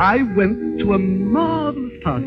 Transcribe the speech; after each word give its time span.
I 0.00 0.22
went 0.22 0.78
to 0.78 0.94
a 0.94 0.98
marvelous 0.98 2.02
party. 2.02 2.26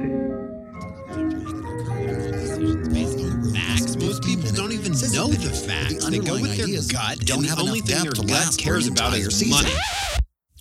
Facts. 3.52 3.96
Most 3.96 4.24
people 4.24 4.52
don't 4.52 4.72
even 4.72 4.92
know 4.92 5.30
the 5.30 5.50
facts. 5.50 6.08
They 6.08 6.20
go 6.20 6.34
with 6.40 6.56
their 6.56 6.68
gut, 6.96 7.26
don't 7.26 7.44
have 7.46 7.58
the 7.58 7.64
only 7.64 7.80
enough 7.80 7.88
thing 7.88 8.04
depth 8.04 8.04
their 8.04 8.12
to 8.12 8.22
gut 8.22 8.30
last 8.30 8.62
for 8.62 8.64
cares 8.64 8.88
about 8.88 9.16
entire 9.16 9.28
is 9.30 9.40
season. 9.40 9.66
money. 9.66 9.76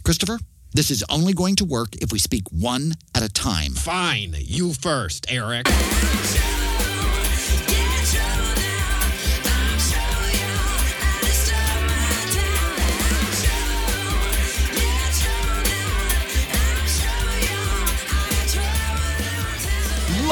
Christopher, 0.04 0.38
this 0.72 0.90
is 0.90 1.04
only 1.10 1.34
going 1.34 1.56
to 1.56 1.66
work 1.66 1.96
if 1.96 2.12
we 2.12 2.18
speak 2.18 2.44
one 2.50 2.94
at 3.14 3.22
a 3.22 3.28
time. 3.28 3.72
Fine, 3.72 4.34
you 4.38 4.72
first, 4.72 5.26
Eric. 5.28 5.66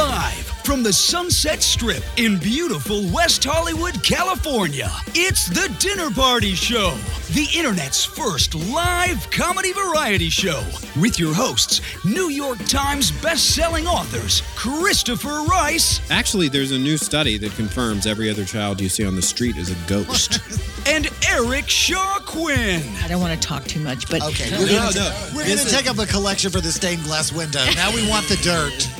Live 0.00 0.46
from 0.64 0.82
the 0.82 0.92
Sunset 0.95 1.62
Strip 1.62 2.02
in 2.16 2.38
beautiful 2.38 3.06
West 3.12 3.45
Hollywood, 3.45 4.02
California, 4.02 4.90
it's 5.09 5.46
The 5.46 5.70
Dinner 5.78 6.10
Party 6.10 6.54
Show, 6.54 6.96
the 7.32 7.46
internet's 7.54 8.02
first 8.02 8.54
live 8.54 9.30
comedy 9.30 9.74
variety 9.74 10.30
show 10.30 10.64
with 10.98 11.18
your 11.18 11.34
hosts, 11.34 11.82
New 12.06 12.30
York 12.30 12.59
Times 12.64 13.12
best-selling 13.20 13.86
authors 13.86 14.42
Christopher 14.56 15.42
Rice 15.42 16.01
Actually, 16.10 16.48
there's 16.48 16.73
a 16.73 16.78
new 16.78 16.96
study 16.96 17.37
that 17.37 17.52
confirms 17.52 18.06
every 18.06 18.30
other 18.30 18.46
child 18.46 18.80
you 18.80 18.88
see 18.88 19.04
on 19.04 19.16
the 19.16 19.23
street 19.23 19.59
is 19.59 19.70
a 19.70 19.76
ghost. 19.87 20.40
and 20.87 21.10
Eric 21.28 21.68
Shaw 21.68 22.20
Quinn. 22.20 22.82
I 23.04 23.09
don't 23.09 23.20
want 23.20 23.38
to 23.38 23.46
talk 23.46 23.64
too 23.64 23.80
much, 23.80 24.09
but 24.10 24.23
Okay, 24.23 24.51
we're 24.59 24.66
gonna, 24.66 25.15
we're 25.34 25.46
gonna 25.46 25.68
take 25.68 25.90
up 25.90 25.98
a 25.98 26.06
collection 26.06 26.51
for 26.51 26.62
the 26.62 26.73
stained 26.73 27.02
glass 27.04 27.34
window. 27.34 27.62
Now 27.74 27.95
we 27.95 28.09
want 28.09 28.26
the 28.28 28.37
dirt. 28.37 28.88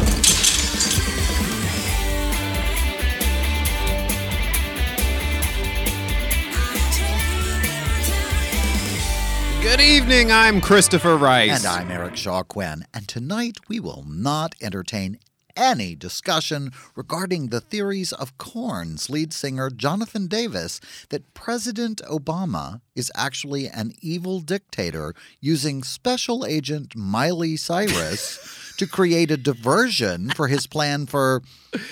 Good 9.61 9.79
evening, 9.79 10.31
I'm 10.31 10.59
Christopher 10.59 11.15
Rice. 11.17 11.63
And 11.63 11.67
I'm 11.67 11.91
Eric 11.91 12.15
Shaw 12.17 12.41
Quinn. 12.41 12.83
And 12.95 13.07
tonight 13.07 13.57
we 13.67 13.79
will 13.79 14.03
not 14.07 14.55
entertain 14.59 15.19
any 15.55 15.93
discussion 15.95 16.71
regarding 16.95 17.47
the 17.47 17.61
theories 17.61 18.11
of 18.11 18.35
Korn's 18.39 19.07
lead 19.07 19.31
singer 19.33 19.69
Jonathan 19.69 20.25
Davis 20.25 20.81
that 21.09 21.35
President 21.35 22.01
Obama 22.09 22.81
is 22.95 23.11
actually 23.15 23.67
an 23.67 23.93
evil 24.01 24.39
dictator 24.39 25.13
using 25.39 25.83
special 25.83 26.43
agent 26.43 26.95
Miley 26.95 27.55
Cyrus 27.55 28.37
to 28.81 28.87
create 28.87 29.29
a 29.29 29.37
diversion 29.37 30.31
for 30.31 30.47
his 30.47 30.65
plan 30.65 31.05
for, 31.05 31.43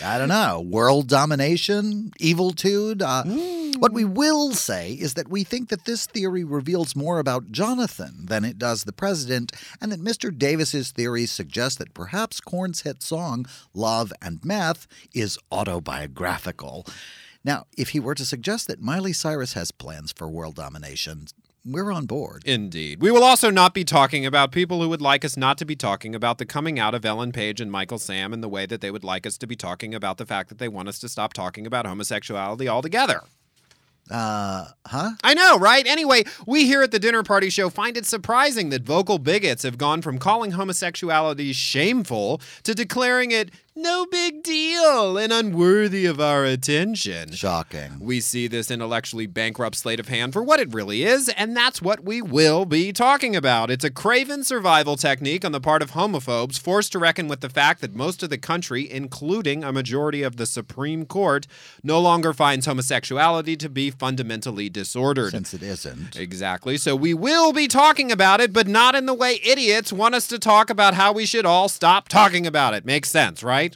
I 0.03 0.17
don't 0.17 0.27
know, 0.27 0.59
world 0.59 1.07
domination, 1.07 2.11
eviltude. 2.19 3.03
Uh, 3.03 3.77
what 3.77 3.93
we 3.93 4.03
will 4.03 4.53
say 4.53 4.93
is 4.93 5.13
that 5.13 5.29
we 5.29 5.43
think 5.43 5.69
that 5.69 5.85
this 5.85 6.07
theory 6.07 6.43
reveals 6.43 6.95
more 6.95 7.19
about 7.19 7.51
Jonathan 7.51 8.25
than 8.25 8.43
it 8.43 8.57
does 8.57 8.85
the 8.85 8.91
president, 8.91 9.51
and 9.79 9.91
that 9.91 10.01
Mr. 10.01 10.35
Davis's 10.35 10.89
theories 10.89 11.31
suggest 11.31 11.77
that 11.77 11.93
perhaps 11.93 12.41
Korn's 12.41 12.81
hit 12.81 13.03
song, 13.03 13.45
Love 13.75 14.11
and 14.19 14.43
Meth, 14.43 14.87
is 15.13 15.37
autobiographical. 15.51 16.87
Now, 17.43 17.67
if 17.77 17.89
he 17.89 17.99
were 17.99 18.15
to 18.15 18.25
suggest 18.25 18.65
that 18.65 18.81
Miley 18.81 19.13
Cyrus 19.13 19.53
has 19.53 19.69
plans 19.69 20.11
for 20.11 20.27
world 20.27 20.55
domination, 20.55 21.27
we're 21.65 21.91
on 21.91 22.05
board. 22.05 22.43
Indeed. 22.45 23.01
We 23.01 23.11
will 23.11 23.23
also 23.23 23.49
not 23.49 23.73
be 23.73 23.83
talking 23.83 24.25
about 24.25 24.51
people 24.51 24.81
who 24.81 24.89
would 24.89 25.01
like 25.01 25.25
us 25.25 25.35
not 25.35 25.57
to 25.57 25.65
be 25.65 25.75
talking 25.75 26.15
about 26.15 26.37
the 26.37 26.45
coming 26.45 26.79
out 26.79 26.95
of 26.95 27.05
Ellen 27.05 27.31
Page 27.31 27.59
and 27.59 27.71
Michael 27.71 27.99
Sam 27.99 28.33
in 28.33 28.41
the 28.41 28.49
way 28.49 28.65
that 28.65 28.81
they 28.81 28.91
would 28.91 29.03
like 29.03 29.27
us 29.27 29.37
to 29.39 29.47
be 29.47 29.55
talking 29.55 29.93
about 29.93 30.17
the 30.17 30.25
fact 30.25 30.49
that 30.49 30.57
they 30.57 30.67
want 30.67 30.87
us 30.89 30.99
to 30.99 31.09
stop 31.09 31.33
talking 31.33 31.67
about 31.67 31.85
homosexuality 31.85 32.67
altogether. 32.67 33.23
Uh, 34.09 34.65
huh? 34.87 35.11
I 35.23 35.35
know, 35.35 35.57
right? 35.59 35.85
Anyway, 35.85 36.23
we 36.47 36.65
here 36.65 36.81
at 36.81 36.91
the 36.91 36.97
Dinner 36.97 37.21
Party 37.21 37.49
Show 37.49 37.69
find 37.69 37.95
it 37.95 38.05
surprising 38.07 38.69
that 38.69 38.81
vocal 38.81 39.19
bigots 39.19 39.61
have 39.61 39.77
gone 39.77 40.01
from 40.01 40.17
calling 40.17 40.51
homosexuality 40.51 41.53
shameful 41.53 42.41
to 42.63 42.73
declaring 42.73 43.29
it 43.31 43.51
no 43.81 44.05
big 44.05 44.43
deal 44.43 45.17
and 45.17 45.31
unworthy 45.31 46.05
of 46.05 46.19
our 46.19 46.43
attention. 46.43 47.31
Shocking. 47.31 47.97
We 47.99 48.19
see 48.19 48.47
this 48.47 48.69
intellectually 48.69 49.25
bankrupt 49.25 49.77
sleight 49.77 49.99
of 49.99 50.07
hand 50.07 50.33
for 50.33 50.43
what 50.43 50.59
it 50.59 50.73
really 50.73 51.03
is, 51.03 51.29
and 51.29 51.55
that's 51.55 51.81
what 51.81 52.03
we 52.03 52.21
will 52.21 52.65
be 52.65 52.91
talking 52.91 53.35
about. 53.35 53.71
It's 53.71 53.85
a 53.85 53.89
craven 53.89 54.43
survival 54.43 54.97
technique 54.97 55.45
on 55.45 55.51
the 55.51 55.61
part 55.61 55.81
of 55.81 55.91
homophobes 55.91 56.59
forced 56.59 56.91
to 56.91 56.99
reckon 56.99 57.27
with 57.27 57.41
the 57.41 57.49
fact 57.49 57.81
that 57.81 57.95
most 57.95 58.21
of 58.21 58.29
the 58.29 58.37
country, 58.37 58.89
including 58.89 59.63
a 59.63 59.71
majority 59.71 60.23
of 60.23 60.37
the 60.37 60.45
Supreme 60.45 61.05
Court, 61.05 61.47
no 61.81 61.99
longer 61.99 62.33
finds 62.33 62.65
homosexuality 62.65 63.55
to 63.55 63.69
be 63.69 63.89
fundamentally 63.89 64.69
disordered. 64.69 65.31
Since 65.31 65.53
it 65.53 65.63
isn't. 65.63 66.17
Exactly. 66.17 66.77
So 66.77 66.95
we 66.95 67.13
will 67.13 67.53
be 67.53 67.67
talking 67.67 68.11
about 68.11 68.41
it, 68.41 68.51
but 68.51 68.67
not 68.67 68.95
in 68.95 69.05
the 69.05 69.13
way 69.13 69.39
idiots 69.43 69.93
want 69.93 70.15
us 70.15 70.27
to 70.27 70.39
talk 70.39 70.69
about 70.69 70.95
how 70.95 71.13
we 71.13 71.25
should 71.25 71.45
all 71.45 71.69
stop 71.69 72.09
talking 72.09 72.45
about 72.45 72.73
it. 72.73 72.85
Makes 72.85 73.09
sense, 73.09 73.41
right? 73.43 73.68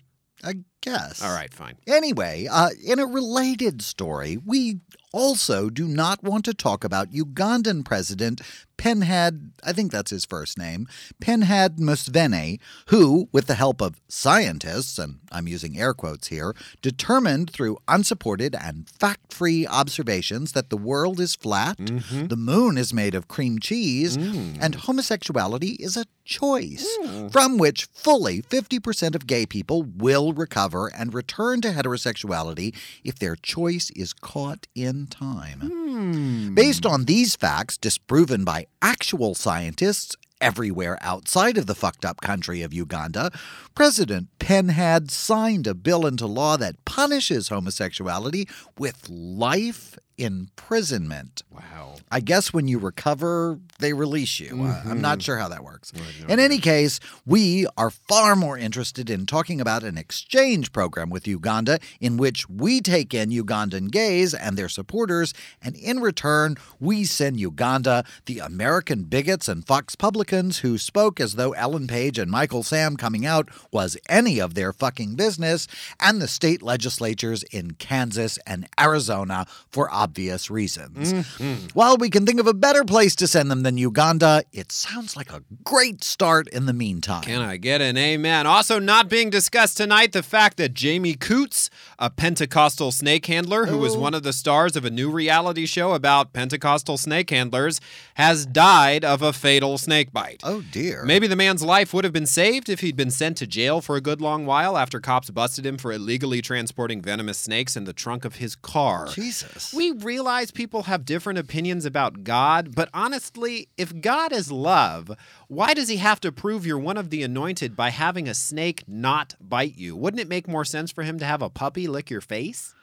I 0.43 0.53
guess. 0.83 1.23
All 1.23 1.33
right, 1.33 1.51
fine. 1.53 1.75
Anyway, 1.87 2.47
uh, 2.51 2.69
in 2.85 2.99
a 2.99 3.05
related 3.05 3.81
story, 3.81 4.37
we 4.45 4.79
also 5.13 5.69
do 5.69 5.87
not 5.87 6.23
want 6.23 6.43
to 6.45 6.53
talk 6.53 6.83
about 6.83 7.11
Ugandan 7.11 7.85
President 7.85 8.41
Penhad, 8.77 9.51
I 9.63 9.71
think 9.71 9.91
that's 9.91 10.11
his 10.11 10.25
first 10.25 10.57
name, 10.57 10.87
Penhad 11.21 11.77
Museveni, 11.77 12.59
who, 12.87 13.29
with 13.31 13.47
the 13.47 13.55
help 13.55 13.81
of 13.81 14.01
scientists, 14.09 14.97
and 14.97 15.19
I'm 15.31 15.47
using 15.47 15.79
air 15.79 15.93
quotes 15.93 16.27
here, 16.27 16.53
determined 16.81 17.49
through 17.51 17.77
unsupported 17.87 18.55
and 18.55 18.89
fact 18.89 19.31
free 19.31 19.65
observations 19.65 20.51
that 20.53 20.69
the 20.69 20.77
world 20.77 21.19
is 21.19 21.35
flat, 21.35 21.77
mm-hmm. 21.77 22.27
the 22.27 22.35
moon 22.35 22.77
is 22.77 22.93
made 22.93 23.15
of 23.15 23.27
cream 23.27 23.59
cheese, 23.59 24.17
mm. 24.17 24.57
and 24.59 24.75
homosexuality 24.75 25.77
is 25.79 25.95
a 25.95 26.05
choice 26.25 26.97
mm. 27.03 27.31
from 27.31 27.57
which 27.57 27.85
fully 27.93 28.41
50% 28.41 29.15
of 29.15 29.27
gay 29.27 29.45
people 29.45 29.83
will 29.83 30.33
recover 30.33 30.72
and 30.73 31.13
return 31.13 31.61
to 31.61 31.69
heterosexuality 31.69 32.75
if 33.03 33.19
their 33.19 33.35
choice 33.35 33.89
is 33.91 34.13
caught 34.13 34.67
in 34.75 35.07
time. 35.07 35.59
Hmm. 35.61 36.55
Based 36.55 36.85
on 36.85 37.05
these 37.05 37.35
facts, 37.35 37.77
disproven 37.77 38.43
by 38.43 38.67
actual 38.81 39.35
scientists 39.35 40.15
everywhere 40.41 40.97
outside 41.01 41.57
of 41.57 41.67
the 41.67 41.75
fucked 41.75 42.03
up 42.03 42.19
country 42.19 42.61
of 42.61 42.73
Uganda, 42.73 43.31
President 43.75 44.27
Penhad 44.39 45.09
signed 45.09 45.67
a 45.67 45.73
bill 45.73 46.05
into 46.05 46.27
law 46.27 46.57
that 46.57 46.83
punishes 46.83 47.47
homosexuality 47.47 48.47
with 48.77 49.07
life 49.09 49.97
imprisonment. 50.17 51.41
Wow. 51.49 51.95
I 52.11 52.19
guess 52.19 52.53
when 52.53 52.67
you 52.67 52.79
recover, 52.79 53.59
they 53.79 53.93
release 53.93 54.39
you. 54.39 54.63
Uh, 54.63 54.81
I'm 54.85 55.01
not 55.01 55.21
sure 55.21 55.37
how 55.37 55.47
that 55.49 55.63
works. 55.63 55.91
In 56.27 56.39
any 56.39 56.59
case, 56.59 56.99
we 57.25 57.65
are 57.77 57.89
far 57.89 58.35
more 58.35 58.57
interested 58.57 59.09
in 59.09 59.25
talking 59.25 59.59
about 59.59 59.83
an 59.83 59.97
exchange 59.97 60.71
program 60.71 61.09
with 61.09 61.27
Uganda 61.27 61.79
in 61.99 62.17
which 62.17 62.47
we 62.49 62.81
take 62.81 63.13
in 63.13 63.29
Ugandan 63.29 63.89
gays 63.91 64.33
and 64.33 64.57
their 64.57 64.69
supporters, 64.69 65.33
and 65.61 65.75
in 65.75 65.99
return, 65.99 66.55
we 66.79 67.03
send 67.03 67.39
Uganda 67.39 68.03
the 68.25 68.39
American 68.39 69.03
bigots 69.03 69.47
and 69.47 69.65
Fox 69.65 69.95
publicans 69.95 70.59
who 70.59 70.77
spoke 70.77 71.19
as 71.19 71.33
though 71.33 71.53
Ellen 71.53 71.87
Page 71.87 72.19
and 72.19 72.29
Michael 72.29 72.63
Sam 72.63 72.95
coming 72.97 73.25
out 73.25 73.49
was 73.71 73.97
any 74.07 74.39
of 74.39 74.53
their 74.53 74.71
fucking 74.73 75.15
business, 75.15 75.67
and 75.99 76.21
the 76.21 76.27
state 76.27 76.61
legislatures 76.61 77.43
in 77.51 77.71
Kansas 77.71 78.37
and 78.45 78.67
Arizona 78.79 79.45
for 79.69 79.89
obvious 80.13 80.51
reasons. 80.51 81.11
Mm-hmm. 81.11 81.69
While 81.73 81.97
we 81.97 82.07
can 82.11 82.23
think 82.23 82.39
of 82.39 82.45
a 82.45 82.53
better 82.53 82.83
place 82.83 83.15
to 83.15 83.25
send 83.25 83.49
them 83.49 83.63
than 83.63 83.79
Uganda, 83.79 84.43
it 84.51 84.71
sounds 84.71 85.17
like 85.17 85.33
a 85.33 85.41
great 85.63 86.03
start 86.03 86.47
in 86.49 86.67
the 86.67 86.73
meantime. 86.73 87.23
Can 87.23 87.41
I 87.41 87.57
get 87.57 87.81
an 87.81 87.97
amen? 87.97 88.45
Also, 88.45 88.77
not 88.77 89.09
being 89.09 89.31
discussed 89.31 89.75
tonight, 89.77 90.11
the 90.11 90.21
fact 90.21 90.57
that 90.57 90.75
Jamie 90.75 91.15
Coots, 91.15 91.71
a 91.97 92.11
Pentecostal 92.11 92.91
snake 92.91 93.25
handler 93.25 93.65
who 93.65 93.79
was 93.79 93.97
one 93.97 94.13
of 94.13 94.21
the 94.21 94.33
stars 94.33 94.75
of 94.75 94.85
a 94.85 94.91
new 94.91 95.09
reality 95.09 95.65
show 95.65 95.93
about 95.93 96.31
Pentecostal 96.31 96.99
snake 96.99 97.31
handlers, 97.31 97.81
has 98.13 98.45
died 98.45 99.03
of 99.03 99.23
a 99.23 99.33
fatal 99.33 99.79
snake 99.79 100.13
bite. 100.13 100.41
oh 100.43 100.61
dear. 100.71 101.03
Maybe 101.05 101.25
the 101.25 101.35
man's 101.35 101.63
life 101.63 101.91
would 101.91 102.03
have 102.03 102.13
been 102.13 102.27
saved 102.27 102.69
if 102.69 102.81
he'd 102.81 102.95
been 102.95 103.09
sent 103.09 103.37
to 103.37 103.47
jail 103.47 103.81
for 103.81 103.95
a 103.95 104.01
good 104.01 104.21
long 104.21 104.45
while 104.45 104.77
after 104.77 104.99
cops 104.99 105.31
busted 105.31 105.65
him 105.65 105.79
for 105.79 105.91
illegally 105.91 106.41
transporting 106.41 107.01
venomous 107.01 107.39
snakes 107.39 107.75
in 107.75 107.85
the 107.85 107.93
trunk 107.93 108.25
of 108.25 108.35
his 108.35 108.55
car. 108.55 109.07
Jesus. 109.07 109.73
We 109.73 109.92
realize 109.93 110.51
people 110.51 110.83
have 110.83 111.05
different 111.05 111.39
opinions 111.39 111.85
about 111.85 112.23
God, 112.23 112.73
but 112.75 112.89
honestly, 112.93 113.69
if 113.77 113.99
God 114.01 114.31
is 114.31 114.51
love, 114.51 115.11
why 115.47 115.73
does 115.73 115.89
he 115.89 115.97
have 115.97 116.19
to 116.21 116.31
prove 116.31 116.65
you're 116.65 116.79
one 116.79 116.97
of 116.97 117.09
the 117.09 117.23
anointed 117.23 117.75
by 117.75 117.89
having 117.89 118.27
a 118.27 118.33
snake 118.33 118.83
not 118.87 119.35
bite 119.39 119.77
you? 119.77 119.95
Wouldn't 119.95 120.21
it 120.21 120.29
make 120.29 120.47
more 120.47 120.65
sense 120.65 120.91
for 120.91 121.03
him 121.03 121.19
to 121.19 121.25
have 121.25 121.41
a 121.41 121.49
puppy 121.49 121.87
lick 121.87 122.09
your 122.09 122.21
face? 122.21 122.73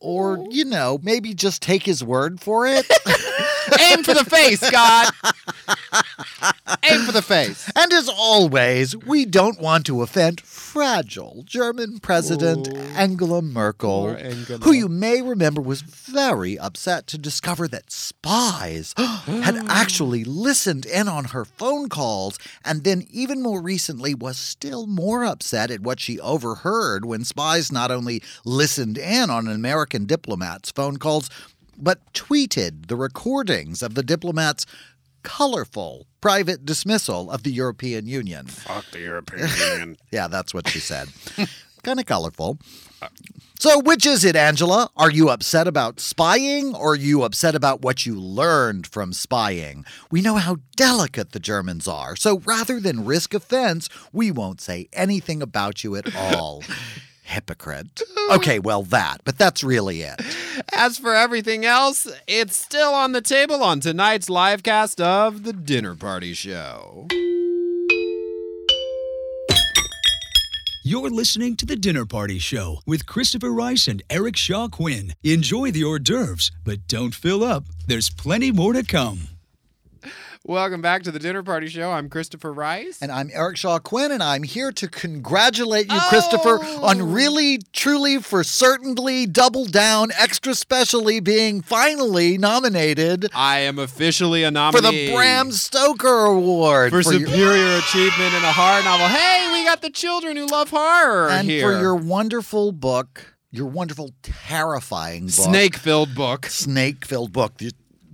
or, 0.00 0.46
you 0.50 0.64
know, 0.64 0.98
maybe 1.02 1.34
just 1.34 1.62
take 1.62 1.82
his 1.82 2.04
word 2.04 2.40
for 2.40 2.66
it. 2.66 2.86
Aim 3.80 4.02
for 4.02 4.14
the 4.14 4.24
face, 4.24 4.68
God! 4.70 5.12
Aim 6.90 7.02
for 7.04 7.12
the 7.12 7.22
face. 7.22 7.70
and 7.76 7.92
as 7.92 8.08
always, 8.08 8.96
we 8.96 9.24
don't 9.24 9.60
want 9.60 9.86
to 9.86 10.02
offend 10.02 10.40
fragile 10.40 11.42
German 11.44 11.98
President 11.98 12.68
Angela 12.96 13.42
Merkel, 13.42 14.10
Angela. 14.10 14.58
who 14.60 14.72
you 14.72 14.88
may 14.88 15.22
remember 15.22 15.60
was 15.60 15.82
very 15.82 16.58
upset 16.58 17.06
to 17.08 17.18
discover 17.18 17.66
that 17.68 17.90
spies 17.90 18.94
had 18.98 19.56
actually 19.68 20.24
listened 20.24 20.86
in 20.86 21.08
on 21.08 21.24
her 21.26 21.44
phone 21.44 21.88
calls, 21.88 22.38
and 22.64 22.84
then 22.84 23.06
even 23.10 23.42
more 23.42 23.60
recently 23.62 24.14
was 24.14 24.36
still 24.36 24.86
more 24.86 25.24
upset 25.24 25.70
at 25.70 25.80
what 25.80 26.00
she 26.00 26.20
overheard 26.20 27.04
when 27.04 27.24
spies 27.24 27.72
not 27.72 27.90
only 27.90 28.22
listened 28.44 28.98
in 28.98 29.30
on 29.30 29.46
an 29.46 29.54
American 29.54 30.06
diplomats' 30.06 30.70
phone 30.70 30.96
calls, 30.98 31.30
but 31.78 32.12
tweeted 32.12 32.88
the 32.88 32.96
recordings 32.96 33.82
of 33.82 33.94
the 33.94 34.02
diplomats' 34.02 34.66
colorful 35.22 36.06
private 36.20 36.64
dismissal 36.64 37.30
of 37.30 37.42
the 37.42 37.50
European 37.50 38.06
Union. 38.06 38.46
Fuck 38.46 38.90
the 38.92 39.00
European 39.00 39.48
Union. 39.70 39.96
Yeah, 40.10 40.28
that's 40.28 40.54
what 40.54 40.68
she 40.68 40.80
said. 40.80 41.08
kind 41.82 42.00
of 42.00 42.06
colorful. 42.06 42.58
So, 43.60 43.80
which 43.80 44.06
is 44.06 44.24
it, 44.24 44.36
Angela? 44.36 44.88
Are 44.96 45.10
you 45.10 45.30
upset 45.30 45.66
about 45.66 45.98
spying 46.00 46.74
or 46.74 46.92
are 46.92 46.96
you 46.96 47.22
upset 47.24 47.54
about 47.54 47.82
what 47.82 48.06
you 48.06 48.18
learned 48.18 48.86
from 48.86 49.12
spying? 49.12 49.84
We 50.10 50.20
know 50.20 50.36
how 50.36 50.58
delicate 50.76 51.32
the 51.32 51.40
Germans 51.40 51.88
are, 51.88 52.14
so 52.14 52.38
rather 52.40 52.78
than 52.80 53.04
risk 53.04 53.34
offense, 53.34 53.88
we 54.12 54.30
won't 54.30 54.60
say 54.60 54.88
anything 54.92 55.42
about 55.42 55.82
you 55.82 55.96
at 55.96 56.14
all. 56.14 56.62
Hypocrite. 57.28 58.02
Okay, 58.30 58.58
well, 58.58 58.82
that, 58.84 59.18
but 59.24 59.36
that's 59.36 59.62
really 59.62 60.02
it. 60.02 60.20
As 60.74 60.98
for 60.98 61.14
everything 61.14 61.64
else, 61.64 62.08
it's 62.26 62.56
still 62.56 62.94
on 62.94 63.12
the 63.12 63.20
table 63.20 63.62
on 63.62 63.80
tonight's 63.80 64.30
live 64.30 64.62
cast 64.62 65.00
of 65.00 65.44
The 65.44 65.52
Dinner 65.52 65.94
Party 65.94 66.32
Show. 66.32 67.06
You're 70.84 71.10
listening 71.10 71.56
to 71.56 71.66
The 71.66 71.76
Dinner 71.76 72.06
Party 72.06 72.38
Show 72.38 72.78
with 72.86 73.04
Christopher 73.04 73.52
Rice 73.52 73.88
and 73.88 74.02
Eric 74.08 74.36
Shaw 74.36 74.68
Quinn. 74.68 75.12
Enjoy 75.22 75.70
the 75.70 75.84
hors 75.84 75.98
d'oeuvres, 75.98 76.50
but 76.64 76.88
don't 76.88 77.14
fill 77.14 77.44
up. 77.44 77.64
There's 77.86 78.08
plenty 78.08 78.52
more 78.52 78.72
to 78.72 78.82
come. 78.82 79.28
Welcome 80.44 80.80
back 80.80 81.02
to 81.02 81.10
The 81.10 81.18
Dinner 81.18 81.42
Party 81.42 81.66
Show. 81.68 81.90
I'm 81.90 82.08
Christopher 82.08 82.52
Rice. 82.52 83.02
And 83.02 83.12
I'm 83.12 83.28
Eric 83.34 83.56
Shaw 83.58 83.78
Quinn, 83.80 84.10
and 84.10 84.22
I'm 84.22 84.44
here 84.44 84.72
to 84.72 84.88
congratulate 84.88 85.92
you, 85.92 85.98
Christopher, 86.08 86.64
on 86.80 87.02
oh! 87.02 87.04
really, 87.04 87.58
truly, 87.72 88.18
for 88.18 88.42
certainly, 88.44 89.26
double 89.26 89.66
down, 89.66 90.10
extra 90.18 90.54
specially 90.54 91.20
being 91.20 91.60
finally 91.60 92.38
nominated 92.38 93.26
I 93.34 93.58
am 93.58 93.78
officially 93.78 94.42
a 94.44 94.50
nominee. 94.50 94.78
for 94.80 94.90
the 94.90 95.12
Bram 95.12 95.52
Stoker 95.52 96.26
Award 96.26 96.90
for, 96.90 97.02
your- 97.02 97.26
superior 97.26 97.76
achievement 97.78 98.32
in 98.34 98.42
a 98.42 98.52
horror 98.52 98.82
novel. 98.84 99.08
Hey, 99.08 99.50
we 99.52 99.64
got 99.64 99.82
the 99.82 99.90
children 99.90 100.36
who 100.36 100.46
love 100.46 100.70
horror 100.70 101.28
and 101.28 101.48
here. 101.48 101.62
for 101.62 101.78
your 101.78 101.96
wonderful 101.96 102.72
book, 102.72 103.36
your 103.50 103.66
wonderful, 103.66 104.12
terrifying 104.22 105.26
book, 105.26 105.34
snake-filled 105.34 106.14
book. 106.14 106.46
snake-filled 106.46 107.32
book. 107.32 107.54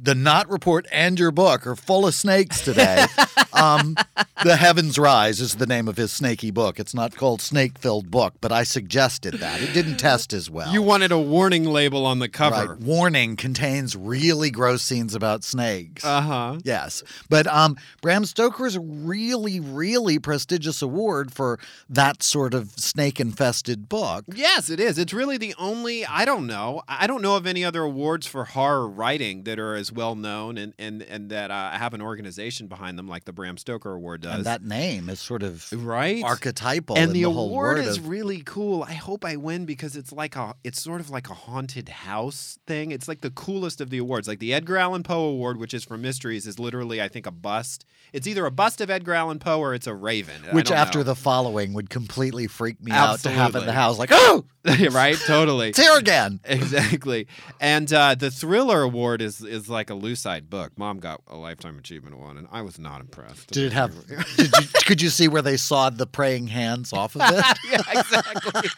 The, 0.05 0.15
the 0.15 0.15
Not 0.15 0.51
Report 0.51 0.87
and 0.93 1.19
your 1.19 1.31
book 1.31 1.67
are 1.67 1.77
full 1.77 2.07
of 2.07 2.15
snakes 2.15 2.61
today. 2.61 3.07
um, 3.53 3.97
the 4.43 4.57
Heavens 4.57 4.99
Rise 4.99 5.41
is 5.41 5.57
the 5.57 5.67
name 5.67 5.89
of 5.89 5.97
his 5.97 6.13
snaky 6.13 6.51
book. 6.51 6.79
It's 6.79 6.95
not 6.95 7.17
called 7.17 7.41
Snake-Filled 7.41 8.11
Book, 8.11 8.35
but 8.41 8.53
I 8.53 8.65
suggested 8.65 9.35
that. 9.35 9.63
It 9.63 9.73
didn't 9.73 9.97
test 9.97 10.33
as 10.33 10.51
well. 10.51 10.71
You 10.73 10.83
wanted 10.83 11.13
a 11.13 11.19
warning 11.19 11.65
label 11.65 12.05
on 12.05 12.19
the 12.19 12.29
cover. 12.29 12.75
Right. 12.75 12.79
Warning 12.79 13.37
contains 13.37 13.97
really 13.97 14.51
gross 14.51 14.83
scenes 14.83 15.15
about 15.15 15.45
snakes. 15.45 16.05
Uh 16.05 16.21
huh. 16.21 16.59
Yes. 16.65 17.03
But 17.31 17.47
um, 17.47 17.77
Bram 18.03 18.27
Stoker's 18.27 18.77
really, 18.79 19.61
really 19.61 20.19
prestigious 20.19 20.83
award 20.83 21.33
for 21.33 21.59
that 21.89 22.23
sort 22.23 22.53
of 22.53 22.73
snake 22.73 23.19
infested 23.19 23.89
book. 23.89 24.25
Yes, 24.35 24.69
it 24.69 24.81
is. 24.81 24.99
It's 24.99 25.15
really 25.15 25.39
the 25.39 25.55
only. 25.59 26.05
I 26.05 26.25
don't 26.25 26.47
know. 26.47 26.83
I 26.87 27.07
don't 27.07 27.23
know 27.23 27.37
of 27.37 27.47
any 27.47 27.65
other 27.65 27.83
awards 27.83 28.27
for 28.27 28.45
horror 28.45 28.87
writing 28.87 29.45
that 29.45 29.59
are 29.59 29.75
as 29.75 29.94
well 29.95 30.15
known 30.15 30.59
and 30.59 30.75
and 30.79 31.03
and 31.03 31.31
that 31.31 31.51
uh, 31.51 31.71
have 31.71 31.95
an 31.95 32.03
organization 32.03 32.67
behind 32.67 32.99
them 32.99 33.09
like 33.09 33.25
the 33.25 33.33
Bram 33.33 33.57
Stoker 33.57 33.93
Award 33.93 34.23
does. 34.23 34.37
And 34.37 34.45
that 34.45 34.63
name 34.63 35.09
is 35.09 35.21
sort 35.21 35.43
of 35.43 35.71
right 35.85 36.23
archetypal 36.23 36.97
and 36.97 37.07
in 37.07 37.13
the, 37.13 37.23
the, 37.23 37.31
whole 37.31 37.49
award 37.49 37.79
is 37.79 37.99
of- 37.99 38.09
really 38.09 38.43
cool. 38.45 38.83
I 38.83 38.95
hope 38.95 39.25
I 39.25 39.37
win 39.37 39.65
because 39.65 39.97
it's 39.97 40.13
like 40.13 40.37
a 40.37 40.55
it's 40.65 40.81
sort 40.81 41.01
of 41.01 41.11
like 41.11 41.31
a 41.31 41.35
haunted 41.35 41.89
house 41.89 42.59
thing. 42.67 42.91
It's 42.91 43.09
like 43.09 43.21
the 43.21 43.31
coolest 43.31 43.81
of 43.81 43.91
the 43.91 43.99
awards. 43.99 44.29
Like 44.29 44.39
the 44.39 44.53
Edgar 44.53 44.77
Allan 44.77 45.03
Poe 45.03 45.25
Award, 45.25 45.59
which 45.59 45.75
is 45.75 45.85
for 45.85 45.97
mysteries, 45.97 46.47
is 46.47 46.59
literally 46.59 47.01
I 47.01 47.09
think 47.09 47.27
a 47.27 47.33
bust. 47.33 47.85
It's 48.13 48.27
either 48.27 48.47
a 48.47 48.51
bust 48.51 48.81
of 48.81 48.91
Edgar 48.91 49.15
Allan 49.15 49.39
Poe 49.39 49.59
or 49.59 49.75
it's 49.75 49.87
a 49.87 49.95
raven. 49.95 50.43
Which 50.53 50.71
after 50.71 50.99
know. 51.01 51.05
the 51.05 51.15
following 51.15 51.73
would 51.75 51.91
completely 51.91 52.47
freak 52.47 52.83
me 52.83 52.93
out 52.93 53.21
to 53.21 53.31
have 53.31 53.55
in 53.55 53.67
the 53.67 53.73
house. 53.73 53.99
Like, 53.99 54.11
oh, 54.13 54.45
right, 54.91 55.17
totally. 55.27 55.69
it's 55.71 55.79
here 55.79 55.99
again. 55.99 56.41
Exactly. 56.45 57.27
And 57.61 57.93
uh, 57.93 58.15
the 58.15 58.31
Thriller 58.31 58.83
Award 58.83 59.21
is 59.21 59.43
is 59.43 59.69
like 59.69 59.84
a 59.91 59.95
Lucite 59.95 60.49
book. 60.51 60.73
Mom 60.77 60.99
got 60.99 61.21
a 61.29 61.37
Lifetime 61.37 61.79
Achievement 61.79 62.19
one, 62.19 62.37
and 62.39 62.47
I 62.51 62.63
was 62.63 62.79
not 62.79 63.01
impressed. 63.01 63.51
Did 63.51 63.65
it 63.65 63.73
have? 63.73 63.95
did 64.37 64.51
you, 64.61 64.67
could 64.85 65.03
you 65.03 65.11
see 65.11 65.29
where 65.29 65.43
they 65.43 65.57
sawed 65.57 65.99
the 65.99 66.07
praying 66.07 66.49
hands 66.49 66.93
off 66.93 67.15
of 67.17 67.23
it? 67.25 67.45
yeah, 67.71 67.83
exactly. 68.01 68.71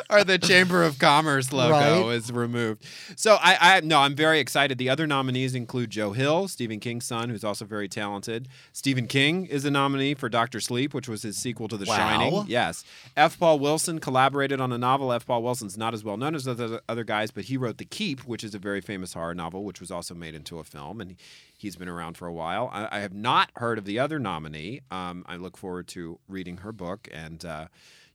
or 0.10 0.24
the 0.24 0.38
Chamber 0.38 0.82
of 0.82 0.98
Commerce 0.98 1.52
logo 1.52 1.70
Right. 2.06 2.14
is 2.14 2.30
removed. 2.32 2.84
So 3.16 3.36
I, 3.40 3.76
I 3.76 3.80
no, 3.80 4.00
I'm 4.00 4.14
very 4.14 4.38
excited. 4.40 4.78
The 4.78 4.88
other 4.88 5.06
nominees 5.06 5.54
include 5.54 5.90
Joe 5.90 6.12
Hill, 6.12 6.48
Stephen 6.48 6.80
King's 6.80 7.04
son, 7.06 7.28
who's 7.30 7.44
also 7.44 7.64
very 7.64 7.88
talented. 7.88 8.48
Stephen 8.72 9.06
King 9.06 9.46
is 9.46 9.64
a 9.64 9.70
nominee 9.70 10.14
for 10.14 10.28
Doctor 10.28 10.60
Sleep, 10.60 10.94
which 10.94 11.08
was 11.08 11.22
his 11.22 11.36
sequel 11.36 11.68
to 11.68 11.76
The 11.76 11.86
Wow. 11.86 11.96
Shining. 11.96 12.44
Yes. 12.46 12.84
F. 13.16 13.38
Paul 13.38 13.58
Wilson 13.58 13.98
collaborated 13.98 14.60
on 14.60 14.72
a 14.72 14.78
novel. 14.78 15.12
F. 15.12 15.26
Paul 15.26 15.42
Wilson's 15.42 15.76
not 15.78 15.94
as 15.94 16.04
well 16.04 16.16
known 16.16 16.34
as 16.34 16.46
other 16.46 16.80
other 16.88 17.04
guys, 17.04 17.30
but 17.30 17.44
he 17.44 17.56
wrote 17.56 17.78
The 17.78 17.84
Keep, 17.84 18.20
which 18.20 18.44
is 18.44 18.54
a 18.54 18.58
very 18.58 18.80
famous 18.80 19.14
horror 19.14 19.34
novel, 19.34 19.64
which 19.64 19.80
was 19.80 19.90
also 19.90 20.14
made 20.14 20.34
into 20.36 20.60
a 20.60 20.64
film, 20.64 21.00
and 21.00 21.16
he's 21.56 21.74
been 21.74 21.88
around 21.88 22.16
for 22.16 22.28
a 22.28 22.32
while. 22.32 22.70
I, 22.72 22.98
I 22.98 23.00
have 23.00 23.12
not 23.14 23.50
heard 23.56 23.78
of 23.78 23.84
the 23.84 23.98
other 23.98 24.20
nominee. 24.20 24.82
Um, 24.90 25.24
I 25.26 25.36
look 25.36 25.56
forward 25.56 25.88
to 25.88 26.18
reading 26.28 26.58
her 26.58 26.72
book 26.72 27.08
and. 27.12 27.44
Uh, 27.44 27.66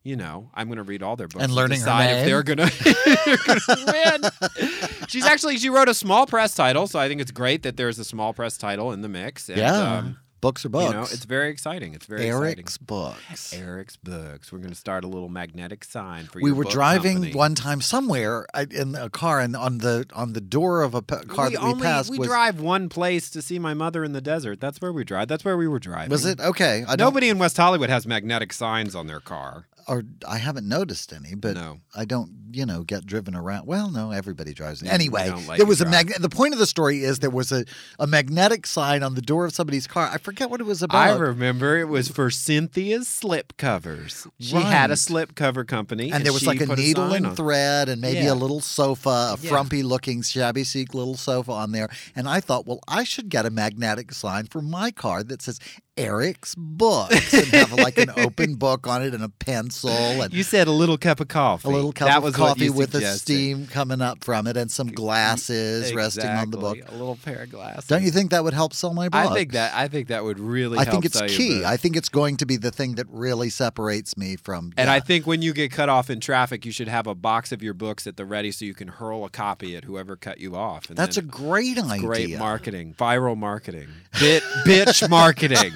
you 0.04 0.16
know, 0.16 0.50
I'm 0.56 0.68
going 0.68 0.78
to 0.78 0.84
read 0.84 1.04
all 1.04 1.16
their 1.16 1.28
books 1.28 1.44
And 1.44 1.54
learning 1.54 1.80
her 1.82 1.86
decide 1.86 2.06
if 2.06 2.26
they're 2.26 2.42
going 2.42 2.58
to 2.58 4.32
win. 4.50 5.08
She's 5.08 5.26
actually 5.26 5.58
she 5.58 5.70
wrote 5.70 5.90
a 5.90 5.94
small 5.94 6.26
press 6.26 6.56
title, 6.56 6.88
so 6.88 6.98
I 6.98 7.08
think 7.08 7.22
it's 7.22 7.30
great 7.30 7.62
that 7.64 7.78
there's 7.78 8.00
a 8.00 8.04
small 8.04 8.34
press 8.34 8.58
title 8.58 8.92
in 8.94 9.02
the 9.02 9.10
mix. 9.10 9.48
And, 9.48 9.60
yeah, 9.60 9.98
um, 9.98 10.18
books 10.42 10.66
are 10.66 10.70
books. 10.70 10.88
you 10.88 10.94
know, 10.94 11.04
it's 11.04 11.26
very 11.26 11.50
exciting. 11.50 11.94
It's 11.94 12.06
very 12.06 12.26
Eric's 12.26 12.76
exciting. 12.76 12.86
books. 12.86 13.54
Eric's 13.54 13.96
books. 13.96 14.52
We're 14.52 14.60
going 14.60 14.72
to 14.72 14.76
start 14.76 15.04
a 15.04 15.08
little 15.08 15.30
magnetic 15.30 15.84
sign 15.84 16.26
for 16.26 16.40
you. 16.40 16.46
we 16.46 16.52
were 16.52 16.66
driving 16.66 17.18
company. 17.18 17.34
one 17.34 17.56
time 17.56 17.82
somewhere 17.82 18.46
in 18.70 18.96
a 18.96 19.10
car, 19.10 19.40
and 19.40 19.56
on 19.56 19.78
the 19.78 20.06
on 20.14 20.34
the 20.34 20.42
door 20.42 20.82
of 20.82 20.96
a 20.96 21.02
car 21.02 21.50
we 21.50 21.56
that 21.56 21.64
we 21.76 21.82
passed 21.82 22.10
we 22.10 22.18
was 22.20 22.28
drive 22.28 22.60
one 22.60 22.90
place 22.90 23.30
to 23.30 23.42
see 23.42 23.60
my 23.60 23.74
mother 23.74 24.04
in 24.04 24.14
the 24.14 24.22
desert. 24.22 24.60
That's 24.60 24.82
where 24.82 24.92
we 24.92 25.04
drive. 25.04 25.28
That's 25.28 25.46
where 25.46 25.58
we 25.58 25.68
were 25.68 25.80
driving. 25.80 26.10
was 26.10 26.26
it 26.26 26.40
okay? 26.40 26.84
I 26.88 26.96
Nobody 26.96 27.30
in 27.30 27.38
West 27.38 27.58
Hollywood 27.58 27.90
has 27.90 28.06
magnetic 28.06 28.52
signs 28.54 28.96
on 28.96 29.08
their 29.08 29.20
car. 29.20 29.66
Or 29.88 30.04
I 30.28 30.38
haven't 30.38 30.68
noticed 30.68 31.14
any, 31.14 31.36
but 31.36 31.56
No. 31.56 31.80
I 31.96 32.06
don't, 32.06 32.32
you 32.52 32.66
know, 32.66 32.84
get 32.84 33.06
driven 33.06 33.36
around. 33.36 33.66
Well, 33.68 33.90
no, 33.90 34.12
everybody 34.12 34.54
drives. 34.54 34.84
Anyway, 34.84 35.28
don't 35.30 35.58
there 35.58 35.66
was 35.66 35.82
a 35.82 35.86
mag- 35.86 36.14
the 36.20 36.30
point 36.30 36.54
of 36.54 36.60
the 36.60 36.66
story 36.66 37.04
is 37.04 37.20
there 37.20 37.30
was 37.30 37.52
a, 37.52 37.66
a 38.00 38.08
magnetic 38.08 38.66
sign 38.68 39.04
on 39.04 39.16
the 39.16 39.22
door 39.22 39.46
of 39.46 39.54
somebody's 39.54 39.88
car. 39.88 40.10
I 40.12 40.18
forget 40.18 40.50
what 40.50 40.60
it 40.60 40.66
was 40.66 40.82
about. 40.84 41.08
I 41.10 41.18
remember 41.18 41.78
it 41.78 41.88
was 41.88 42.08
for 42.10 42.30
Cynthia's 42.30 43.08
slip 43.08 43.58
covers. 43.58 44.28
She 44.40 44.56
had 44.56 44.90
a 44.90 44.92
Right. 44.92 44.98
slip 45.00 45.36
cover 45.36 45.64
company, 45.64 46.12
and 46.12 46.26
there 46.26 46.34
was 46.34 46.46
like 46.46 46.62
a 46.62 46.76
needle 46.76 47.08
sign 47.10 47.18
and 47.18 47.26
on- 47.28 47.36
thread 47.36 47.90
and 47.90 48.02
maybe 48.02 48.20
Yeah. 48.26 48.34
a 48.34 48.36
little 48.36 48.62
sofa, 48.62 49.10
a 49.10 49.38
Yeah. 49.42 49.50
frumpy 49.50 49.84
looking 49.84 50.22
shabby 50.22 50.64
chic 50.64 50.94
little 50.94 51.16
sofa 51.18 51.52
on 51.52 51.72
there. 51.72 51.90
And 52.16 52.28
I 52.28 52.40
thought, 52.40 52.66
well, 52.68 52.80
I 52.88 53.04
should 53.04 53.30
get 53.30 53.46
a 53.46 53.50
magnetic 53.50 54.14
sign 54.14 54.48
for 54.48 54.62
my 54.62 54.92
car 54.92 55.24
that 55.24 55.42
says 55.42 55.60
Eric's 56.02 56.56
Books 56.56 57.34
and 57.34 57.48
have 57.48 57.74
like 57.74 57.98
an 57.98 58.12
open 58.18 58.56
book 58.56 58.88
on 58.88 59.04
it 59.04 59.14
and 59.14 59.24
a 59.24 59.30
pencil 59.30 59.90
and 59.92 60.34
You 60.34 60.44
said 60.44 60.68
a 60.68 60.72
little 60.72 60.98
cup 60.98 61.20
of 61.20 61.28
coffee. 61.28 61.68
a 61.68 61.72
little 61.72 61.92
cup 61.92 62.08
that 62.08 62.24
of 62.24 62.34
coffee 62.34 62.70
with 62.70 62.90
a 62.90 63.00
suggested. 63.00 63.20
steam 63.20 63.68
coming 63.68 64.02
up 64.02 64.24
from 64.24 64.48
it 64.48 64.58
and 64.58 64.72
some 64.72 64.88
glasses 64.88 65.94
resting 65.94 66.30
on 66.30 66.52
the 66.52 66.58
book. 66.58 66.78
Exactly, 66.78 66.96
A 66.96 67.00
little 67.00 67.16
pair 67.18 67.44
of 67.44 67.50
glasses. 67.52 67.86
Don't 67.88 68.04
you 68.04 68.12
think 68.12 68.32
that 68.32 68.44
would 68.44 68.54
help 68.54 68.74
sell 68.74 68.94
my 68.94 69.10
book? 69.10 69.22
I 69.22 69.34
think 69.34 69.52
that 69.54 69.74
I 69.74 69.88
think 69.88 70.08
that 70.08 70.24
would 70.24 70.40
really. 70.40 70.78
I 70.78 70.86
think 70.86 71.06
it's 71.06 71.22
key. 71.22 71.64
I 71.66 71.78
think 71.78 71.96
it's 71.96 72.10
going 72.10 72.38
to 72.38 72.46
be 72.46 72.58
the 72.58 72.72
thing 72.72 72.96
that 72.96 73.08
really 73.10 73.50
separates 73.50 74.18
me 74.18 74.36
from. 74.36 74.74
And 74.78 74.88
yeah. 74.88 74.94
I 74.94 75.00
think 75.00 75.28
when 75.28 75.42
you 75.42 75.54
get 75.54 75.72
cut 75.72 75.90
off 75.90 76.10
in 76.10 76.20
traffic, 76.20 76.66
you 76.66 76.72
should 76.72 76.88
have 76.88 77.08
a 77.08 77.16
box 77.16 77.52
of 77.52 77.62
your 77.62 77.74
books 77.74 78.08
at 78.08 78.18
the 78.18 78.26
ready 78.26 78.52
so 78.52 78.66
you 78.66 78.74
can 78.74 78.88
hurl 78.88 79.26
a 79.26 79.30
copy 79.30 79.76
at 79.76 79.84
whoever 79.86 80.16
cut 80.16 80.40
you 80.40 80.56
off. 80.56 80.90
And 80.90 80.98
that's 80.98 81.18
a 81.18 81.22
great 81.22 81.78
idea. 81.78 82.08
great 82.08 82.38
marketing, 82.40 82.96
viral 82.98 83.38
marketing, 83.38 83.88
bit 84.20 84.44
bitch 84.66 85.10
marketing. 85.10 85.74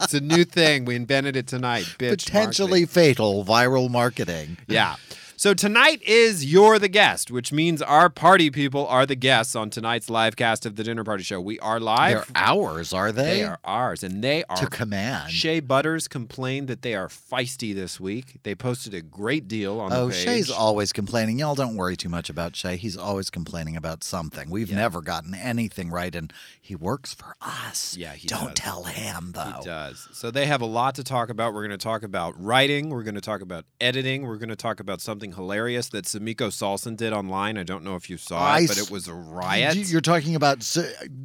It's 0.00 0.14
a 0.14 0.20
new 0.20 0.44
thing. 0.44 0.84
We 0.84 0.94
invented 0.96 1.36
it 1.36 1.46
tonight. 1.46 1.84
Bitch 1.98 2.24
Potentially 2.26 2.82
marketing. 2.82 2.86
fatal 2.86 3.44
viral 3.44 3.90
marketing. 3.90 4.58
Yeah. 4.68 4.96
So 5.40 5.54
tonight 5.54 6.02
is 6.02 6.44
You're 6.52 6.80
the 6.80 6.88
Guest, 6.88 7.30
which 7.30 7.52
means 7.52 7.80
our 7.80 8.10
party 8.10 8.50
people 8.50 8.88
are 8.88 9.06
the 9.06 9.14
guests 9.14 9.54
on 9.54 9.70
tonight's 9.70 10.10
live 10.10 10.34
cast 10.34 10.66
of 10.66 10.74
the 10.74 10.82
Dinner 10.82 11.04
Party 11.04 11.22
Show. 11.22 11.40
We 11.40 11.60
are 11.60 11.78
live. 11.78 12.26
They're 12.26 12.42
ours, 12.42 12.92
are 12.92 13.12
they? 13.12 13.22
They 13.36 13.44
are 13.44 13.60
ours, 13.62 14.02
and 14.02 14.24
they 14.24 14.42
are 14.48 14.56
to 14.56 14.66
command. 14.66 15.30
Shea 15.30 15.60
Butters 15.60 16.08
complained 16.08 16.66
that 16.66 16.82
they 16.82 16.96
are 16.96 17.06
feisty 17.06 17.72
this 17.72 18.00
week. 18.00 18.40
They 18.42 18.56
posted 18.56 18.94
a 18.94 19.00
great 19.00 19.46
deal 19.46 19.78
on 19.78 19.92
Oh, 19.92 20.06
the 20.08 20.12
page. 20.12 20.24
Shay's 20.24 20.50
always 20.50 20.92
complaining. 20.92 21.38
Y'all 21.38 21.54
don't 21.54 21.76
worry 21.76 21.96
too 21.96 22.08
much 22.08 22.28
about 22.28 22.56
Shay. 22.56 22.76
He's 22.76 22.96
always 22.96 23.30
complaining 23.30 23.76
about 23.76 24.02
something. 24.02 24.50
We've 24.50 24.70
Yeah. 24.70 24.78
never 24.78 25.00
gotten 25.00 25.36
anything 25.36 25.88
right, 25.88 26.16
and 26.16 26.32
he 26.60 26.74
works 26.74 27.14
for 27.14 27.36
us. 27.40 27.96
Yeah, 27.96 28.14
he 28.14 28.26
don't 28.26 28.56
does. 28.56 28.64
tell 28.64 28.82
him 28.82 29.30
though. 29.36 29.58
He 29.60 29.64
does. 29.66 30.08
So 30.12 30.32
they 30.32 30.46
have 30.46 30.62
a 30.62 30.66
lot 30.66 30.96
to 30.96 31.04
talk 31.04 31.30
about. 31.30 31.54
We're 31.54 31.62
going 31.68 31.78
to 31.78 31.84
talk 31.84 32.02
about 32.02 32.34
writing. 32.42 32.90
We're 32.90 33.04
going 33.04 33.14
to 33.14 33.20
talk 33.20 33.40
about 33.40 33.66
editing. 33.80 34.22
We're 34.26 34.38
going 34.38 34.48
to 34.48 34.56
talk 34.56 34.80
about 34.80 35.00
something 35.00 35.27
hilarious 35.32 35.88
that 35.90 36.04
Samiko 36.04 36.52
Salson 36.52 36.96
did 36.96 37.12
online. 37.12 37.56
I 37.58 37.62
don't 37.62 37.84
know 37.84 37.96
if 37.96 38.08
you 38.10 38.16
saw 38.16 38.38
I 38.40 38.60
it, 38.60 38.68
but 38.68 38.78
it 38.78 38.90
was 38.90 39.08
a 39.08 39.14
riot. 39.14 39.76
You- 39.76 39.84
You're 39.84 40.00
talking 40.00 40.34
about 40.34 40.64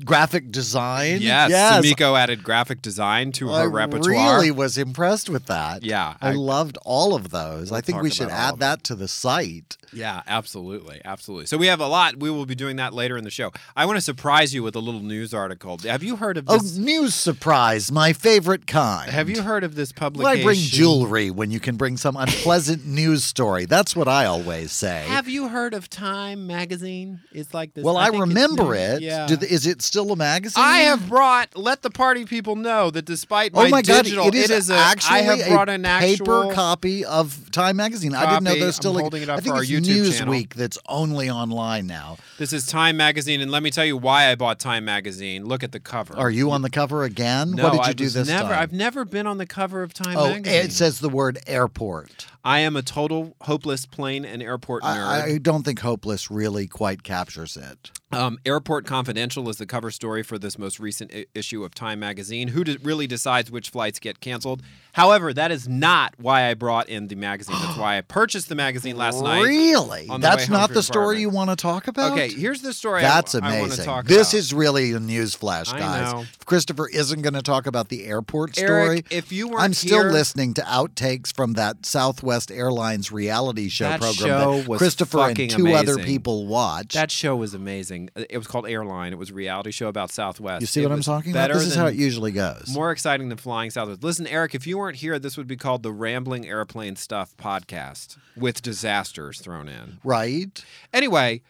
graphic 0.06 0.52
design. 0.52 1.20
yes, 1.22 1.50
yes. 1.50 1.86
Samiko 1.86 2.18
added 2.18 2.44
graphic 2.44 2.82
design 2.82 3.32
to 3.34 3.48
her 3.50 3.54
I 3.62 3.66
repertoire. 3.66 4.36
really 4.36 4.52
was 4.52 4.78
impressed 4.78 5.30
with 5.30 5.46
that. 5.48 5.84
Yeah, 5.84 6.16
I, 6.22 6.30
I- 6.30 6.34
loved 6.34 6.78
all 6.86 7.16
of 7.16 7.30
those. 7.30 7.72
We'll 7.72 7.78
I 7.78 7.82
think 7.82 8.02
we 8.02 8.10
should 8.10 8.30
add 8.30 8.60
that 8.60 8.84
to 8.86 8.96
the 8.96 9.08
site. 9.08 9.78
Yeah, 9.94 10.22
absolutely. 10.28 11.02
Absolutely. 11.06 11.46
So 11.46 11.58
we 11.58 11.68
have 11.68 11.80
a 11.80 11.88
lot. 11.88 12.18
We 12.18 12.30
will 12.32 12.46
be 12.48 12.56
doing 12.56 12.78
that 12.78 12.94
later 12.94 13.16
in 13.18 13.24
the 13.24 13.30
show. 13.30 13.52
I 13.76 13.86
want 13.86 13.98
to 13.98 14.02
surprise 14.02 14.54
you 14.54 14.64
with 14.64 14.76
a 14.76 14.80
little 14.80 15.02
news 15.02 15.34
article. 15.34 15.78
Have 15.84 16.02
you 16.04 16.16
heard 16.16 16.38
of 16.38 16.46
Oh, 16.48 16.58
this? 16.58 16.76
news 16.78 17.14
surprise, 17.14 17.92
my 17.92 18.12
favorite 18.14 18.66
kind. 18.68 19.12
have 19.12 19.30
you 19.30 19.42
heard 19.44 19.64
of 19.64 19.76
this 19.76 19.92
Why 19.92 20.00
publication? 20.00 20.44
bring 20.44 20.60
jewelry 20.60 21.30
when 21.32 21.52
you 21.52 21.60
can 21.60 21.76
bring 21.76 21.98
some 21.98 22.18
unpleasant 22.18 22.86
news 22.86 23.24
story? 23.24 23.66
That's 23.66 23.93
what 23.96 24.08
I 24.08 24.26
always 24.26 24.72
say. 24.72 25.04
Have 25.08 25.28
you 25.28 25.48
heard 25.48 25.74
of 25.74 25.90
Time 25.90 26.48
magazine? 26.48 27.20
It's 27.32 27.54
like 27.54 27.74
this. 27.74 27.84
well, 27.84 27.98
I, 27.98 28.10
it's 28.10 28.18
remember 28.18 28.76
it. 28.76 29.02
Yeah. 29.02 29.28
Th- 29.28 29.42
is 29.52 29.66
it 29.68 29.82
still 29.82 30.12
a 30.12 30.16
magazine? 30.16 30.64
I 30.64 30.80
have 30.80 31.08
brought. 31.10 31.56
Let 31.56 31.82
the 31.82 31.90
party 31.90 32.26
people 32.26 32.56
know 32.56 32.92
that 32.92 33.06
despite 33.06 33.52
oh 33.54 33.62
my, 33.62 33.68
Oh 33.68 33.70
my 33.70 33.82
god! 33.82 34.04
digital, 34.04 34.28
it 34.28 34.36
is, 34.36 34.70
a. 34.70 34.76
actually 34.76 35.20
I 35.20 35.22
have 35.22 35.48
brought 35.48 35.70
a 35.70 35.74
an 35.74 35.84
paper 35.84 36.52
copy 36.54 37.06
of 37.06 37.52
Time 37.52 37.78
magazine. 37.78 38.16
I 38.16 38.30
didn't 38.30 38.44
know 38.44 38.52
copy. 38.52 38.60
there's 38.62 38.76
still 38.76 38.92
I'm 38.94 38.98
a. 38.98 39.02
holding 39.02 39.24
it 39.24 39.30
up 39.30 39.38
I 39.38 39.42
think 39.42 39.54
for 39.54 39.58
our 39.58 39.64
it's 39.64 39.72
YouTube 39.72 40.18
channel. 40.18 40.34
Newsweek 40.34 40.54
that's 40.54 40.78
only 40.88 41.30
online 41.30 41.88
now. 41.88 42.18
This 42.38 42.54
is 42.54 42.66
Time 42.66 42.98
magazine, 42.98 43.42
and 43.42 43.52
let 43.52 43.64
me 43.64 43.72
tell 43.72 43.86
you 43.86 43.98
why 43.98 44.32
I 44.32 44.36
bought 44.36 44.60
Time 44.60 44.86
magazine. 44.86 45.46
Look 45.46 45.64
at 45.64 45.72
the 45.72 45.80
cover. 45.80 46.16
Are 46.18 46.32
you 46.32 46.52
on 46.52 46.62
the 46.62 46.70
cover 46.70 47.04
again? 47.04 47.52
No, 47.52 47.64
what 47.64 47.72
did 47.72 47.78
you 47.78 47.84
I 47.84 47.94
do 47.94 48.10
this 48.10 48.28
never, 48.28 48.50
time? 48.50 48.60
I've 48.60 48.74
never 48.74 49.06
been 49.06 49.28
on 49.28 49.38
the 49.38 49.46
cover 49.46 49.84
of 49.84 49.94
Time 49.94 50.18
oh, 50.18 50.30
magazine. 50.30 50.66
it 50.66 50.72
says 50.72 51.00
the 51.00 51.10
word 51.10 51.40
airport. 51.48 52.28
I 52.46 52.60
am 52.60 52.76
a 52.76 52.82
total 52.82 53.36
hopeless 53.42 53.83
plane 53.86 54.26
and 54.26 54.42
airport 54.42 54.84
nerd. 54.84 54.88
I, 54.88 55.34
I 55.34 55.38
don't 55.38 55.64
think 55.64 55.80
hopeless 55.80 56.32
really 56.32 56.68
quite 56.68 57.04
captures 57.04 57.58
it. 57.58 57.92
Um, 58.14 58.38
Airport 58.46 58.86
Confidential 58.86 59.50
is 59.50 59.58
the 59.58 59.66
cover 59.66 59.92
story 59.92 60.24
for 60.24 60.38
this 60.38 60.58
most 60.60 60.80
recent 60.80 61.12
I- 61.14 61.26
issue 61.34 61.64
of 61.64 61.74
Time 61.74 62.00
magazine. 62.00 62.50
Who 62.50 62.64
de- 62.64 62.78
really 62.80 63.08
decides 63.08 63.50
which 63.52 63.70
flights 63.70 64.00
get 64.00 64.20
canceled? 64.20 64.62
However, 64.94 65.34
that 65.34 65.52
is 65.52 65.68
not 65.68 66.14
why 66.20 66.50
I 66.50 66.54
brought 66.54 66.88
in 66.88 67.08
the 67.08 67.16
magazine. 67.16 67.56
That's 67.60 67.78
why 67.78 67.98
I 67.98 68.02
purchased 68.08 68.48
the 68.50 68.56
magazine 68.56 68.96
last 68.96 69.22
night. 69.24 69.42
Really? 69.42 70.08
on 70.08 70.22
the 70.22 70.28
way 70.28 70.32
That's 70.36 70.46
home 70.46 70.54
not 70.54 70.68
from 70.70 70.76
the 70.76 70.84
story 70.84 71.04
apartment. 71.04 71.22
you 71.22 71.30
want 71.30 71.50
to 71.50 71.56
talk 71.56 71.88
about? 71.88 72.12
Okay, 72.12 72.30
here's 72.30 72.62
the 72.62 72.74
story. 72.74 73.02
That's 73.02 73.34
I, 73.34 73.40
I 73.40 73.42
want 73.42 73.54
to 73.56 73.64
amazing. 73.66 73.86
talk 73.86 74.06
This 74.06 74.34
about. 74.34 74.38
is 74.40 74.54
really 74.54 74.92
a 74.94 75.00
news 75.00 75.34
flash, 75.34 75.74
I 75.74 75.80
guys. 75.80 76.14
know. 76.14 76.20
If 76.22 76.46
Christopher 76.46 76.88
isn't 76.90 77.22
going 77.24 77.34
to 77.34 77.42
talk 77.42 77.66
about 77.66 77.90
the 77.90 78.06
airport 78.06 78.56
story. 78.56 78.70
Eric, 78.70 79.08
if 79.12 79.32
you 79.32 79.48
weren't 79.48 79.62
I'm 79.64 79.74
still 79.74 80.04
here- 80.04 80.12
listening 80.12 80.54
to 80.56 80.62
outtakes 80.62 81.34
from 81.36 81.54
that 81.54 81.86
Southwest 81.88 82.52
Airlines 82.52 83.12
reality 83.12 83.70
show 83.70 83.86
That 83.90 84.00
program 84.02 84.16
show 84.16 84.58
that 84.62 84.68
was 84.68 84.78
Christopher 84.78 85.20
and 85.22 85.30
fucking 85.32 85.50
two 85.50 85.68
other 85.74 85.94
amazing. 85.94 86.04
people 86.06 86.46
watch. 86.46 86.94
That 86.94 87.10
show 87.10 87.36
was 87.36 87.54
amazing. 87.56 88.03
Uh, 88.16 88.24
It 88.30 88.38
was 88.38 88.48
called 88.48 88.68
Airline. 88.68 89.14
It 89.14 89.18
was 89.18 89.30
a 89.30 89.34
reality 89.34 89.72
show 89.72 89.88
about 89.88 90.12
Southwest. 90.12 90.62
you 90.62 90.68
see 90.68 90.82
It 90.82 90.88
what 90.88 90.94
I'm 90.94 91.02
talking 91.02 91.32
about? 91.32 91.52
This 91.52 91.64
is 91.68 91.76
how 91.76 91.86
it 91.88 91.96
usually 91.96 92.32
goes. 92.32 92.70
More 92.74 92.92
exciting 92.92 93.30
than 93.30 93.38
flying 93.38 93.70
Southwest. 93.70 94.04
Listen, 94.04 94.28
Eric, 94.28 94.56
if 94.56 94.66
you 94.68 94.78
weren't 94.78 94.98
here, 94.98 95.20
this 95.20 95.38
would 95.38 95.48
be 95.48 95.58
called 95.58 95.84
the 95.84 95.92
Rambling 95.92 96.48
Airplane 96.48 96.96
Stuff 96.96 97.36
podcast 97.38 98.18
with 98.36 98.62
disasters 98.62 99.40
thrown 99.40 99.68
in. 99.68 100.00
right? 100.04 100.64
Anyway, 100.94 101.42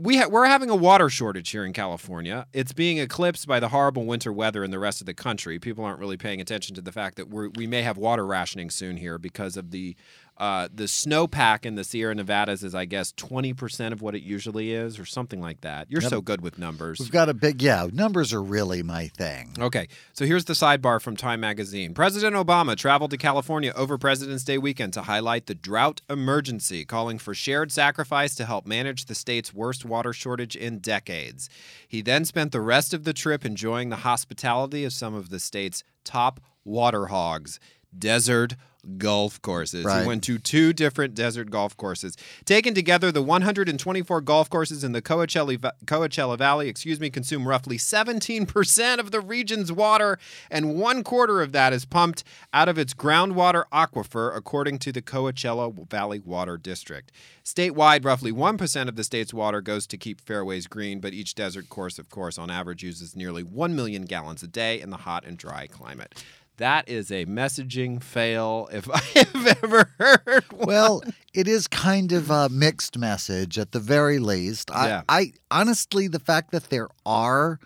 we 0.00 0.16
ha- 0.18 0.28
we're 0.28 0.46
having 0.46 0.70
a 0.70 0.76
water 0.76 1.08
shortage 1.08 1.50
here 1.50 1.64
in 1.64 1.72
California. 1.72 2.46
It's 2.52 2.72
being 2.72 2.98
eclipsed 2.98 3.48
by 3.48 3.58
the 3.58 3.70
horrible 3.70 4.04
winter 4.06 4.32
weather 4.32 4.62
in 4.62 4.70
the 4.70 4.78
rest 4.78 5.00
of 5.00 5.06
the 5.06 5.14
country. 5.14 5.58
People 5.58 5.84
aren't 5.84 5.98
really 5.98 6.16
paying 6.16 6.40
attention 6.40 6.76
to 6.76 6.80
the 6.80 6.92
fact 6.92 7.16
that 7.16 7.28
we're, 7.28 7.48
we 7.56 7.66
may 7.66 7.82
have 7.82 7.96
water 7.96 8.24
rationing 8.24 8.70
soon 8.70 8.96
here 8.98 9.18
because 9.18 9.56
of 9.56 9.72
the 9.72 9.96
uh, 10.38 10.68
the 10.72 10.84
snowpack 10.84 11.66
in 11.66 11.74
the 11.74 11.82
Sierra 11.82 12.14
Nevadas 12.14 12.62
is, 12.62 12.74
I 12.74 12.84
guess, 12.84 13.12
twenty 13.12 13.52
percent 13.52 13.92
of 13.92 14.00
what 14.00 14.14
it 14.14 14.22
usually 14.22 14.72
is, 14.72 14.98
or 14.98 15.04
something 15.04 15.40
like 15.40 15.62
that. 15.62 15.90
You're 15.90 16.00
Yep. 16.02 16.10
so 16.10 16.20
good 16.20 16.40
with 16.40 16.58
numbers. 16.58 17.00
We've 17.00 17.10
got 17.10 17.28
a 17.28 17.34
big, 17.34 17.60
yeah, 17.60 17.88
numbers 17.92 18.32
are 18.32 18.42
really 18.42 18.82
my 18.82 19.08
thing. 19.08 19.54
Okay, 19.58 19.88
so 20.12 20.24
here's 20.24 20.44
the 20.44 20.52
sidebar 20.52 21.00
from 21.02 21.16
Time 21.16 21.40
Magazine. 21.40 21.92
President 21.92 22.36
Obama 22.36 22.76
traveled 22.76 23.10
to 23.10 23.16
California 23.16 23.72
over 23.74 23.98
President's 23.98 24.44
Day 24.44 24.58
weekend 24.58 24.92
to 24.92 25.02
highlight 25.02 25.46
the 25.46 25.54
drought 25.56 26.02
emergency, 26.08 26.84
calling 26.84 27.18
for 27.18 27.34
shared 27.34 27.72
sacrifice 27.72 28.34
to 28.36 28.44
help 28.46 28.66
manage 28.66 29.06
the 29.06 29.14
state's 29.16 29.52
worst 29.52 29.84
water 29.84 30.12
shortage 30.12 30.54
in 30.54 30.78
decades. 30.78 31.50
He 31.88 32.00
then 32.00 32.24
spent 32.24 32.52
the 32.52 32.60
rest 32.60 32.94
of 32.94 33.02
the 33.02 33.12
trip 33.12 33.44
enjoying 33.44 33.88
the 33.88 33.96
hospitality 33.96 34.84
of 34.84 34.92
some 34.92 35.14
of 35.14 35.30
the 35.30 35.40
state's 35.40 35.82
top 36.04 36.40
water 36.64 37.06
hogs. 37.06 37.58
Desert 37.98 38.54
golf 38.96 39.40
courses. 39.42 39.84
Right. 39.84 40.02
He 40.02 40.06
went 40.06 40.22
to 40.24 40.38
two 40.38 40.72
different 40.72 41.14
desert 41.14 41.50
golf 41.50 41.76
courses. 41.76 42.16
Taken 42.44 42.74
together, 42.74 43.12
the 43.12 43.22
124 43.22 44.20
golf 44.22 44.48
courses 44.48 44.82
in 44.82 44.92
the 44.92 45.02
Coachella, 45.02 45.58
Coachella 45.84 46.38
Valley, 46.38 46.68
excuse 46.68 46.98
me, 46.98 47.10
consume 47.10 47.46
roughly 47.46 47.76
17% 47.76 48.98
of 48.98 49.10
the 49.10 49.20
region's 49.20 49.72
water, 49.72 50.18
and 50.50 50.74
one 50.76 51.04
quarter 51.04 51.42
of 51.42 51.52
that 51.52 51.72
is 51.72 51.84
pumped 51.84 52.24
out 52.52 52.68
of 52.68 52.78
its 52.78 52.94
groundwater 52.94 53.64
aquifer, 53.72 54.34
according 54.34 54.78
to 54.78 54.92
the 54.92 55.02
Coachella 55.02 55.88
Valley 55.88 56.20
Water 56.20 56.56
District. 56.56 57.12
Statewide, 57.44 58.04
roughly 58.04 58.30
1% 58.30 58.88
of 58.88 58.96
the 58.96 59.04
state's 59.04 59.32
water 59.32 59.60
goes 59.60 59.86
to 59.86 59.96
keep 59.96 60.20
fairways 60.20 60.66
green, 60.66 61.00
but 61.00 61.14
each 61.14 61.34
desert 61.34 61.68
course, 61.68 61.98
of 61.98 62.10
course, 62.10 62.36
on 62.36 62.50
average 62.50 62.82
uses 62.82 63.16
nearly 63.16 63.42
1 63.42 63.74
million 63.74 64.02
gallons 64.02 64.42
a 64.42 64.46
day 64.46 64.80
in 64.80 64.90
the 64.90 64.98
hot 64.98 65.24
and 65.24 65.38
dry 65.38 65.66
climate. 65.66 66.22
That 66.58 66.88
is 66.88 67.10
a 67.10 67.24
messaging 67.26 68.02
fail 68.02 68.68
if 68.72 68.88
I 68.92 69.00
have 69.18 69.62
ever 69.62 69.90
heard 69.98 70.52
one. 70.52 70.66
Well, 70.66 71.02
it 71.32 71.48
is 71.48 71.66
kind 71.66 72.12
of 72.12 72.30
a 72.30 72.48
mixed 72.48 72.98
message 72.98 73.58
at 73.58 73.72
the 73.72 73.80
very 73.80 74.18
least. 74.18 74.70
I, 74.70 74.88
Yeah. 74.88 75.02
I 75.08 75.32
honestly, 75.50 76.08
the 76.08 76.20
fact 76.20 76.50
that 76.52 76.64
there 76.70 76.88
are 77.06 77.58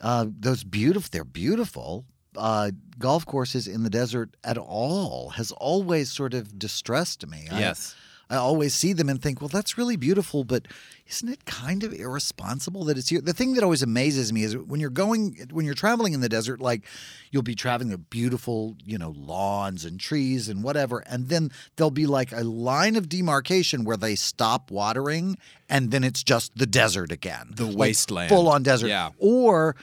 uh, 0.00 0.26
those 0.28 0.64
beautiful, 0.64 1.08
they're 1.12 1.24
beautiful 1.24 2.04
uh, 2.36 2.70
golf 2.98 3.26
courses 3.26 3.68
in 3.68 3.82
the 3.82 3.90
desert 3.90 4.30
at 4.42 4.58
all 4.58 5.30
has 5.30 5.52
always 5.52 6.10
sort 6.10 6.34
of 6.34 6.58
distressed 6.58 7.26
me. 7.26 7.46
Yes. 7.50 7.94
I 7.96 8.11
always 8.30 8.74
see 8.74 8.92
them 8.92 9.08
and 9.08 9.20
think, 9.20 9.40
well, 9.40 9.48
that's 9.48 9.76
really 9.76 9.96
beautiful, 9.96 10.44
but 10.44 10.66
isn't 11.08 11.28
it 11.28 11.44
kind 11.44 11.82
of 11.84 11.92
irresponsible 11.92 12.84
that 12.84 12.96
it's 12.96 13.08
here? 13.08 13.20
The 13.20 13.32
thing 13.34 13.54
that 13.54 13.62
always 13.64 13.82
amazes 13.82 14.32
me 14.32 14.42
is 14.44 14.56
when 14.56 14.80
you're 14.80 14.88
going, 14.90 15.36
when 15.50 15.66
you're 15.66 15.74
traveling 15.74 16.12
in 16.14 16.20
the 16.20 16.28
desert, 16.28 16.60
like 16.60 16.84
you'll 17.30 17.42
be 17.42 17.54
traveling 17.54 17.90
the 17.90 17.98
beautiful, 17.98 18.76
you 18.84 18.96
know, 18.96 19.12
lawns 19.16 19.84
and 19.84 20.00
trees 20.00 20.48
and 20.48 20.62
whatever, 20.62 21.00
and 21.00 21.28
then 21.28 21.50
there'll 21.76 21.90
be 21.90 22.06
like 22.06 22.32
a 22.32 22.42
line 22.42 22.96
of 22.96 23.08
demarcation 23.08 23.84
where 23.84 23.96
they 23.96 24.14
stop 24.14 24.70
watering, 24.70 25.36
and 25.68 25.90
then 25.90 26.02
it's 26.04 26.22
just 26.22 26.56
the 26.56 26.66
desert 26.66 27.12
again, 27.12 27.50
The 27.54 27.66
Like, 27.66 27.76
wasteland. 27.76 28.28
full 28.30 28.48
on 28.48 28.62
desert. 28.62 28.88
Yeah. 28.88 29.10
Or 29.18 29.76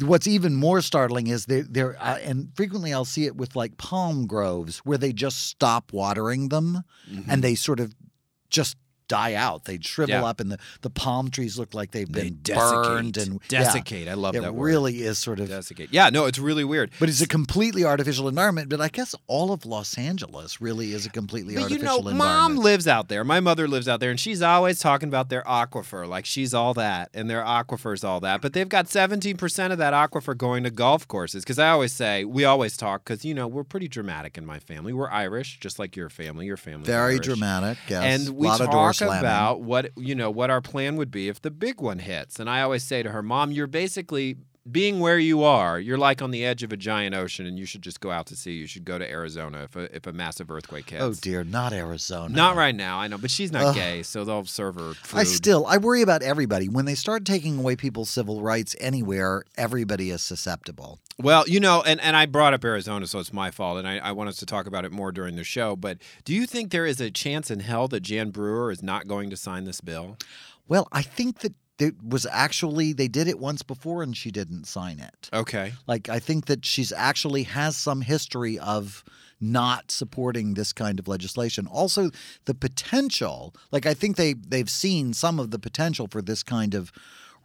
what's 0.00 0.26
even 0.26 0.54
more 0.54 0.80
startling 0.82 1.26
is 1.28 1.46
they 1.46 1.62
they're 1.62 1.96
uh, 2.00 2.18
and 2.22 2.48
frequently 2.54 2.92
I'll 2.92 3.04
see 3.04 3.24
it 3.26 3.36
with 3.36 3.56
like 3.56 3.76
palm 3.78 4.26
groves 4.26 4.78
where 4.78 4.98
they 4.98 5.12
just 5.12 5.46
stop 5.46 5.92
watering 5.92 6.48
them 6.48 6.82
Mm-hmm. 7.10 7.30
and 7.30 7.42
they 7.42 7.54
sort 7.54 7.80
of 7.80 7.94
just 8.50 8.76
die 9.08 9.34
out. 9.34 9.64
They 9.64 9.78
shrivel 9.80 10.14
Yeah. 10.16 10.24
up 10.24 10.40
and 10.40 10.50
the, 10.50 10.58
the 10.82 10.90
palm 10.90 11.30
trees 11.30 11.58
look 11.58 11.74
like 11.74 11.92
they've 11.92 12.10
been 12.10 12.38
desiccate. 12.42 12.82
burned 12.84 13.16
and 13.16 13.40
yeah. 13.50 13.64
Desiccate. 13.64 14.08
I 14.08 14.14
love 14.14 14.34
it 14.34 14.42
that 14.42 14.54
word. 14.54 14.64
really 14.66 15.02
is 15.02 15.18
sort 15.18 15.40
of 15.40 15.48
Desiccate. 15.48 15.88
Yeah, 15.92 16.10
no, 16.10 16.26
it's 16.26 16.38
really 16.38 16.64
weird. 16.64 16.90
but 16.98 17.08
it's 17.08 17.20
a 17.20 17.28
completely 17.28 17.84
artificial 17.84 18.28
environment. 18.28 18.68
But 18.68 18.80
I 18.80 18.88
guess 18.88 19.14
all 19.26 19.52
of 19.52 19.64
Los 19.66 19.96
Angeles 19.98 20.60
really 20.60 20.92
is 20.92 21.06
a 21.06 21.10
completely 21.10 21.54
But 21.54 21.70
you 21.70 21.76
artificial 21.76 22.02
know, 22.04 22.08
environment. 22.10 22.54
mom 22.54 22.64
lives 22.64 22.88
out 22.88 23.08
there. 23.08 23.24
My 23.24 23.40
mother 23.40 23.68
lives 23.68 23.88
out 23.88 24.00
there, 24.00 24.10
and 24.10 24.18
she's 24.18 24.42
always 24.42 24.78
talking 24.78 25.08
about 25.08 25.28
their 25.28 25.42
aquifer, 25.42 26.06
like 26.08 26.26
she's 26.26 26.52
all 26.54 26.74
that, 26.74 27.10
and 27.14 27.28
their 27.30 27.42
aquifer's 27.42 28.02
all 28.04 28.20
that. 28.20 28.40
But 28.42 28.52
they've 28.52 28.68
got 28.68 28.86
17% 28.86 29.72
of 29.72 29.78
that 29.78 29.92
aquifer 29.94 30.36
going 30.36 30.64
to 30.64 30.70
golf 30.70 31.06
courses. 31.08 31.44
Because 31.44 31.58
I 31.58 31.68
always 31.70 31.92
say, 31.92 32.24
we 32.24 32.44
always 32.44 32.76
talk, 32.76 33.04
because, 33.04 33.24
you 33.24 33.34
know, 33.34 33.46
we're 33.46 33.64
pretty 33.64 33.88
dramatic 33.88 34.36
in 34.36 34.44
my 34.46 34.58
family. 34.58 34.92
We're 34.92 35.10
Irish, 35.10 35.58
just 35.60 35.78
like 35.78 35.96
your 35.96 36.08
family. 36.08 36.46
Your 36.46 36.56
family 36.56 36.86
Very 36.86 37.18
dramatic. 37.18 37.78
Yes. 37.88 38.02
and 38.28 38.36
we 38.36 38.46
lot 38.48 38.60
of 38.60 38.70
door 38.70 38.92
talk 38.98 39.20
about 39.20 39.62
what 39.62 39.90
you 39.96 40.14
know 40.14 40.30
what 40.30 40.50
our 40.50 40.60
plan 40.60 40.96
would 40.96 41.10
be 41.10 41.28
if 41.28 41.40
the 41.40 41.50
big 41.50 41.80
one 41.80 41.98
hits. 41.98 42.38
And 42.40 42.48
I 42.48 42.62
always 42.62 42.82
say 42.82 43.02
to 43.02 43.10
her, 43.10 43.22
"Mom, 43.22 43.50
you're 43.52 43.66
basically 43.66 44.36
being 44.70 45.00
where 45.00 45.18
you 45.18 45.42
are. 45.44 45.78
You're 45.78 45.98
like 45.98 46.22
on 46.22 46.30
the 46.30 46.44
edge 46.44 46.62
of 46.62 46.72
a 46.72 46.76
giant 46.76 47.14
ocean, 47.14 47.46
and 47.46 47.58
you 47.58 47.66
should 47.66 47.82
just 47.82 48.00
go 48.00 48.10
out 48.10 48.26
to 48.26 48.36
sea. 48.36 48.52
You 48.52 48.66
should 48.66 48.84
go 48.84 48.98
to 48.98 49.08
Arizona 49.08 49.64
if 49.64 49.76
a, 49.76 49.94
if 49.94 50.06
a 50.06 50.12
massive 50.12 50.50
earthquake 50.50 50.92
oh, 50.92 51.08
hits." 51.08 51.18
Oh 51.18 51.20
dear, 51.20 51.44
not 51.44 51.72
Arizona. 51.72 52.34
Not 52.34 52.56
right 52.56 52.74
now, 52.74 52.98
I 52.98 53.08
know, 53.08 53.18
but 53.18 53.30
she's 53.30 53.52
not 53.52 53.64
Ugh. 53.66 53.74
gay, 53.74 54.02
so 54.02 54.24
they'll 54.24 54.44
serve 54.44 54.76
her 54.76 54.94
food. 54.94 55.18
I 55.18 55.24
still 55.24 55.66
I 55.66 55.76
worry 55.78 56.02
about 56.02 56.22
everybody. 56.22 56.68
When 56.68 56.84
they 56.84 56.94
start 56.94 57.24
taking 57.24 57.58
away 57.58 57.76
people's 57.76 58.10
civil 58.10 58.42
rights 58.42 58.74
anywhere, 58.80 59.44
everybody 59.56 60.10
is 60.10 60.22
susceptible. 60.22 60.98
Well, 61.18 61.48
you 61.48 61.60
know, 61.60 61.82
and, 61.82 61.98
and 62.00 62.14
I 62.14 62.26
brought 62.26 62.52
up 62.52 62.64
Arizona, 62.64 63.06
so 63.06 63.18
it's 63.18 63.32
my 63.32 63.50
fault, 63.50 63.78
and 63.78 63.88
I, 63.88 63.98
I 63.98 64.12
want 64.12 64.28
us 64.28 64.36
to 64.38 64.46
talk 64.46 64.66
about 64.66 64.84
it 64.84 64.92
more 64.92 65.12
during 65.12 65.36
the 65.36 65.44
show. 65.44 65.74
But 65.74 65.98
do 66.24 66.34
you 66.34 66.44
think 66.46 66.70
there 66.70 66.84
is 66.84 67.00
a 67.00 67.10
chance 67.10 67.50
in 67.50 67.60
hell 67.60 67.88
that 67.88 68.00
Jan 68.00 68.30
Brewer 68.30 68.70
is 68.70 68.82
not 68.82 69.08
going 69.08 69.30
to 69.30 69.36
sign 69.36 69.64
this 69.64 69.80
bill? 69.80 70.18
Well, 70.68 70.88
I 70.92 71.00
think 71.02 71.38
that 71.38 71.54
it 71.78 71.94
was 72.02 72.26
actually 72.30 72.92
they 72.92 73.08
did 73.08 73.28
it 73.28 73.38
once 73.38 73.62
before 73.62 74.02
and 74.02 74.16
she 74.16 74.30
didn't 74.30 74.64
sign 74.64 74.98
it. 74.98 75.28
Okay. 75.32 75.72
Like 75.86 76.08
I 76.08 76.18
think 76.18 76.46
that 76.46 76.64
she's 76.64 76.92
actually 76.92 77.44
has 77.44 77.76
some 77.76 78.00
history 78.00 78.58
of 78.58 79.04
not 79.40 79.90
supporting 79.90 80.54
this 80.54 80.72
kind 80.72 80.98
of 80.98 81.06
legislation. 81.08 81.66
Also, 81.66 82.10
the 82.46 82.54
potential, 82.54 83.54
like 83.70 83.84
I 83.86 83.94
think 83.94 84.16
they 84.16 84.32
they've 84.34 84.70
seen 84.70 85.12
some 85.12 85.38
of 85.38 85.50
the 85.50 85.58
potential 85.58 86.06
for 86.06 86.22
this 86.22 86.42
kind 86.42 86.74
of 86.74 86.90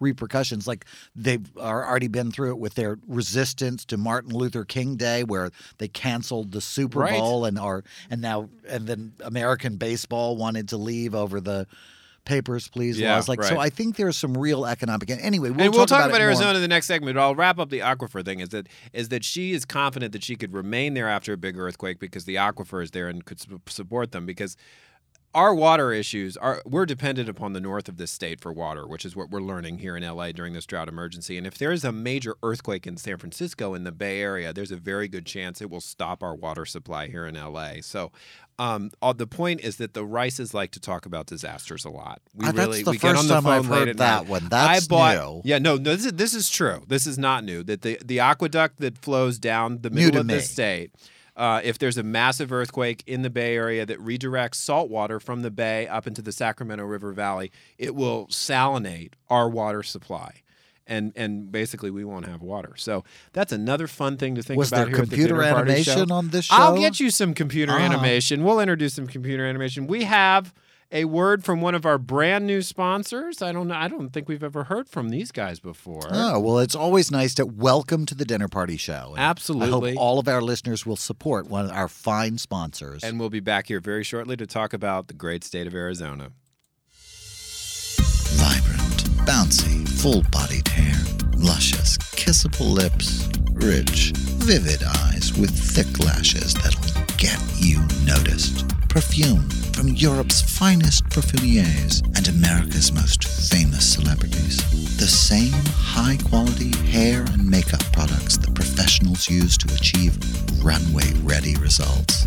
repercussions. 0.00 0.66
Like 0.66 0.86
they've 1.14 1.46
already 1.56 2.08
been 2.08 2.30
through 2.30 2.50
it 2.50 2.58
with 2.58 2.74
their 2.74 2.98
resistance 3.06 3.84
to 3.86 3.96
Martin 3.96 4.32
Luther 4.32 4.64
King 4.64 4.96
Day, 4.96 5.24
where 5.24 5.50
they 5.78 5.88
canceled 5.88 6.52
the 6.52 6.60
Super 6.60 7.00
Right. 7.00 7.12
Bowl 7.18 7.44
and 7.44 7.58
are 7.58 7.84
and 8.10 8.20
now 8.20 8.48
and 8.68 8.86
then 8.86 9.12
American 9.20 9.76
baseball 9.76 10.36
wanted 10.36 10.68
to 10.70 10.76
leave 10.76 11.14
over 11.14 11.40
the 11.40 11.66
papers 12.24 12.68
please 12.68 12.98
Yeah, 13.00 13.16
laws 13.16 13.28
like 13.28 13.42
so 13.42 13.58
i 13.58 13.68
think 13.68 13.96
there's 13.96 14.16
some 14.16 14.36
real 14.36 14.64
economic 14.64 15.10
anyway 15.10 15.50
we'll 15.50 15.60
and 15.60 15.74
we'll 15.74 15.86
talk, 15.86 15.98
about, 15.98 16.10
about, 16.10 16.18
more. 16.18 16.28
Arizona 16.28 16.54
in 16.54 16.62
the 16.62 16.68
next 16.68 16.86
segment. 16.86 17.16
But 17.16 17.22
I'll 17.22 17.34
wrap 17.34 17.58
up 17.58 17.70
the 17.70 17.80
aquifer 17.80 18.24
thing. 18.24 18.40
Is 18.40 18.50
that 18.50 18.68
is 18.92 19.08
that 19.08 19.24
she 19.24 19.52
is 19.52 19.64
confident 19.64 20.12
that 20.12 20.22
she 20.22 20.36
could 20.36 20.52
remain 20.52 20.94
there 20.94 21.08
after 21.08 21.32
a 21.32 21.36
big 21.36 21.58
earthquake 21.58 21.98
because 21.98 22.24
the 22.24 22.36
aquifer 22.36 22.82
is 22.82 22.92
there 22.92 23.08
and 23.08 23.24
could 23.24 23.40
su- 23.40 23.60
support 23.66 24.12
them 24.12 24.26
because. 24.26 24.56
Our 25.34 25.54
water 25.54 25.92
issues 25.92 26.36
are 26.36 26.60
we're 26.66 26.84
dependent 26.84 27.28
upon 27.28 27.54
the 27.54 27.60
north 27.60 27.88
of 27.88 27.96
this 27.96 28.10
state 28.10 28.38
for 28.40 28.52
water, 28.52 28.86
which 28.86 29.06
is 29.06 29.16
what 29.16 29.30
we're 29.30 29.40
learning 29.40 29.78
here 29.78 29.96
in 29.96 30.02
LA 30.02 30.32
during 30.32 30.52
this 30.52 30.66
drought 30.66 30.88
emergency. 30.88 31.38
And 31.38 31.46
if 31.46 31.56
there 31.56 31.72
is 31.72 31.84
a 31.84 31.92
major 31.92 32.36
earthquake 32.42 32.86
in 32.86 32.98
San 32.98 33.16
Francisco 33.16 33.72
in 33.72 33.84
the 33.84 33.92
Bay 33.92 34.20
Area, 34.20 34.52
there's 34.52 34.70
a 34.70 34.76
very 34.76 35.08
good 35.08 35.24
chance 35.24 35.62
it 35.62 35.70
will 35.70 35.80
stop 35.80 36.22
our 36.22 36.34
water 36.34 36.66
supply 36.66 37.08
here 37.08 37.26
in 37.26 37.34
LA. 37.34 37.76
So 37.80 38.12
um, 38.58 38.90
uh, 39.00 39.12
the 39.14 39.26
point 39.26 39.60
is 39.62 39.76
that 39.76 39.94
the 39.94 40.04
Rices 40.04 40.52
like 40.52 40.70
to 40.72 40.80
talk 40.80 41.06
about 41.06 41.26
disasters 41.26 41.84
a 41.84 41.90
lot. 41.90 42.20
We 42.34 42.44
that's 42.44 42.58
really 42.58 42.84
we 42.84 42.92
get 42.92 43.00
first 43.00 43.20
on 43.20 43.28
the 43.28 43.34
time 43.34 43.42
phone 43.42 43.52
I've 43.52 43.70
late 43.70 43.78
heard 43.78 43.88
at 43.88 43.96
that 43.96 44.22
night. 44.22 44.28
one. 44.30 44.48
That's 44.48 44.84
I 44.84 44.86
bought, 44.86 45.16
new. 45.16 45.42
Yeah, 45.44 45.58
no, 45.58 45.76
no, 45.76 45.96
this 45.96 46.04
is 46.04 46.12
this 46.12 46.34
is 46.34 46.50
true. 46.50 46.84
This 46.86 47.06
is 47.06 47.18
not 47.18 47.42
new. 47.42 47.62
That 47.62 47.80
the 47.80 47.98
the 48.04 48.20
aqueduct 48.20 48.80
that 48.80 48.98
flows 48.98 49.38
down 49.38 49.80
the 49.80 49.90
middle 49.90 50.20
of 50.20 50.28
the 50.28 50.40
state. 50.42 50.92
Uh, 51.42 51.60
if 51.64 51.76
there's 51.76 51.98
a 51.98 52.04
massive 52.04 52.52
earthquake 52.52 53.02
in 53.04 53.22
the 53.22 53.30
Bay 53.30 53.56
Area 53.56 53.84
that 53.84 53.98
redirects 53.98 54.54
salt 54.54 54.88
water 54.88 55.18
from 55.18 55.42
the 55.42 55.50
bay 55.50 55.88
up 55.88 56.06
into 56.06 56.22
the 56.22 56.30
Sacramento 56.30 56.84
River 56.84 57.10
Valley, 57.12 57.50
it 57.78 57.96
will 57.96 58.28
salinate 58.28 59.14
our 59.28 59.48
water 59.48 59.82
supply. 59.82 60.42
And 60.86 61.12
and 61.16 61.50
basically 61.50 61.90
we 61.90 62.04
won't 62.04 62.26
have 62.26 62.42
water. 62.42 62.74
So 62.76 63.02
that's 63.32 63.50
another 63.50 63.88
fun 63.88 64.18
thing 64.18 64.36
to 64.36 64.42
think 64.42 64.56
Was 64.56 64.68
about 64.70 64.86
there 64.86 64.86
here 64.88 64.96
at 64.98 65.00
the 65.10 65.16
computer 65.16 65.34
Party 65.34 65.48
animation 65.72 66.08
Show. 66.08 66.14
on 66.14 66.28
this 66.28 66.46
I'll 66.52 66.78
get 66.78 67.00
you 67.00 67.10
some 67.10 67.34
computer 67.34 67.72
Ah. 67.72 67.78
animation. 67.88 68.44
We'll 68.44 68.60
introduce 68.60 68.94
some 68.94 69.08
computer 69.08 69.44
animation. 69.44 69.88
We 69.88 70.04
have 70.04 70.54
a 70.92 71.06
word 71.06 71.42
from 71.42 71.60
one 71.60 71.74
of 71.74 71.86
our 71.86 71.98
brand 71.98 72.46
new 72.46 72.60
sponsors. 72.62 73.40
I 73.40 73.50
don't 73.52 73.68
know. 73.68 73.74
I 73.74 73.88
don't 73.88 74.10
think 74.10 74.28
we've 74.28 74.44
ever 74.44 74.64
heard 74.64 74.88
from 74.88 75.08
these 75.08 75.32
guys 75.32 75.58
before. 75.58 76.02
Oh, 76.10 76.38
well, 76.38 76.58
it's 76.58 76.74
always 76.74 77.10
nice 77.10 77.34
to 77.34 77.46
welcome 77.46 78.04
to 78.06 78.14
the 78.14 78.24
dinner 78.24 78.48
party 78.48 78.76
show. 78.76 79.14
Absolutely. 79.16 79.90
I 79.92 79.94
hope 79.94 80.00
all 80.00 80.18
of 80.18 80.28
our 80.28 80.42
listeners 80.42 80.84
will 80.84 80.96
support 80.96 81.46
one 81.48 81.64
of 81.64 81.72
our 81.72 81.88
fine 81.88 82.38
sponsors. 82.38 83.02
And 83.02 83.18
we'll 83.18 83.30
be 83.30 83.40
back 83.40 83.68
here 83.68 83.80
very 83.80 84.04
shortly 84.04 84.36
to 84.36 84.46
talk 84.46 84.72
about 84.74 85.08
the 85.08 85.14
great 85.14 85.42
state 85.44 85.66
of 85.66 85.74
Arizona. 85.74 86.30
Vibrant, 88.34 89.04
bouncy, 89.26 89.88
full 89.88 90.22
bodied 90.30 90.68
hair, 90.68 91.00
luscious, 91.38 91.96
kissable 91.98 92.70
lips, 92.70 93.28
rich, 93.52 94.12
vivid 94.16 94.82
eyes 94.86 95.32
with 95.38 95.50
thick 95.50 95.98
lashes 96.04 96.54
that'll 96.54 97.02
get 97.16 97.40
you 97.58 97.80
noticed. 98.04 98.68
Perfume 98.88 99.48
from 99.74 99.88
Europe's 99.88 100.40
finest 100.40 101.04
perfumiers 101.10 102.02
and 102.16 102.28
America's 102.28 102.92
most 102.92 103.24
famous 103.24 103.94
celebrities. 103.94 104.58
The 104.96 105.06
same 105.06 105.52
high 105.52 106.18
quality 106.28 106.76
hair 106.88 107.22
and 107.22 107.48
makeup 107.48 107.82
products 107.92 108.36
that 108.38 108.54
professionals 108.54 109.28
use 109.28 109.56
to 109.58 109.74
achieve 109.74 110.16
runway 110.64 111.12
ready 111.22 111.56
results. 111.56 112.26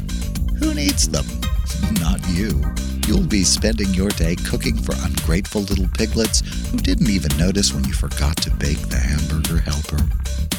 Who 0.60 0.73
needs 0.73 1.08
them? 1.08 1.25
Not 1.99 2.19
you. 2.29 2.62
You'll 3.08 3.27
be 3.27 3.43
spending 3.43 3.93
your 3.93 4.10
day 4.10 4.36
cooking 4.36 4.77
for 4.77 4.95
ungrateful 5.03 5.62
little 5.62 5.88
piglets 5.97 6.41
who 6.71 6.77
didn't 6.77 7.10
even 7.10 7.36
notice 7.38 7.73
when 7.73 7.84
you 7.86 7.93
forgot 7.93 8.38
to 8.38 8.51
bake 8.51 8.81
the 8.89 8.97
hamburger 8.97 9.60
helper. 9.60 10.01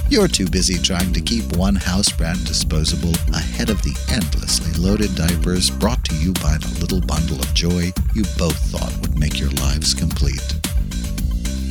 You're 0.09 0.29
too 0.29 0.49
busy 0.49 0.79
trying 0.79 1.13
to 1.15 1.21
keep 1.21 1.57
one 1.57 1.75
house 1.75 2.13
brand 2.13 2.45
disposable 2.47 3.13
ahead 3.35 3.71
of 3.71 3.83
the 3.83 3.95
endlessly 4.09 4.73
loaded 4.81 5.13
diapers 5.17 5.69
brought 5.69 6.05
to 6.05 6.15
you 6.15 6.33
by 6.35 6.59
the 6.59 6.79
little 6.81 7.01
bundle 7.01 7.41
of 7.41 7.53
joy 7.55 7.93
you 8.15 8.23
both 8.39 8.57
thought 8.71 8.97
would 9.01 9.19
make 9.19 9.41
your 9.41 9.51
lives 9.51 9.95
complete. 9.95 10.55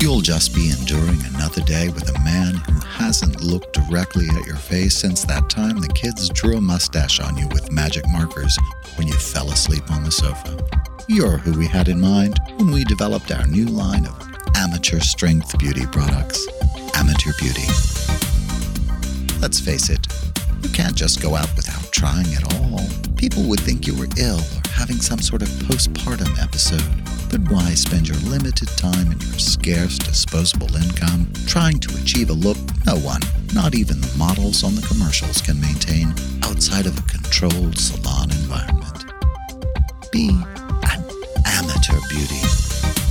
You'll 0.02 0.20
just 0.20 0.54
be 0.54 0.70
enduring 0.70 1.24
another 1.34 1.62
day 1.62 1.88
with 1.88 2.10
a 2.14 2.20
man 2.20 2.56
who 2.56 2.74
hasn't 2.86 3.42
looked 3.42 3.72
directly 3.72 4.28
at 4.28 4.46
your 4.46 4.58
face 4.58 4.98
since 4.98 5.24
that 5.24 5.50
time 5.50 5.80
the 5.80 5.88
kids 5.88 6.28
drew 6.28 6.58
a 6.58 6.62
mustache 6.62 7.22
on 7.22 7.38
you 7.38 7.48
with 7.48 7.72
magic 7.72 8.04
markers 8.10 8.58
when 8.98 9.08
you 9.08 9.14
fell 9.14 9.50
asleep 9.52 9.90
on 9.92 10.04
the 10.04 10.12
sofa. 10.12 10.58
You're 11.08 11.38
who 11.38 11.58
we 11.58 11.68
had 11.68 11.88
in 11.88 12.02
mind 12.02 12.38
when 12.58 12.72
we 12.72 12.84
developed 12.84 13.32
our 13.32 13.48
new 13.48 13.66
line 13.66 14.06
of 14.06 14.22
amateur 14.58 15.00
strength 15.00 15.58
beauty 15.58 15.86
products, 15.86 16.46
Amateur 16.96 17.32
Beauty. 17.40 18.05
Let's 19.46 19.60
face 19.60 19.92
it, 19.92 20.08
you 20.64 20.70
can't 20.70 20.96
just 20.96 21.22
go 21.22 21.36
out 21.36 21.56
without 21.56 21.92
trying 21.92 22.26
at 22.34 22.56
all. 22.56 22.82
People 23.16 23.44
would 23.44 23.60
think 23.60 23.86
you 23.86 23.94
were 23.94 24.08
ill 24.18 24.40
or 24.40 24.70
having 24.72 24.96
some 24.98 25.20
sort 25.20 25.44
of 25.44 25.48
postpartum 25.70 26.42
episode. 26.42 26.82
But 27.30 27.48
why 27.52 27.76
spend 27.76 28.08
your 28.08 28.18
limited 28.28 28.70
time 28.70 29.12
and 29.12 29.22
your 29.22 29.38
scarce 29.38 30.00
disposable 30.00 30.76
income 30.76 31.32
trying 31.46 31.78
to 31.82 31.96
achieve 32.02 32.32
a 32.32 32.34
look 32.34 32.58
no 32.88 32.96
one, 32.96 33.22
not 33.54 33.76
even 33.76 34.02
the 34.02 34.12
models 34.18 34.64
on 34.64 34.74
the 34.74 34.82
commercials, 34.82 35.44
can 35.44 35.62
maintain 35.62 36.16
outside 36.42 36.88
of 36.88 36.98
a 36.98 37.04
controlled 37.04 37.78
salon 37.78 38.32
environment? 38.32 39.06
Be 40.12 40.30
an 40.30 41.06
amateur 41.46 42.00
beauty. 42.10 42.42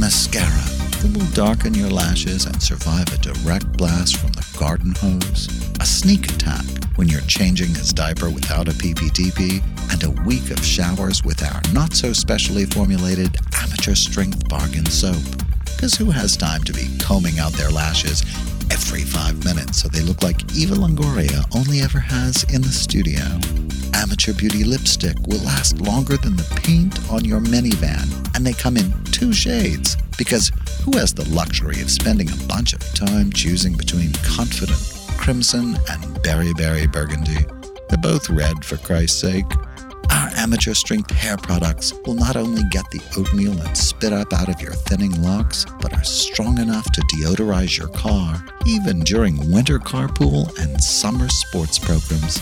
Mascara, 0.00 0.73
that 1.04 1.18
will 1.18 1.30
darken 1.32 1.74
your 1.74 1.90
lashes 1.90 2.46
and 2.46 2.62
survive 2.62 3.06
a 3.12 3.18
direct 3.18 3.70
blast 3.76 4.16
from 4.16 4.32
the 4.32 4.56
garden 4.58 4.94
hose, 4.96 5.48
a 5.80 5.84
sneak 5.84 6.24
attack 6.32 6.64
when 6.96 7.08
you're 7.08 7.20
changing 7.22 7.68
his 7.68 7.92
diaper 7.92 8.30
without 8.30 8.68
a 8.68 8.72
PPTP, 8.72 9.62
and 9.92 10.02
a 10.02 10.22
week 10.22 10.50
of 10.50 10.64
showers 10.64 11.22
with 11.22 11.42
our 11.42 11.60
not 11.74 11.92
so 11.92 12.14
specially 12.14 12.64
formulated 12.64 13.36
amateur 13.52 13.94
strength 13.94 14.48
bargain 14.48 14.86
soap. 14.86 15.22
Because 15.66 15.94
who 15.94 16.10
has 16.10 16.38
time 16.38 16.62
to 16.64 16.72
be 16.72 16.88
combing 16.98 17.38
out 17.38 17.52
their 17.52 17.70
lashes 17.70 18.22
every 18.70 19.02
five 19.02 19.44
minutes 19.44 19.82
so 19.82 19.88
they 19.88 20.00
look 20.00 20.22
like 20.22 20.54
Eva 20.56 20.74
Longoria 20.74 21.44
only 21.54 21.80
ever 21.80 21.98
has 21.98 22.44
in 22.44 22.62
the 22.62 22.68
studio? 22.68 23.20
Amateur 23.92 24.32
Beauty 24.32 24.64
lipstick 24.64 25.18
will 25.26 25.40
last 25.40 25.80
longer 25.80 26.16
than 26.16 26.36
the 26.36 26.60
paint 26.62 26.98
on 27.10 27.26
your 27.26 27.40
minivan, 27.40 28.34
and 28.34 28.46
they 28.46 28.54
come 28.54 28.78
in 28.78 28.92
two 29.04 29.32
shades. 29.32 29.98
Because 30.16 30.52
who 30.84 30.96
has 30.98 31.12
the 31.12 31.28
luxury 31.30 31.80
of 31.80 31.90
spending 31.90 32.30
a 32.30 32.46
bunch 32.46 32.72
of 32.72 32.80
time 32.94 33.32
choosing 33.32 33.74
between 33.74 34.12
Confident 34.24 34.78
Crimson 35.18 35.76
and 35.90 36.22
Berry 36.22 36.52
Berry 36.54 36.86
Burgundy? 36.86 37.46
They're 37.88 37.98
both 37.98 38.30
red, 38.30 38.64
for 38.64 38.76
Christ's 38.78 39.20
sake. 39.20 39.50
Our 40.10 40.30
amateur 40.36 40.74
strength 40.74 41.10
hair 41.10 41.36
products 41.36 41.92
will 42.06 42.14
not 42.14 42.36
only 42.36 42.62
get 42.70 42.88
the 42.90 43.02
oatmeal 43.16 43.58
and 43.60 43.76
spit 43.76 44.12
up 44.12 44.32
out 44.32 44.48
of 44.48 44.60
your 44.60 44.72
thinning 44.72 45.20
locks, 45.22 45.66
but 45.80 45.92
are 45.92 46.04
strong 46.04 46.58
enough 46.58 46.90
to 46.92 47.00
deodorize 47.02 47.76
your 47.76 47.88
car, 47.88 48.44
even 48.66 49.00
during 49.00 49.50
winter 49.50 49.78
carpool 49.78 50.56
and 50.58 50.82
summer 50.82 51.28
sports 51.28 51.78
programs. 51.78 52.40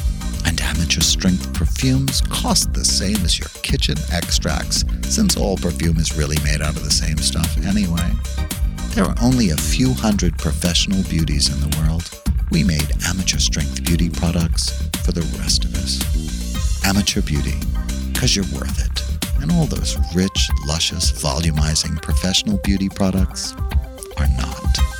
Amateur 0.62 1.01
strength 1.01 1.53
perfumes 1.53 2.20
cost 2.22 2.72
the 2.72 2.85
same 2.85 3.16
as 3.25 3.38
your 3.38 3.48
kitchen 3.62 3.96
extracts, 4.11 4.85
since 5.03 5.37
all 5.37 5.57
perfume 5.57 5.98
is 5.98 6.16
really 6.16 6.38
made 6.44 6.62
out 6.62 6.77
of 6.77 6.85
the 6.85 6.90
same 6.90 7.18
stuff 7.18 7.57
anyway. 7.66 8.11
There 8.94 9.05
are 9.05 9.16
only 9.20 9.51
a 9.51 9.57
few 9.57 9.92
hundred 9.92 10.38
professional 10.38 11.03
beauties 11.05 11.48
in 11.53 11.61
the 11.61 11.77
world. 11.79 12.09
We 12.51 12.62
made 12.64 12.92
amateur 13.07 13.38
strength 13.38 13.85
beauty 13.85 14.11
products 14.11 14.70
for 15.05 15.12
the 15.12 15.22
rest 15.38 15.64
of 15.64 15.75
us. 15.77 16.85
Amateur 16.85 17.22
Beauty, 17.22 17.55
because 18.12 18.37
you're 18.37 18.44
worth 18.53 18.79
it. 18.85 19.42
And 19.42 19.51
all 19.51 19.66
those 19.66 19.96
rich, 20.14 20.51
luscious, 20.66 21.11
volumizing 21.12 22.01
professional 22.03 22.59
beauty 22.59 22.88
products 22.88 23.55
are 24.18 24.29
not. 24.37 24.91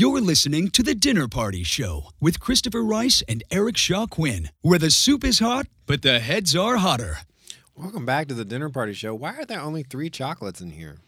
You're 0.00 0.22
listening 0.22 0.70
to 0.70 0.82
The 0.82 0.94
Dinner 0.94 1.28
Party 1.28 1.62
Show 1.62 2.12
with 2.20 2.40
Christopher 2.40 2.82
Rice 2.82 3.22
and 3.28 3.44
Eric 3.50 3.76
Shaw 3.76 4.06
Quinn, 4.06 4.48
where 4.62 4.78
the 4.78 4.90
soup 4.90 5.22
is 5.22 5.40
hot, 5.40 5.66
but 5.84 6.00
the 6.00 6.20
heads 6.20 6.56
are 6.56 6.78
hotter. 6.78 7.18
Welcome 7.76 8.06
back 8.06 8.26
to 8.28 8.34
the 8.34 8.46
dinner 8.46 8.70
party 8.70 8.94
show. 8.94 9.14
Why 9.14 9.34
are 9.34 9.44
there 9.44 9.60
only 9.60 9.82
three 9.82 10.08
chocolates 10.08 10.62
in 10.62 10.70
here? 10.70 11.00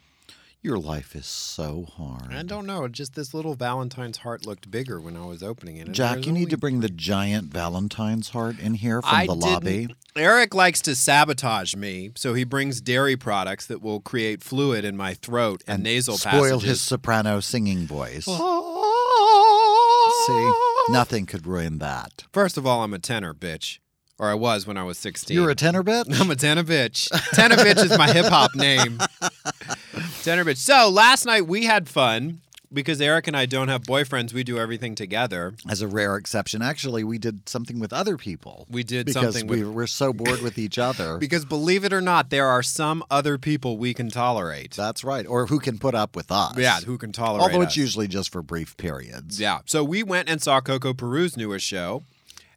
Your 0.64 0.78
life 0.78 1.16
is 1.16 1.26
so 1.26 1.88
hard. 1.96 2.32
I 2.32 2.44
don't 2.44 2.66
know. 2.66 2.86
Just 2.86 3.16
this 3.16 3.34
little 3.34 3.54
Valentine's 3.54 4.18
heart 4.18 4.46
looked 4.46 4.70
bigger 4.70 5.00
when 5.00 5.16
I 5.16 5.26
was 5.26 5.42
opening 5.42 5.78
it. 5.78 5.86
and 5.86 5.94
Jack, 5.94 6.24
you 6.24 6.30
need 6.30 6.42
only- 6.42 6.50
to 6.50 6.56
bring 6.56 6.78
the 6.78 6.88
giant 6.88 7.52
Valentine's 7.52 8.28
heart 8.28 8.60
in 8.60 8.74
here 8.74 9.02
from 9.02 9.12
I 9.12 9.26
the 9.26 9.34
lobby. 9.34 9.88
Eric 10.14 10.54
likes 10.54 10.80
to 10.82 10.94
sabotage 10.94 11.74
me, 11.74 12.12
so 12.14 12.34
he 12.34 12.44
brings 12.44 12.80
dairy 12.80 13.16
products 13.16 13.66
that 13.66 13.82
will 13.82 13.98
create 13.98 14.44
fluid 14.44 14.84
in 14.84 14.96
my 14.96 15.14
throat 15.14 15.64
and, 15.66 15.82
nasal 15.82 16.16
spoil 16.16 16.42
passages. 16.42 16.62
his 16.62 16.80
soprano 16.80 17.40
singing 17.40 17.84
voice. 17.84 18.26
Oh. 18.28 18.78
See, 20.88 20.92
nothing 20.92 21.26
could 21.26 21.44
ruin 21.44 21.78
that. 21.78 22.22
First 22.32 22.56
of 22.56 22.64
all, 22.66 22.84
I'm 22.84 22.94
a 22.94 23.00
tenor, 23.00 23.34
bitch. 23.34 23.80
Or 24.18 24.28
I 24.30 24.34
was 24.34 24.66
when 24.66 24.76
I 24.76 24.84
was 24.84 24.98
16. 24.98 25.34
You're 25.36 25.50
a 25.50 25.54
tenor 25.54 25.82
bitch? 25.82 26.04
I'm 26.20 26.30
a 26.30 26.36
tenor 26.36 26.62
bitch. 26.62 27.08
Tenor 27.32 27.56
bitch 27.56 27.84
is 27.84 27.96
my 27.98 28.12
hip 28.12 28.26
hop 28.26 28.54
name. 28.54 28.98
Tenor 30.22 30.44
bitch. 30.44 30.58
So 30.58 30.88
last 30.88 31.26
night 31.26 31.46
we 31.46 31.64
had 31.64 31.88
fun 31.88 32.40
because 32.72 33.00
Eric 33.00 33.26
and 33.26 33.36
I 33.36 33.46
don't 33.46 33.68
have 33.68 33.82
boyfriends. 33.82 34.32
We 34.32 34.44
do 34.44 34.58
everything 34.58 34.94
together. 34.94 35.54
As 35.68 35.82
a 35.82 35.88
rare 35.88 36.16
exception, 36.16 36.62
actually, 36.62 37.02
we 37.04 37.18
did 37.18 37.48
something 37.48 37.78
with 37.80 37.92
other 37.92 38.16
people. 38.16 38.66
We 38.70 38.82
did 38.84 39.06
because 39.06 39.34
something 39.34 39.46
we 39.48 39.64
with- 39.64 39.74
were 39.74 39.86
so 39.88 40.12
bored 40.12 40.40
with 40.40 40.56
each 40.58 40.78
other. 40.78 41.18
Because 41.22 41.44
believe 41.44 41.84
it 41.84 41.92
or 41.92 42.00
not, 42.00 42.30
there 42.30 42.46
are 42.46 42.62
some 42.62 43.02
other 43.10 43.38
people 43.38 43.76
we 43.78 43.92
can 43.94 44.08
tolerate. 44.08 44.72
That's 44.72 45.02
right. 45.04 45.26
Or 45.26 45.46
who 45.46 45.58
can 45.58 45.78
put 45.78 45.94
up 45.94 46.14
with 46.14 46.30
us. 46.30 46.56
Yeah, 46.56 46.80
who 46.80 46.96
can 46.98 47.10
tolerate 47.12 47.42
Although 47.42 47.62
us. 47.62 47.68
it's 47.68 47.76
usually 47.76 48.06
just 48.08 48.30
for 48.30 48.42
brief 48.42 48.76
periods. 48.76 49.40
Yeah. 49.40 49.60
So 49.66 49.82
we 49.82 50.02
went 50.02 50.28
and 50.28 50.40
saw 50.40 50.60
Coco 50.60 50.92
Peru's 50.94 51.36
newest 51.36 51.66
show 51.66 52.04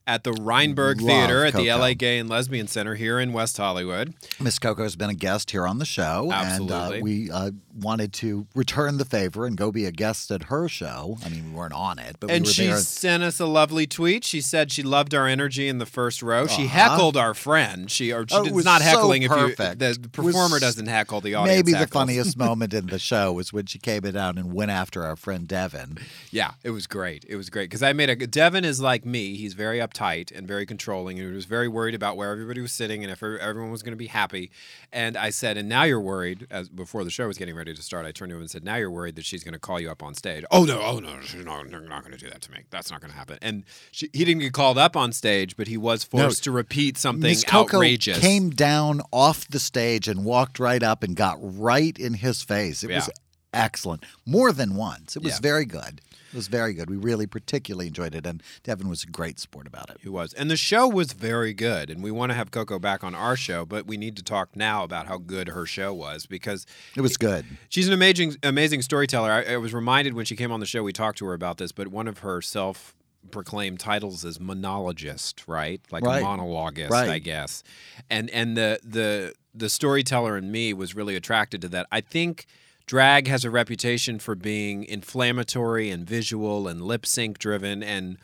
at 0.07 0.23
the 0.23 0.31
Renberg 0.31 1.01
Love 1.01 1.07
Theater 1.07 1.45
at 1.45 1.53
the 1.53 1.67
LA 1.71 1.93
Gay 1.93 2.19
and 2.19 2.29
Lesbian 2.29 2.67
Center 2.67 2.95
here 2.95 3.19
in 3.19 3.33
West 3.33 3.57
Hollywood. 3.57 4.13
Miss 4.39 4.59
Coco 4.59 4.83
has 4.83 4.95
been 4.95 5.09
a 5.09 5.15
guest 5.15 5.51
here 5.51 5.65
on 5.65 5.79
the 5.79 5.85
show. 5.85 6.29
Absolutely. 6.31 6.97
And 6.97 6.99
uh, 6.99 7.03
we 7.03 7.31
uh, 7.31 7.51
wanted 7.79 8.13
to 8.13 8.45
return 8.53 8.97
the 8.97 9.05
favor 9.05 9.45
and 9.45 9.57
go 9.57 9.71
be 9.71 9.85
a 9.85 9.91
guest 9.91 10.29
at 10.31 10.43
her 10.43 10.67
show. 10.67 11.17
I 11.25 11.29
mean, 11.29 11.51
we 11.51 11.57
weren't 11.57 11.73
on 11.73 11.97
it, 11.99 12.17
but 12.19 12.29
and 12.29 12.43
we 12.45 12.49
were 12.49 12.53
she 12.53 12.67
there. 12.67 12.77
sent 12.77 13.23
us 13.23 13.39
a 13.39 13.45
lovely 13.47 13.87
tweet. 13.87 14.23
She 14.23 14.41
said 14.41 14.71
she 14.71 14.83
loved 14.83 15.15
our 15.15 15.27
energy 15.27 15.67
in 15.67 15.79
the 15.79 15.85
first 15.87 16.21
row. 16.21 16.45
She 16.47 16.65
Uh-huh. 16.65 16.89
heckled 16.89 17.17
our 17.17 17.33
friend. 17.33 17.89
She 17.89 18.13
or 18.13 18.25
she 18.29 18.35
Oh, 18.35 18.43
did 18.43 18.53
was 18.53 18.65
not 18.65 18.81
so 18.81 18.87
heckling 18.87 19.23
if 19.23 19.31
you 19.31 19.35
perfect. 19.37 19.79
the 19.79 19.85
It 19.85 19.87
was 19.89 19.97
performer 20.33 20.59
doesn't 20.59 20.85
heckle 20.87 21.19
the 21.21 21.33
audience. 21.35 21.57
Maybe 21.67 21.77
the 21.77 21.87
funniest 21.87 22.37
moment 22.47 22.73
in 22.73 22.87
the 22.87 22.99
show 22.99 23.33
was 23.33 23.51
when 23.51 23.65
she 23.65 23.79
came 23.79 24.01
down 24.03 24.37
and 24.37 24.53
went 24.53 24.69
after 24.71 25.03
our 25.03 25.15
friend 25.15 25.47
Devin. 25.47 25.97
Yeah, 26.31 26.51
it 26.63 26.69
was 26.69 26.85
great. 26.85 27.25
It 27.27 27.37
was 27.37 27.49
great 27.49 27.69
because 27.69 27.81
I 27.81 27.91
made 27.93 28.09
a. 28.09 28.15
Devin 28.27 28.63
is 28.65 28.79
like 28.79 29.03
me. 29.05 29.35
He's 29.35 29.53
very 29.55 29.81
uptight 29.95 30.35
and 30.35 30.47
very 30.47 30.65
controlling, 30.65 31.19
and 31.19 31.29
he 31.29 31.35
was 31.35 31.45
very 31.45 31.67
worried 31.67 31.95
about 31.95 32.17
where 32.17 32.31
everybody 32.31 32.61
was 32.61 32.71
sitting 32.71 33.03
and 33.03 33.11
if 33.11 33.21
er- 33.23 33.39
everyone 33.39 33.71
was 33.71 33.83
going 33.83 33.93
to 33.93 33.97
be 33.97 34.07
happy. 34.07 34.51
And 34.91 35.17
I 35.17 35.29
said, 35.29 35.57
and 35.57 35.67
now 35.69 35.83
you're 35.83 36.01
worried. 36.01 36.47
As 36.49 36.69
before 36.69 37.03
the 37.03 37.09
show 37.09 37.27
was 37.27 37.37
getting 37.37 37.55
ready 37.55 37.73
to 37.73 37.81
start, 37.81 38.05
I 38.05 38.11
turned 38.11 38.29
to 38.31 38.35
him 38.35 38.41
and 38.41 38.51
said, 38.51 38.63
"Now 38.63 38.75
you're 38.75 38.91
worried 38.91 39.15
that 39.15 39.25
she's 39.25 39.43
going 39.43 39.53
to 39.53 39.59
call 39.59 39.79
you 39.79 39.89
up 39.89 40.03
on 40.03 40.13
stage." 40.13 40.43
Oh 40.51 40.63
no, 40.65 40.81
oh 40.81 40.99
no, 40.99 41.19
she's 41.21 41.45
not, 41.45 41.69
not 41.69 42.01
going 42.03 42.11
to 42.11 42.17
do 42.17 42.29
that 42.29 42.41
to 42.43 42.51
me. 42.51 42.59
That's 42.69 42.91
not 42.91 43.01
going 43.01 43.11
to 43.11 43.17
happen. 43.17 43.37
And 43.41 43.63
she, 43.91 44.09
he 44.13 44.25
didn't 44.25 44.41
get 44.41 44.53
called 44.53 44.77
up 44.77 44.95
on 44.95 45.11
stage, 45.11 45.55
but 45.57 45.67
he 45.67 45.77
was 45.77 46.03
forced 46.03 46.43
to 46.45 46.51
repeat 46.51 46.97
something 46.97 47.35
Coco 47.47 47.77
outrageous. 47.77 48.19
came 48.19 48.49
down 48.49 49.01
off 49.11 49.47
the 49.47 49.59
stage 49.59 50.07
and 50.07 50.25
walked 50.25 50.59
right 50.59 50.83
up 50.83 51.03
and 51.03 51.15
got 51.15 51.37
right 51.41 51.97
in 51.97 52.15
his 52.15 52.41
face. 52.43 52.83
It 52.83 52.91
was 52.91 53.09
excellent. 53.53 54.03
More 54.25 54.51
than 54.51 54.75
once. 54.75 55.15
It 55.15 55.23
was 55.23 55.33
Yeah. 55.33 55.39
very 55.41 55.65
good. 55.65 56.01
It 56.35 56.39
was 56.39 56.49
very 56.49 56.73
good. 56.73 56.89
We 56.89 56.97
really 56.97 57.27
particularly 57.27 57.87
enjoyed 57.87 58.13
it, 58.13 58.25
and 58.25 58.43
Devin 58.63 58.89
was 58.89 59.03
a 59.03 59.07
great 59.07 59.39
sport 59.39 59.67
about 59.67 59.89
it. 59.89 59.99
He 60.01 60.09
was. 60.09 60.33
And 60.33 60.51
the 60.51 60.57
show 60.57 60.85
was 60.85 61.13
very 61.13 61.53
good. 61.53 61.89
And 61.89 62.03
we 62.03 62.11
want 62.11 62.31
to 62.31 62.33
have 62.33 62.51
Coco 62.51 62.77
back 62.77 63.05
on 63.05 63.15
our 63.15 63.37
show, 63.37 63.65
but 63.65 63.87
we 63.87 63.95
need 63.95 64.17
to 64.17 64.21
talk 64.23 64.53
now 64.53 64.83
about 64.83 65.07
how 65.07 65.17
good 65.17 65.47
her 65.47 65.65
show 65.65 65.93
was 65.93 66.25
because 66.25 66.65
It 66.93 66.99
was 66.99 67.15
good. 67.15 67.45
she's 67.69 67.87
an 67.87 67.93
amazing 67.93 68.35
amazing 68.43 68.81
storyteller. 68.81 69.31
I, 69.31 69.53
I 69.53 69.57
was 69.57 69.73
reminded 69.73 70.13
when 70.13 70.25
she 70.25 70.35
came 70.35 70.51
on 70.51 70.59
the 70.59 70.65
show, 70.65 70.83
we 70.83 70.91
talked 70.91 71.19
to 71.19 71.25
her 71.27 71.33
about 71.33 71.57
this, 71.57 71.71
but 71.71 71.87
one 71.87 72.09
of 72.09 72.17
her 72.17 72.41
self 72.41 72.93
proclaimed 73.31 73.79
titles 73.79 74.25
is 74.25 74.37
monologist, 74.39 75.47
right? 75.47 75.79
Like 75.89 76.03
Right. 76.03 76.21
a 76.21 76.25
monologuist, 76.25 76.89
Right. 76.89 77.09
I 77.09 77.19
guess. 77.19 77.63
And 78.09 78.29
and 78.31 78.57
the 78.57 78.81
the 78.83 79.33
the 79.53 79.69
storyteller 79.69 80.37
in 80.37 80.51
me 80.51 80.73
was 80.73 80.95
really 80.95 81.15
attracted 81.15 81.61
to 81.61 81.69
that. 81.69 81.87
I 81.93 82.01
think 82.01 82.45
drag 82.85 83.27
has 83.27 83.43
a 83.43 83.49
reputation 83.49 84.19
for 84.19 84.35
being 84.35 84.83
inflammatory 84.83 85.89
and 85.89 86.07
visual 86.07 86.67
and 86.67 86.81
lip 86.81 87.05
sync 87.05 87.39
driven 87.39 87.81
and 87.83 88.17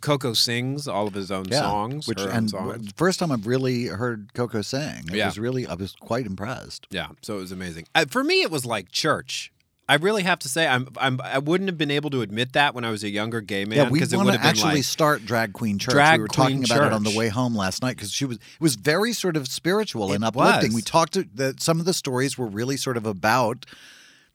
Coco 0.00 0.32
sings 0.32 0.88
all 0.88 1.06
of 1.06 1.14
his 1.14 1.30
own 1.30 1.44
Yeah. 1.48 1.60
songs. 1.60 2.08
Which 2.08 2.20
and 2.20 2.50
songs. 2.50 2.90
first 2.96 3.20
time 3.20 3.30
I've 3.30 3.46
really 3.46 3.86
heard 3.86 4.32
Coco 4.34 4.62
sing. 4.62 5.04
It 5.08 5.14
Yeah. 5.16 5.26
was 5.26 5.38
really 5.38 5.66
I 5.66 5.74
was 5.74 5.94
quite 6.00 6.26
impressed. 6.26 6.86
Yeah, 6.90 7.08
so 7.22 7.36
it 7.36 7.40
was 7.40 7.52
amazing. 7.52 7.86
Uh, 7.94 8.04
for 8.08 8.24
me, 8.24 8.42
it 8.42 8.50
was 8.50 8.64
like 8.66 8.90
church. 8.90 9.52
I 9.86 9.96
really 9.96 10.22
have 10.22 10.38
to 10.40 10.48
say, 10.48 10.66
I'm, 10.66 10.88
I'm, 10.96 11.20
I 11.22 11.38
wouldn't 11.38 11.68
have 11.68 11.76
been 11.76 11.90
able 11.90 12.08
to 12.10 12.22
admit 12.22 12.54
that 12.54 12.74
when 12.74 12.84
I 12.86 12.90
was 12.90 13.04
a 13.04 13.10
younger 13.10 13.42
gay 13.42 13.66
man 13.66 13.76
yeah, 13.76 13.88
we 13.90 14.00
want 14.00 14.30
to 14.32 14.40
actually 14.42 14.76
like, 14.76 14.84
start 14.84 15.26
drag 15.26 15.52
queen 15.52 15.78
church. 15.78 15.92
Drag 15.92 16.18
we 16.18 16.22
were 16.22 16.28
talking 16.28 16.62
Queen 16.62 16.72
about 16.72 16.86
it 16.86 16.92
on 16.94 17.02
the 17.04 17.14
way 17.14 17.28
home 17.28 17.54
last 17.54 17.82
night 17.82 17.94
because 17.96 18.10
she 18.10 18.24
was 18.24 18.38
it 18.38 18.60
was 18.60 18.76
very 18.76 19.12
sort 19.12 19.36
of 19.36 19.46
spiritual 19.46 20.10
It 20.12 20.16
and 20.16 20.24
uplifting. 20.24 20.70
was. 20.70 20.74
We 20.76 20.82
talked 20.82 21.18
that 21.36 21.62
some 21.62 21.80
of 21.80 21.86
the 21.86 21.92
stories 21.92 22.38
were 22.38 22.46
really 22.46 22.78
sort 22.78 22.96
of 22.96 23.04
about 23.04 23.66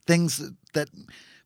things 0.06 0.40
that- 0.74 0.88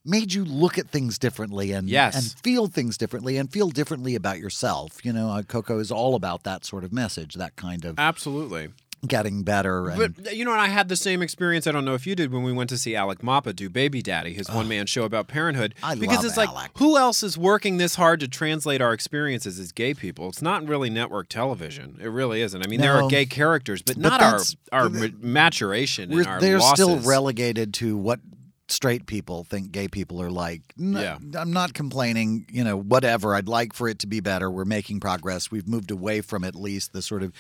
made 0.07 0.35
you 0.35 0.45
look 0.45 0.77
at 0.77 0.91
things 0.91 1.19
differently 1.19 1.73
and 1.73 1.89
Yes. 1.89 2.15
and 2.15 2.41
feel 2.43 2.67
things 2.67 2.99
differently 2.99 3.39
and 3.39 3.51
feel 3.51 3.71
differently 3.71 4.15
about 4.15 4.39
yourself. 4.39 5.03
You 5.03 5.15
know, 5.15 5.31
uh, 5.31 5.43
Coco 5.43 5.79
is 5.79 5.91
all 5.91 6.15
about 6.15 6.43
that 6.45 6.67
sort 6.67 6.85
of 6.85 6.93
message, 6.93 7.37
that 7.37 7.57
kind 7.57 7.87
of 7.87 7.99
absolutely. 7.99 8.69
getting 9.07 9.45
better 9.45 9.89
and 9.89 10.15
But 10.23 10.37
you 10.37 10.45
know, 10.45 10.53
and 10.53 10.61
I 10.61 10.69
had 10.69 10.91
the 10.91 10.97
same 10.97 11.23
experience. 11.23 11.67
I 11.67 11.73
don't 11.73 11.87
know 11.87 11.95
if 11.95 12.07
you 12.07 12.15
did 12.15 12.33
when 12.33 12.43
we 12.43 12.53
went 12.53 12.69
to 12.69 12.77
see 12.77 12.95
Alec 12.95 13.23
Mapa 13.23 13.55
do 13.55 13.71
Baby 13.71 14.03
Daddy, 14.03 14.35
his 14.35 14.51
one 14.51 14.69
man 14.69 14.85
show 14.85 15.05
about 15.05 15.27
parenthood. 15.27 15.75
I 15.83 15.95
because 15.95 16.19
love 16.19 16.25
it's 16.27 16.37
like, 16.37 16.51
who 16.77 16.99
else 16.99 17.23
is 17.23 17.39
working 17.39 17.79
this 17.79 17.95
hard 17.95 18.21
to 18.21 18.29
translate 18.29 18.83
our 18.83 18.93
experiences 18.93 19.59
as 19.59 19.73
gay 19.73 19.95
people? 19.95 20.29
It's 20.29 20.43
not 20.43 20.69
really 20.69 20.91
network 20.91 21.31
television. 21.31 21.97
It 21.99 22.09
really 22.09 22.43
isn't. 22.43 22.63
I 22.63 22.69
mean, 22.69 22.81
there 22.83 22.93
are 22.93 23.09
gay 23.09 23.25
characters, 23.25 23.81
but, 23.81 23.97
But 23.97 24.03
not 24.03 24.21
our 24.23 24.41
our 24.71 24.91
maturation 25.21 26.11
we're, 26.11 26.19
and 26.21 26.27
our 26.29 26.41
they're 26.41 26.61
still 26.61 26.99
relegated 27.01 27.73
to 27.75 27.97
what 27.97 28.21
straight 28.69 29.07
people 29.07 29.45
think 29.45 29.73
gay 29.73 29.89
people 29.89 30.21
are 30.23 30.31
like. 30.31 30.63
Yeah. 30.77 31.19
I'm 31.39 31.53
not 31.53 31.75
complaining, 31.75 32.47
you 32.51 32.65
know, 32.65 32.77
whatever. 32.77 33.35
I'd 33.35 33.49
like 33.49 33.75
for 33.75 33.89
it 33.89 33.99
to 34.01 34.07
be 34.07 34.21
better. 34.21 34.51
We're 34.51 34.65
making 34.65 35.01
progress. 35.01 35.51
We've 35.51 35.69
moved 35.69 35.91
away 35.91 36.21
from 36.21 36.45
at 36.45 36.55
least 36.55 36.93
the 36.93 37.03
sort 37.03 37.23
of 37.23 37.33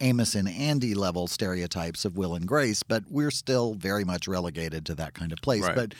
Amos 0.00 0.34
and 0.34 0.48
Andy 0.48 0.94
level 0.94 1.26
stereotypes 1.26 2.04
of 2.04 2.16
Will 2.16 2.34
and 2.34 2.46
Grace, 2.46 2.82
but 2.82 3.04
we're 3.08 3.30
still 3.30 3.74
very 3.74 4.04
much 4.04 4.26
relegated 4.26 4.84
to 4.86 4.94
that 4.96 5.14
kind 5.14 5.32
of 5.32 5.38
place. 5.40 5.62
Right. 5.62 5.76
But 5.76 5.94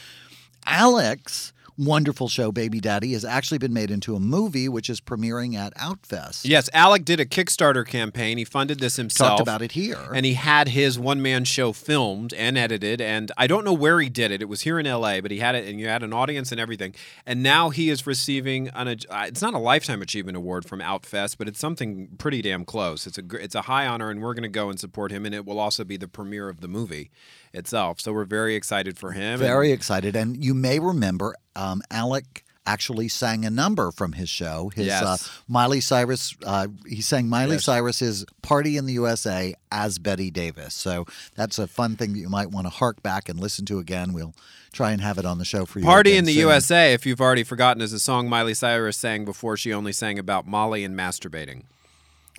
Alex, 0.67 1.53
wonderful 1.85 2.29
show, 2.29 2.53
Baby 2.53 2.81
Daddy, 2.81 3.13
has 3.13 3.25
actually 3.25 3.59
been 3.59 3.73
made 3.73 3.91
into 3.91 4.15
a 4.15 4.21
movie 4.21 4.69
which 4.69 4.89
is 4.89 5.01
premiering 5.01 5.55
at 5.55 5.75
Outfest. 5.77 6.43
Yes, 6.45 6.69
Alec 6.73 7.05
did 7.05 7.21
a 7.21 7.27
Kickstarter 7.27 7.87
campaign. 7.87 8.39
He 8.39 8.45
funded 8.45 8.81
this 8.81 8.97
himself. 8.97 9.31
Talked 9.31 9.41
about 9.41 9.63
it 9.63 9.73
here. 9.73 10.11
And 10.15 10.25
he 10.25 10.35
had 10.35 10.69
his 10.69 10.99
one 10.99 11.23
man 11.23 11.45
show 11.45 11.73
filmed 11.73 12.33
and 12.35 12.57
edited. 12.57 13.01
And 13.01 13.33
I 13.37 13.47
don't 13.47 13.65
know 13.65 13.73
where 13.73 14.01
he 14.01 14.09
did 14.09 14.31
it. 14.31 14.43
It 14.43 14.49
was 14.49 14.63
here 14.63 14.79
in 14.79 14.87
LA, 14.87 15.21
but 15.21 15.31
he 15.31 15.39
had 15.39 15.55
it 15.55 15.67
and 15.67 15.81
you 15.81 15.89
had 15.89 16.03
an 16.03 16.13
audience 16.13 16.53
and 16.53 16.61
everything. 16.61 16.95
And 17.27 17.43
now 17.43 17.71
he 17.71 17.91
is 17.91 18.07
receiving 18.07 18.69
an, 18.69 18.89
uh, 18.89 19.25
it's 19.27 19.43
not 19.43 19.55
a 19.55 19.59
Lifetime 19.59 20.03
Achievement 20.03 20.37
Award 20.37 20.65
from 20.65 20.81
Outfest, 20.81 21.39
but 21.39 21.49
it's 21.49 21.59
something 21.59 22.09
pretty 22.19 22.43
damn 22.43 22.65
close. 22.65 23.07
It's 23.07 23.19
a, 23.19 23.25
it's 23.33 23.55
a 23.55 23.63
high 23.63 23.87
honor, 23.87 24.11
and 24.11 24.23
we're 24.23 24.35
going 24.35 24.43
to 24.43 24.49
go 24.49 24.71
and 24.71 24.79
support 24.79 25.11
him. 25.11 25.27
And 25.27 25.35
it 25.35 25.45
will 25.47 25.59
also 25.59 25.85
be 25.85 25.97
the 25.97 26.09
premiere 26.09 26.49
of 26.49 26.61
the 26.61 26.69
movie 26.69 27.11
itself. 27.53 28.01
So 28.01 28.13
we're 28.13 28.25
very 28.25 28.55
excited 28.55 28.99
for 28.99 29.13
him. 29.13 29.39
Very 29.39 29.73
excited. 29.73 30.17
And 30.17 30.43
you 30.43 30.55
may 30.55 30.79
remember 30.79 31.35
um, 31.57 31.83
Alec 31.91 32.45
actually 32.65 33.09
sang 33.09 33.45
a 33.45 33.51
number 33.51 33.91
from 33.91 34.13
his 34.13 34.29
show. 34.29 34.71
His 34.75 34.89
uh, 34.89 35.17
Miley 35.49 35.81
Cyrus, 35.81 36.37
uh, 36.47 36.69
he 36.87 37.03
sang 37.03 37.29
Miley 37.29 37.57
Yes. 37.57 37.65
Cyrus's 37.65 38.25
Party 38.41 38.77
in 38.77 38.87
the 38.87 38.93
USA 38.93 39.55
as 39.73 39.99
Bette 39.99 40.31
Davis. 40.31 40.73
So 40.73 41.05
that's 41.35 41.59
a 41.59 41.67
fun 41.67 41.97
thing 41.97 42.13
that 42.13 42.21
you 42.21 42.29
might 42.29 42.51
want 42.53 42.67
to 42.67 42.71
hark 42.71 43.03
back 43.03 43.29
and 43.29 43.41
listen 43.41 43.65
to 43.67 43.81
again. 43.81 44.13
We'll 44.13 44.35
try 44.73 44.93
and 44.93 45.01
have 45.03 45.19
it 45.19 45.25
on 45.27 45.39
the 45.39 45.45
show 45.45 45.67
for 45.67 45.81
you. 45.81 45.85
Party 45.85 46.17
in 46.17 46.25
the 46.25 46.33
soon. 46.33 46.41
USA, 46.43 46.95
if 46.95 47.05
you've 47.05 47.21
already 47.21 47.43
forgotten, 47.43 47.83
is 47.83 47.93
a 47.93 47.99
song 47.99 48.29
Miley 48.29 48.55
Cyrus 48.55 48.97
sang 48.97 49.25
before 49.25 49.57
she 49.57 49.73
only 49.73 49.93
sang 49.93 50.19
about 50.19 50.47
Molly 50.47 50.85
and 50.85 50.97
masturbating. 50.97 51.65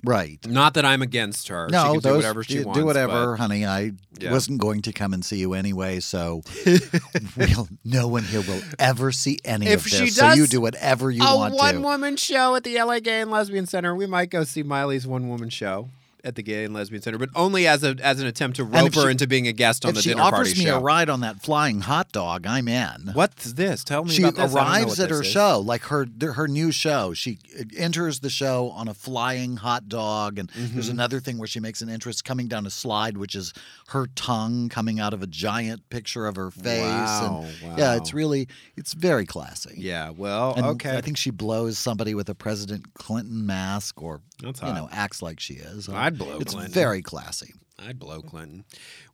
Right. 0.02 0.38
Not 0.46 0.74
that 0.74 0.84
I'm 0.84 1.00
against 1.02 1.48
her. 1.48 1.68
she 1.68 1.72
No, 1.72 1.84
can 1.84 1.94
do 1.94 2.00
those, 2.00 2.16
whatever 2.16 2.44
she 2.44 2.54
do, 2.58 2.64
wants. 2.64 2.78
do 2.78 2.84
whatever, 2.84 3.32
but- 3.32 3.40
honey. 3.40 3.64
I 3.64 3.92
Yeah. 4.18 4.32
wasn't 4.32 4.58
going 4.60 4.82
to 4.82 4.92
come 4.92 5.14
and 5.14 5.24
see 5.24 5.38
you 5.38 5.54
anyway, 5.54 6.00
so 6.00 6.42
we'll, 7.36 7.68
no 7.84 8.08
one 8.08 8.22
here 8.24 8.42
will 8.42 8.60
ever 8.78 9.12
see 9.12 9.38
any 9.44 9.66
If 9.66 9.84
of 9.86 9.90
she 9.90 10.04
this. 10.06 10.16
so 10.16 10.32
you 10.34 10.46
do 10.46 10.60
whatever 10.60 11.10
you 11.10 11.22
a 11.22 11.36
want 11.36 11.54
one 11.54 11.74
to. 11.74 11.80
woman 11.80 12.16
show 12.16 12.54
at 12.54 12.64
the 12.64 12.78
LA 12.80 13.00
Gay 13.00 13.20
and 13.22 13.30
Lesbian 13.30 13.66
Center. 13.66 13.94
We 13.94 14.06
might 14.06 14.30
go 14.30 14.44
see 14.44 14.62
Miley's 14.62 15.06
one 15.06 15.28
woman 15.28 15.48
show 15.48 15.88
at 16.24 16.34
the 16.36 16.42
Gay 16.42 16.64
and 16.64 16.72
Lesbian 16.74 17.02
Center, 17.02 17.18
but 17.18 17.28
only 17.34 17.66
as 17.66 17.84
a 17.84 17.96
as 18.02 18.18
an 18.20 18.26
attempt 18.26 18.56
to 18.56 18.64
rope 18.64 18.94
her 18.94 19.02
she- 19.02 19.10
into 19.10 19.26
being 19.26 19.46
a 19.46 19.52
guest 19.52 19.84
on 19.84 19.90
if 19.90 19.96
the 19.96 20.02
she 20.02 20.08
dinner 20.10 20.22
offers 20.22 20.48
party 20.48 20.58
me 20.58 20.64
show. 20.66 20.78
a 20.78 20.80
ride 20.80 21.08
on 21.10 21.20
that 21.20 21.42
flying 21.42 21.82
hot 21.82 22.10
dog, 22.12 22.46
I'm 22.46 22.66
in. 22.66 23.10
What's 23.12 23.52
this? 23.52 23.84
Tell 23.84 24.04
me 24.04 24.10
She 24.12 24.22
about 24.22 24.36
this. 24.36 24.54
Arrives 24.54 24.98
at 25.00 25.10
her 25.10 25.20
is. 25.22 25.26
show, 25.28 25.60
like 25.60 25.82
her 25.82 26.06
her 26.20 26.48
new 26.48 26.72
show. 26.72 27.12
She 27.14 27.38
enters 27.76 28.20
the 28.20 28.30
show 28.30 28.70
on 28.70 28.88
a 28.88 28.94
flying 28.94 29.56
hot 29.58 29.88
dog, 29.88 30.38
and 30.38 30.50
Mm-hmm. 30.54 30.74
there's 30.74 30.88
another 30.88 31.20
thing 31.20 31.38
where 31.38 31.48
she 31.48 31.60
makes 31.60 31.82
an 31.82 31.88
entrance 31.90 32.22
coming 32.22 32.48
down 32.48 32.64
a 32.66 32.70
slide, 32.70 33.16
which 33.16 33.34
is 33.34 33.52
her 33.88 34.06
tongue 34.14 34.68
coming 34.68 34.98
out 35.00 35.12
of 35.12 35.22
a 35.22 35.26
giant 35.26 35.88
picture 35.90 36.26
of 36.26 36.36
her 36.36 36.50
face. 36.50 36.80
Wow, 36.82 37.44
and 37.62 37.78
yeah, 37.78 37.96
it's 37.96 38.14
really 38.14 38.48
it's 38.76 38.94
very 38.94 39.26
classy. 39.26 39.74
Yeah. 39.76 40.10
Well, 40.10 40.54
And 40.56 40.64
okay. 40.66 40.96
I 40.96 41.00
think 41.00 41.16
she 41.16 41.30
blows 41.30 41.76
somebody 41.78 42.14
with 42.14 42.28
a 42.28 42.34
President 42.34 42.94
Clinton 42.94 43.44
mask, 43.46 44.00
or 44.02 44.20
That's 44.42 44.60
you 44.62 44.68
hot. 44.68 44.74
know, 44.76 44.88
acts 44.92 45.20
like 45.22 45.40
she 45.40 45.54
is. 45.54 45.88
I'd 45.88 46.13
blow 46.18 46.38
It's 46.38 46.52
Clinton. 46.54 46.72
very 46.72 47.02
classy. 47.02 47.54
I'd 47.78 47.98
blow 47.98 48.22
Clinton. 48.22 48.64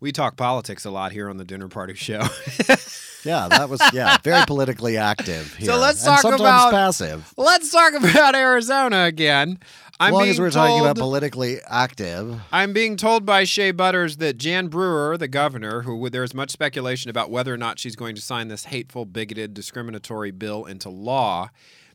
We 0.01 0.13
talk 0.13 0.37
politics 0.37 0.85
a 0.85 0.91
lot 0.91 1.13
here 1.13 1.29
on 1.31 1.39
the 1.39 1.45
dinner 1.45 1.69
party 1.69 1.95
show. 1.95 2.23
Yeah, 3.23 3.49
that 3.49 3.69
was 3.69 3.83
yeah, 3.93 4.17
very 4.25 4.47
politically 4.47 4.97
active. 4.97 5.53
Here. 5.55 5.67
So 5.67 5.77
let's 5.77 6.03
talk 6.03 6.21
sometimes 6.21 6.41
about- 6.41 6.71
passive. 6.71 7.35
Let's 7.37 7.71
talk 7.71 7.93
about 7.93 8.35
Arizona 8.35 9.05
again. 9.05 9.59
I'm 9.99 10.09
As 10.09 10.13
long 10.15 10.29
as 10.29 10.41
we're 10.41 10.51
talking 10.51 10.81
about 10.81 10.97
politically 10.97 11.59
active. 11.69 12.41
I'm 12.51 12.73
being 12.73 12.97
told 12.97 13.27
by 13.27 13.45
Shea 13.45 13.73
Butters 13.73 14.17
that 14.17 14.39
Jan 14.39 14.69
Brewer, 14.69 15.19
the 15.19 15.29
governor, 15.29 15.83
who 15.83 16.09
there's 16.09 16.33
much 16.33 16.51
speculation 16.51 17.11
about 17.11 17.31
whether 17.31 17.53
or 17.53 17.59
not 17.59 17.79
she's 17.79 17.95
going 17.97 18.15
to 18.15 18.23
sign 18.23 18.49
this 18.49 18.65
hateful, 18.65 19.05
bigoted, 19.05 19.53
discriminatory 19.53 20.31
bill 20.31 20.65
into 20.65 20.89
law, 20.89 21.51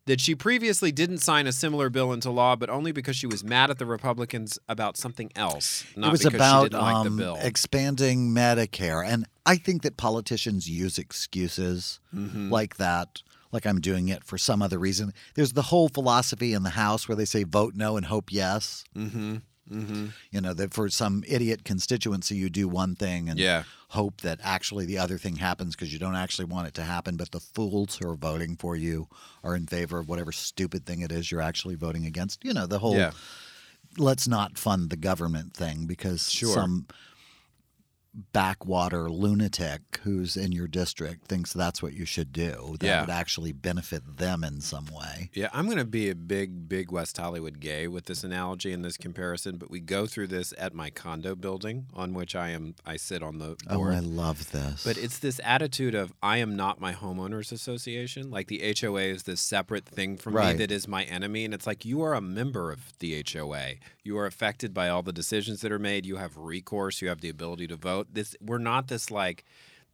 that 0.06 0.22
she 0.22 0.36
previously 0.36 0.92
didn't 0.92 1.18
sign 1.20 1.48
a 1.48 1.52
similar 1.52 1.90
bill 1.90 2.14
into 2.14 2.30
law, 2.30 2.56
but 2.56 2.70
only 2.70 2.92
because 2.92 3.16
she 3.16 3.26
was 3.28 3.44
mad 3.44 3.70
at 3.72 3.80
the 3.80 3.86
Republicans 3.86 4.60
about 4.70 4.98
something 4.98 5.32
else, 5.36 5.84
not 5.96 6.10
it 6.10 6.12
was 6.12 6.20
because 6.22 6.36
about 6.36 6.64
she 6.64 6.70
didn't 6.70 6.82
like 6.82 6.96
um, 6.96 7.18
the 7.18 7.24
bill. 7.24 7.38
expanding 7.42 8.30
Medicare, 8.30 9.06
and 9.06 9.26
I 9.46 9.58
think 9.58 9.82
that 9.82 9.98
politicians 9.98 10.70
use 10.70 10.98
excuses 10.98 12.00
Mm-hmm. 12.16 12.50
like 12.50 12.78
that. 12.78 13.22
Like 13.52 13.66
I'm 13.66 13.80
doing 13.82 14.10
it 14.10 14.24
for 14.24 14.38
some 14.38 14.62
other 14.62 14.78
reason. 14.78 15.14
There's 15.36 15.54
the 15.54 15.62
whole 15.64 15.88
philosophy 15.90 16.54
in 16.54 16.64
the 16.64 16.72
House 16.72 17.08
where 17.08 17.16
they 17.16 17.26
say 17.26 17.44
vote 17.44 17.74
no 17.76 17.96
and 17.98 18.06
hope 18.06 18.32
yes. 18.32 18.84
mm-hmm. 18.96 19.38
Mm-hmm. 19.72 20.08
You 20.32 20.42
know 20.42 20.54
that 20.54 20.74
for 20.74 20.90
some 20.90 21.24
idiot 21.28 21.64
constituency 21.64 22.36
you 22.36 22.50
do 22.50 22.68
one 22.68 22.96
thing 22.96 23.30
and 23.30 23.40
Yeah. 23.40 23.64
hope 23.90 24.22
that 24.22 24.40
actually 24.44 24.86
the 24.86 24.98
other 25.00 25.18
thing 25.18 25.38
happens 25.38 25.76
because 25.76 25.92
you 25.92 25.98
don't 26.00 26.16
actually 26.16 26.46
want 26.46 26.68
it 26.68 26.74
to 26.76 26.84
happen, 26.84 27.16
but 27.18 27.32
the 27.32 27.40
fools 27.40 27.96
who 27.98 28.10
are 28.10 28.16
voting 28.16 28.56
for 28.58 28.76
you 28.76 29.08
are 29.44 29.56
in 29.56 29.66
favor 29.66 29.98
of 29.98 30.08
whatever 30.08 30.32
stupid 30.32 30.86
thing 30.86 31.02
it 31.02 31.12
is 31.12 31.32
you're 31.32 31.42
actually 31.42 31.76
voting 31.76 32.06
against. 32.06 32.44
You 32.46 32.54
know 32.54 32.68
the 32.68 32.80
whole 32.80 32.96
Yeah. 32.96 33.12
let's 33.98 34.28
not 34.28 34.58
fund 34.58 34.90
the 34.90 34.98
government 34.98 35.54
thing 35.54 35.86
because 35.86 36.30
Sure. 36.30 36.54
some 36.54 36.86
backwater 38.32 39.10
lunatic 39.10 40.00
who's 40.04 40.36
in 40.38 40.52
your 40.52 40.68
district 40.68 41.28
thinks 41.28 41.52
that's 41.54 41.82
what 41.82 41.94
you 41.94 42.06
should 42.06 42.32
do. 42.32 42.76
That 42.80 42.86
Yeah. 42.88 43.02
would 43.02 43.10
actually 43.10 43.52
benefit 43.52 44.18
them 44.18 44.44
in 44.44 44.62
some 44.62 44.88
way. 44.88 45.30
Yeah, 45.34 45.50
I'm 45.54 45.66
going 45.66 45.78
to 45.78 45.86
be 45.86 46.10
a 46.10 46.16
big, 46.16 46.70
big 46.70 46.92
West 46.92 47.18
Hollywood 47.18 47.60
gay 47.60 47.88
with 47.88 48.06
this 48.06 48.24
analogy 48.24 48.72
and 48.72 48.84
this 48.86 48.98
comparison, 48.98 49.58
but 49.58 49.70
we 49.70 49.80
go 49.80 50.06
through 50.06 50.28
this 50.28 50.54
at 50.58 50.74
my 50.74 50.90
condo 50.90 51.36
building 51.36 51.88
on 51.94 52.14
which 52.14 52.36
I 52.36 52.50
am. 52.50 52.76
I 52.86 52.98
sit 52.98 53.22
on 53.22 53.40
the 53.40 53.56
Oh, 53.70 53.76
board. 53.78 53.96
I 53.96 54.00
love 54.00 54.52
this. 54.52 54.84
But 54.84 54.98
it's 54.98 55.20
this 55.20 55.40
attitude 55.44 55.96
of 55.96 56.14
I 56.22 56.38
am 56.38 56.56
not 56.56 56.80
my 56.80 56.94
homeowners 56.94 57.52
association. 57.52 58.32
Like 58.32 58.48
the 58.48 58.62
HOA 58.62 59.02
is 59.04 59.24
this 59.24 59.42
separate 59.42 59.86
thing 59.86 60.18
from 60.18 60.34
Right. 60.36 60.54
me 60.54 60.60
that 60.60 60.72
is 60.72 60.88
my 60.88 61.04
enemy. 61.04 61.46
And 61.46 61.54
it's 61.54 61.68
like 61.68 61.86
you 61.86 62.02
are 62.02 62.14
a 62.14 62.22
member 62.22 62.72
of 62.72 62.94
the 63.00 63.14
HOA. 63.16 63.76
You 64.04 64.18
are 64.18 64.26
affected 64.26 64.74
by 64.74 64.90
all 64.90 65.02
the 65.04 65.12
decisions 65.14 65.62
that 65.62 65.72
are 65.72 65.80
made. 65.80 66.06
You 66.06 66.18
have 66.18 66.38
recourse. 66.38 67.02
You 67.02 67.10
have 67.10 67.22
the 67.22 67.30
ability 67.30 67.68
to 67.68 67.76
vote. 67.76 68.05
This 68.12 68.36
we're 68.42 68.58
not 68.58 68.88
this 68.88 69.12
like 69.12 69.46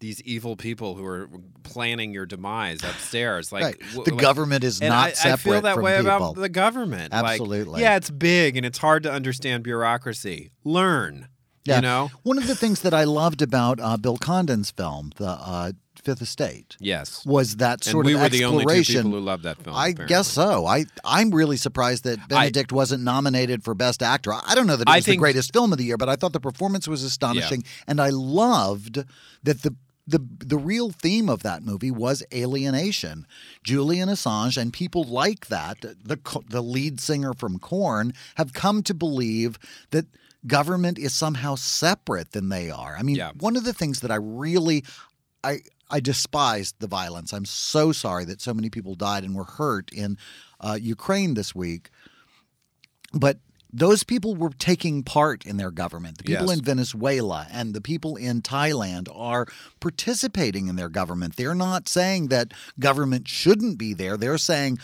these 0.02 0.22
evil 0.24 0.56
people 0.56 0.96
who 0.96 1.06
are 1.06 1.30
planning 1.64 2.12
your 2.12 2.26
demise 2.26 2.84
upstairs. 2.84 3.52
Like 3.52 3.64
right. 3.64 3.80
the 4.06 4.14
like- 4.14 4.22
government 4.22 4.64
is 4.64 4.82
not 4.82 5.10
I, 5.10 5.12
separate 5.14 5.34
I 5.34 5.36
feel 5.38 5.62
that 5.62 5.74
from 5.76 5.84
way 5.84 5.98
people. 5.98 6.16
about 6.16 6.36
the 6.36 6.50
government. 6.50 7.14
Like, 7.14 7.40
Absolutely. 7.40 7.82
yeah, 7.82 7.96
it's 7.96 8.10
big 8.10 8.58
and 8.58 8.66
it's 8.66 8.80
hard 8.80 9.04
to 9.04 9.12
understand 9.12 9.64
bureaucracy. 9.64 10.52
Learn. 10.64 11.28
Yeah. 11.66 11.76
You 11.78 11.82
know? 11.82 12.12
One 12.24 12.38
of 12.38 12.48
the 12.48 12.56
things 12.56 12.82
that 12.82 12.94
I 12.94 13.04
loved 13.04 13.42
about 13.42 13.80
uh, 13.80 13.98
Bill 13.98 14.18
Condon's 14.18 14.72
film, 14.72 15.12
The 15.18 15.28
uh, 15.30 15.72
Fifth 16.04 16.22
Estate, 16.24 16.76
Yes. 16.80 17.24
was 17.26 17.58
that 17.58 17.86
And 17.86 17.92
sort 17.92 18.06
we 18.08 18.16
of 18.16 18.22
were 18.22 18.30
the 18.30 18.46
only 18.46 18.64
two 18.66 18.70
exploration. 18.72 19.04
people 19.04 19.20
who 19.20 19.26
loved 19.26 19.44
that 19.44 19.58
film. 19.64 19.76
I 19.76 19.90
apparently. 19.90 20.08
guess 20.08 20.28
so. 20.28 20.66
I 20.66 20.86
I'm 21.06 21.30
really 21.30 21.58
surprised 21.58 22.04
that 22.06 22.28
Benedict 22.28 22.72
wasn't 22.72 23.04
nominated 23.04 23.64
for 23.64 23.76
Best 23.76 24.02
Actor. 24.02 24.34
I 24.34 24.56
don't 24.56 24.66
know 24.66 24.76
that 24.78 24.88
it 24.88 24.92
I 24.92 24.96
was 24.98 25.06
the 25.06 25.18
greatest 25.18 25.54
film 25.54 25.72
of 25.72 25.78
the 25.78 25.84
year, 25.86 25.98
but 25.98 26.10
I 26.10 26.16
thought 26.16 26.34
the 26.34 26.40
performance 26.40 26.88
was 26.88 27.04
astonishing, 27.04 27.64
and 27.88 28.02
I 28.02 28.10
loved 28.10 29.04
that 29.44 29.62
the. 29.62 29.76
The, 30.08 30.20
the 30.40 30.58
real 30.58 30.90
theme 30.90 31.30
of 31.30 31.44
that 31.44 31.64
movie 31.64 31.92
was 31.92 32.24
alienation. 32.34 33.26
Julian 33.64 34.10
Assange 34.10 34.58
and 34.58 34.74
people 34.74 35.04
like 35.04 35.48
that, 35.48 35.80
the 35.82 36.18
the 36.50 36.62
lead 36.62 37.00
singer 37.00 37.34
from 37.34 37.60
Korn, 37.60 38.14
have 38.36 38.52
come 38.52 38.82
to 38.84 38.94
believe 38.96 39.58
that 39.92 40.08
government 40.48 40.98
is 40.98 41.14
somehow 41.14 41.56
separate 41.56 42.32
than 42.32 42.50
they 42.50 42.70
are. 42.72 42.96
I 42.98 43.04
mean, 43.04 43.16
Yeah. 43.16 43.32
one 43.40 43.56
of 43.56 43.64
the 43.64 43.74
things 43.74 44.00
that 44.02 44.12
I 44.12 44.16
really 44.16 44.84
I 45.44 45.60
I 45.90 46.00
despised 46.00 46.76
the 46.80 46.88
violence. 46.88 47.34
I'm 47.34 47.46
so 47.46 47.92
sorry 47.92 48.24
that 48.26 48.42
so 48.42 48.54
many 48.54 48.70
people 48.70 48.96
died 48.96 49.24
and 49.24 49.36
were 49.36 49.44
hurt 49.44 49.92
in 49.92 50.18
uh, 50.62 50.78
Ukraine 50.82 51.34
this 51.34 51.54
week. 51.54 51.90
But 53.14 53.40
those 53.74 54.04
people 54.04 54.36
were 54.36 54.50
taking 54.58 55.02
part 55.04 55.46
in 55.46 55.58
their 55.58 55.72
government. 55.72 56.18
The 56.18 56.24
people 56.26 56.48
Yes. 56.50 56.58
in 56.60 56.64
Venezuela 56.66 57.48
and 57.52 57.74
the 57.74 57.82
people 57.82 58.16
in 58.18 58.42
Thailand 58.42 59.08
are 59.14 59.48
participating 59.80 60.68
in 60.68 60.76
their 60.76 60.90
government. 60.90 61.36
They're 61.36 61.56
not 61.56 61.88
saying 61.90 62.28
that 62.30 62.54
government 62.80 63.28
shouldn't 63.28 63.78
be 63.78 63.94
there. 63.94 64.18
They're 64.18 64.38
saying 64.38 64.80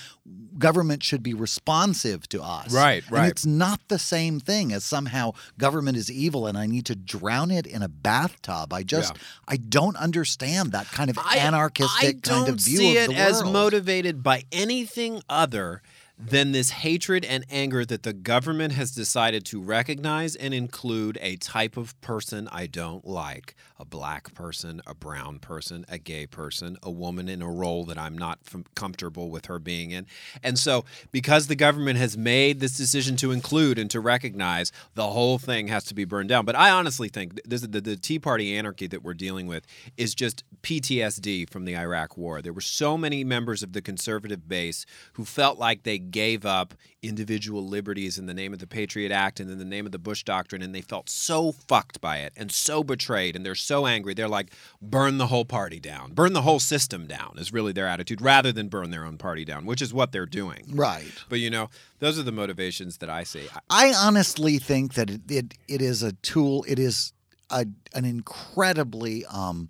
government 0.58 1.04
should 1.04 1.23
be 1.23 1.34
responsive 1.34 2.28
to 2.30 2.41
us. 2.41 2.73
Right, 2.73 3.04
right. 3.10 3.21
And 3.23 3.32
it's 3.32 3.45
not 3.45 3.80
the 3.88 4.00
same 4.00 4.39
thing 4.39 4.73
as 4.73 4.84
somehow 4.84 5.34
government 5.58 5.97
is 5.97 6.12
evil 6.12 6.47
and 6.47 6.58
I 6.58 6.65
need 6.65 6.86
to 6.88 6.95
drown 6.95 7.52
it 7.52 7.65
in 7.65 7.82
a 7.82 7.88
bathtub. 7.88 8.73
I 8.73 8.84
just 8.84 9.13
Yeah. 9.15 9.21
I 9.47 9.58
don't 9.58 9.95
understand 9.97 10.71
that 10.71 10.88
kind 10.91 11.10
of 11.10 11.17
I- 11.19 11.38
anarchistic 11.38 11.97
I 12.00 12.12
kind 12.12 12.21
don't 12.23 12.50
of 12.50 12.56
view 12.60 12.78
see 12.78 12.97
of 12.97 13.12
it 13.12 13.17
as 13.17 13.43
motivated 13.43 14.23
by 14.23 14.43
anything 14.52 15.21
other 15.30 15.82
than 16.17 16.51
this 16.51 16.71
hatred 16.71 17.23
and 17.23 17.45
anger 17.49 17.86
that 17.86 18.03
the 18.03 18.13
government 18.13 18.73
has 18.73 18.91
decided 18.91 19.45
to 19.45 19.62
recognize 19.62 20.36
and 20.36 20.53
include 20.53 21.17
a 21.21 21.36
type 21.36 21.77
of 21.77 21.99
person 22.01 22.49
I 22.51 22.65
don't 22.65 23.06
like 23.06 23.56
a 23.80 23.86
black 23.86 24.34
person, 24.34 24.82
a 24.88 24.95
brown 24.95 25.39
person, 25.39 25.86
a 25.88 25.97
gay 25.97 26.25
person, 26.25 26.77
a 26.82 26.89
woman 26.89 27.30
in 27.30 27.41
a 27.41 27.49
role 27.49 27.86
that 27.86 27.97
I'm 27.97 28.17
not 28.17 28.39
f- 28.47 28.63
comfortable 28.75 29.30
with 29.30 29.45
her 29.45 29.60
being 29.60 29.91
in. 29.91 30.08
And 30.43 30.58
so, 30.58 30.86
because 31.12 31.47
the 31.47 31.56
government 31.56 31.99
has 31.99 32.17
made 32.17 32.60
this 32.60 32.75
decision 32.75 33.15
to 33.17 33.32
include 33.32 33.77
and 33.77 33.89
to 33.91 33.99
recognize, 33.99 34.71
the 34.95 35.08
whole 35.08 35.38
thing 35.38 35.67
has 35.67 35.84
to 35.86 35.93
be 35.93 36.06
burned 36.06 36.30
down. 36.30 36.45
But 36.45 36.56
I 36.56 36.71
honestly 36.71 37.10
think 37.10 37.39
this, 37.43 37.62
the, 37.62 37.82
the 37.82 37.95
Tea 37.95 38.19
Party 38.19 38.56
anarchy 38.56 38.88
that 38.88 39.03
we're 39.03 39.13
dealing 39.13 39.47
with 39.47 39.65
is 39.95 40.15
just 40.15 40.43
PTSD 40.63 41.49
from 41.49 41.65
the 41.65 41.77
Iraq 41.77 42.17
War. 42.17 42.41
There 42.41 42.53
were 42.53 42.62
so 42.62 42.97
many 42.97 43.23
members 43.23 43.62
of 43.62 43.73
the 43.73 43.82
conservative 43.82 44.47
base 44.47 44.86
who 45.13 45.25
felt 45.25 45.60
like 45.60 45.84
they 45.84 45.99
gave 46.11 46.45
up 46.45 46.73
individual 47.01 47.65
liberties 47.67 48.17
in 48.17 48.25
the 48.25 48.33
name 48.33 48.53
of 48.53 48.59
the 48.59 48.67
Patriot 48.67 49.11
Act 49.11 49.39
and 49.39 49.49
in 49.49 49.59
the 49.59 49.65
name 49.65 49.85
of 49.85 49.91
the 49.91 49.99
Bush 49.99 50.23
Doctrine, 50.23 50.61
and 50.61 50.73
they 50.73 50.81
felt 50.81 51.09
so 51.09 51.51
fucked 51.51 52.01
by 52.01 52.17
it 52.17 52.33
and 52.35 52.51
so 52.51 52.83
betrayed, 52.83 53.35
and 53.35 53.45
they're 53.45 53.55
so 53.55 53.85
angry. 53.85 54.13
They're 54.13 54.27
like, 54.27 54.51
burn 54.81 55.17
the 55.17 55.27
whole 55.27 55.45
party 55.45 55.79
down, 55.79 56.13
burn 56.13 56.33
the 56.33 56.41
whole 56.41 56.59
system 56.59 57.07
down, 57.07 57.35
is 57.37 57.53
really 57.53 57.71
their 57.71 57.87
attitude, 57.87 58.21
rather 58.21 58.51
than 58.51 58.67
burn 58.67 58.89
their 58.89 59.05
own 59.05 59.17
party 59.17 59.45
down, 59.45 59.65
which 59.65 59.81
is 59.81 59.93
what 59.93 60.11
they're 60.11 60.25
doing. 60.25 60.65
Right. 60.69 61.11
But 61.29 61.39
you 61.39 61.49
know, 61.49 61.69
those 61.99 62.17
are 62.19 62.23
the 62.23 62.31
motivations 62.31 62.97
that 62.97 63.09
I 63.09 63.23
see. 63.23 63.47
I- 63.69 63.93
honestly 63.97 64.57
think 64.57 64.93
that 64.93 65.09
it, 65.09 65.21
it, 65.29 65.53
it 65.67 65.81
is 65.81 66.03
a 66.03 66.13
tool. 66.13 66.65
It 66.67 66.79
is 66.79 67.13
a, 67.49 67.65
an 67.93 68.05
incredibly 68.05 69.25
um, 69.25 69.69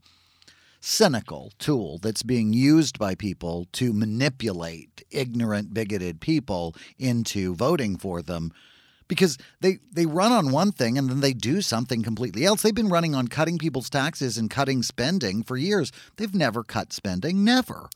cynical 0.88 1.52
tool 1.60 1.98
that's 2.02 2.24
being 2.24 2.54
used 2.54 2.98
by 2.98 3.14
people 3.14 3.68
to 3.74 3.92
manipulate 3.92 5.04
ignorant, 5.12 5.74
bigoted 5.74 6.22
people 6.22 6.74
into 6.98 7.54
voting 7.56 7.98
for 7.98 8.22
them. 8.22 8.54
Because 9.10 9.38
they, 9.62 9.80
they 9.92 10.06
run 10.06 10.32
on 10.32 10.52
one 10.52 10.72
thing 10.72 10.98
and 10.98 11.10
then 11.10 11.20
they 11.20 11.34
do 11.34 11.62
something 11.62 12.04
completely 12.04 12.46
else. 12.46 12.62
They've 12.62 12.74
been 12.74 12.90
running 12.90 13.16
on 13.16 13.28
cutting 13.28 13.58
people's 13.58 13.90
taxes 13.90 14.38
and 14.38 14.50
cutting 14.50 14.82
spending 14.84 15.44
for 15.44 15.58
years. 15.58 15.92
They've 16.16 16.34
never 16.34 16.64
cut 16.64 16.92
spending, 16.94 17.44
never. 17.44 17.90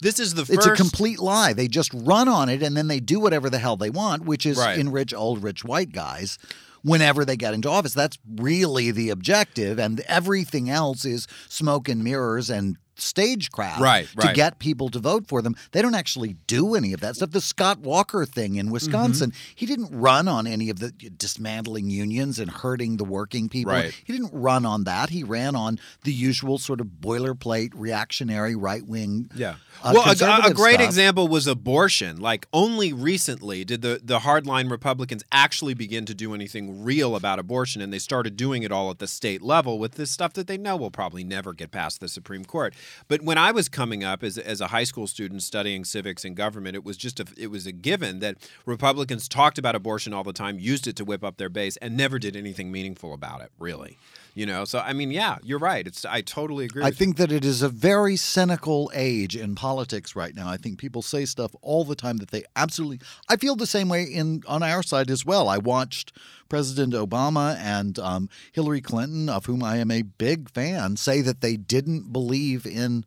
This 0.00 0.18
is 0.18 0.34
the 0.34 0.42
It's 0.42 0.66
a 0.66 0.74
complete 0.74 1.18
lie. 1.18 1.52
They 1.52 1.68
just 1.68 1.92
run 1.92 2.28
on 2.28 2.48
it 2.48 2.62
and 2.62 2.76
then 2.76 2.88
they 2.88 3.00
do 3.00 3.18
whatever 3.18 3.50
the 3.50 3.58
hell 3.58 3.76
they 3.76 3.90
want, 3.90 4.24
which 4.24 4.46
is 4.46 4.58
Right. 4.58 4.78
enrich 4.78 5.12
old 5.12 5.42
rich 5.42 5.64
white 5.64 5.92
guys 5.92 6.38
whenever 6.82 7.24
they 7.24 7.36
get 7.36 7.54
into 7.54 7.70
office. 7.70 7.94
That's 7.94 8.18
really 8.36 8.90
the 8.90 9.10
objective. 9.10 9.78
And 9.78 10.00
everything 10.00 10.70
else 10.70 11.04
is 11.04 11.26
smoke 11.48 11.88
and 11.88 12.02
mirrors 12.02 12.50
and 12.50 12.76
stagecraft 13.00 13.80
Right, 13.80 14.08
to 14.20 14.32
get 14.32 14.58
people 14.58 14.88
to 14.90 14.98
vote 14.98 15.26
for 15.26 15.42
them. 15.42 15.54
They 15.72 15.82
don't 15.82 15.94
actually 15.94 16.36
do 16.46 16.74
any 16.74 16.92
of 16.92 17.00
that 17.00 17.16
stuff. 17.16 17.30
The 17.30 17.40
Scott 17.40 17.78
Walker 17.80 18.24
thing 18.26 18.56
in 18.56 18.70
Wisconsin, 18.70 19.30
Mm-hmm. 19.30 19.52
he 19.56 19.66
didn't 19.66 19.90
run 19.92 20.28
on 20.28 20.46
any 20.46 20.70
of 20.70 20.78
the 20.78 20.90
dismantling 20.90 21.90
unions 21.90 22.38
and 22.38 22.50
hurting 22.50 22.96
the 22.96 23.04
working 23.04 23.48
people. 23.48 23.72
Right. 23.72 23.92
He 24.04 24.12
didn't 24.12 24.30
run 24.32 24.64
on 24.64 24.84
that. 24.84 25.10
He 25.10 25.22
ran 25.24 25.54
on 25.56 25.78
the 26.04 26.12
usual 26.12 26.58
sort 26.58 26.80
of 26.80 26.86
boilerplate 27.00 27.72
reactionary 27.74 28.54
right 28.54 28.86
wing 28.86 29.30
Yeah. 29.34 29.56
uh, 29.82 29.92
well, 29.94 30.04
a- 30.08 30.46
a, 30.46 30.50
a, 30.50 30.54
great 30.54 30.74
stuff. 30.74 30.86
example 30.86 31.28
was 31.28 31.46
abortion. 31.46 32.20
Like, 32.20 32.46
only 32.52 32.92
recently 32.92 33.64
did 33.64 33.82
the, 33.82 34.00
the 34.02 34.20
hardline 34.20 34.70
Republicans 34.70 35.22
actually 35.32 35.74
begin 35.74 36.04
to 36.06 36.14
do 36.14 36.34
anything 36.34 36.82
real 36.84 37.14
about 37.16 37.38
abortion, 37.38 37.82
and 37.82 37.92
they 37.92 37.98
started 37.98 38.36
doing 38.36 38.62
it 38.62 38.72
all 38.72 38.90
at 38.90 38.98
the 38.98 39.06
state 39.06 39.42
level 39.42 39.78
with 39.78 39.92
this 39.92 40.10
stuff 40.10 40.32
that 40.34 40.46
they 40.46 40.58
know 40.58 40.76
will 40.76 40.90
probably 40.90 41.24
never 41.24 41.52
get 41.52 41.70
past 41.70 42.00
the 42.00 42.08
Supreme 42.08 42.44
Court. 42.44 42.74
But 43.08 43.22
when 43.22 43.38
I 43.38 43.50
was 43.52 43.68
coming 43.68 44.04
up 44.04 44.22
as, 44.22 44.38
as 44.38 44.60
a 44.60 44.68
high 44.68 44.84
school 44.84 45.06
student 45.06 45.42
studying 45.42 45.84
civics 45.84 46.24
and 46.24 46.36
government, 46.36 46.76
it 46.76 46.84
was 46.84 46.96
just 46.96 47.20
a, 47.20 47.26
it 47.36 47.48
was 47.48 47.66
a 47.66 47.72
given 47.72 48.20
that 48.20 48.36
Republicans 48.66 49.28
talked 49.28 49.58
about 49.58 49.74
abortion 49.74 50.12
all 50.12 50.24
the 50.24 50.32
time, 50.32 50.58
used 50.58 50.86
it 50.86 50.96
to 50.96 51.04
whip 51.04 51.24
up 51.24 51.36
their 51.36 51.48
base, 51.48 51.76
and 51.78 51.96
never 51.96 52.18
did 52.18 52.36
anything 52.36 52.70
meaningful 52.72 53.12
about 53.12 53.40
it, 53.40 53.50
really. 53.58 53.98
You 54.38 54.46
know, 54.46 54.64
so 54.64 54.78
I 54.78 54.92
mean, 54.92 55.10
yeah, 55.10 55.38
you're 55.42 55.58
right. 55.58 55.84
It's 55.84 56.04
I 56.04 56.20
totally 56.20 56.66
agree. 56.66 56.84
I 56.84 56.90
with 56.90 56.94
you. 56.94 57.06
think 57.06 57.16
that 57.16 57.32
it 57.32 57.44
is 57.44 57.60
a 57.60 57.68
very 57.68 58.14
cynical 58.14 58.88
age 58.94 59.34
in 59.34 59.56
politics 59.56 60.14
right 60.14 60.32
now. 60.32 60.48
I 60.48 60.56
think 60.56 60.78
people 60.78 61.02
say 61.02 61.24
stuff 61.24 61.56
all 61.60 61.84
the 61.84 61.96
time 61.96 62.18
that 62.18 62.30
they 62.30 62.44
absolutely. 62.54 63.00
I 63.28 63.34
feel 63.34 63.56
the 63.56 63.66
same 63.66 63.88
way 63.88 64.04
in 64.04 64.44
on 64.46 64.62
our 64.62 64.84
side 64.84 65.10
as 65.10 65.26
well. 65.26 65.48
I 65.48 65.58
watched 65.58 66.12
President 66.48 66.94
Obama 66.94 67.56
and 67.56 67.98
um, 67.98 68.28
Hillary 68.52 68.80
Clinton, 68.80 69.28
of 69.28 69.46
whom 69.46 69.60
I 69.60 69.78
am 69.78 69.90
a 69.90 70.02
big 70.02 70.48
fan, 70.50 70.96
say 70.96 71.20
that 71.20 71.40
they 71.40 71.56
didn't 71.56 72.12
believe 72.12 72.64
in 72.64 73.04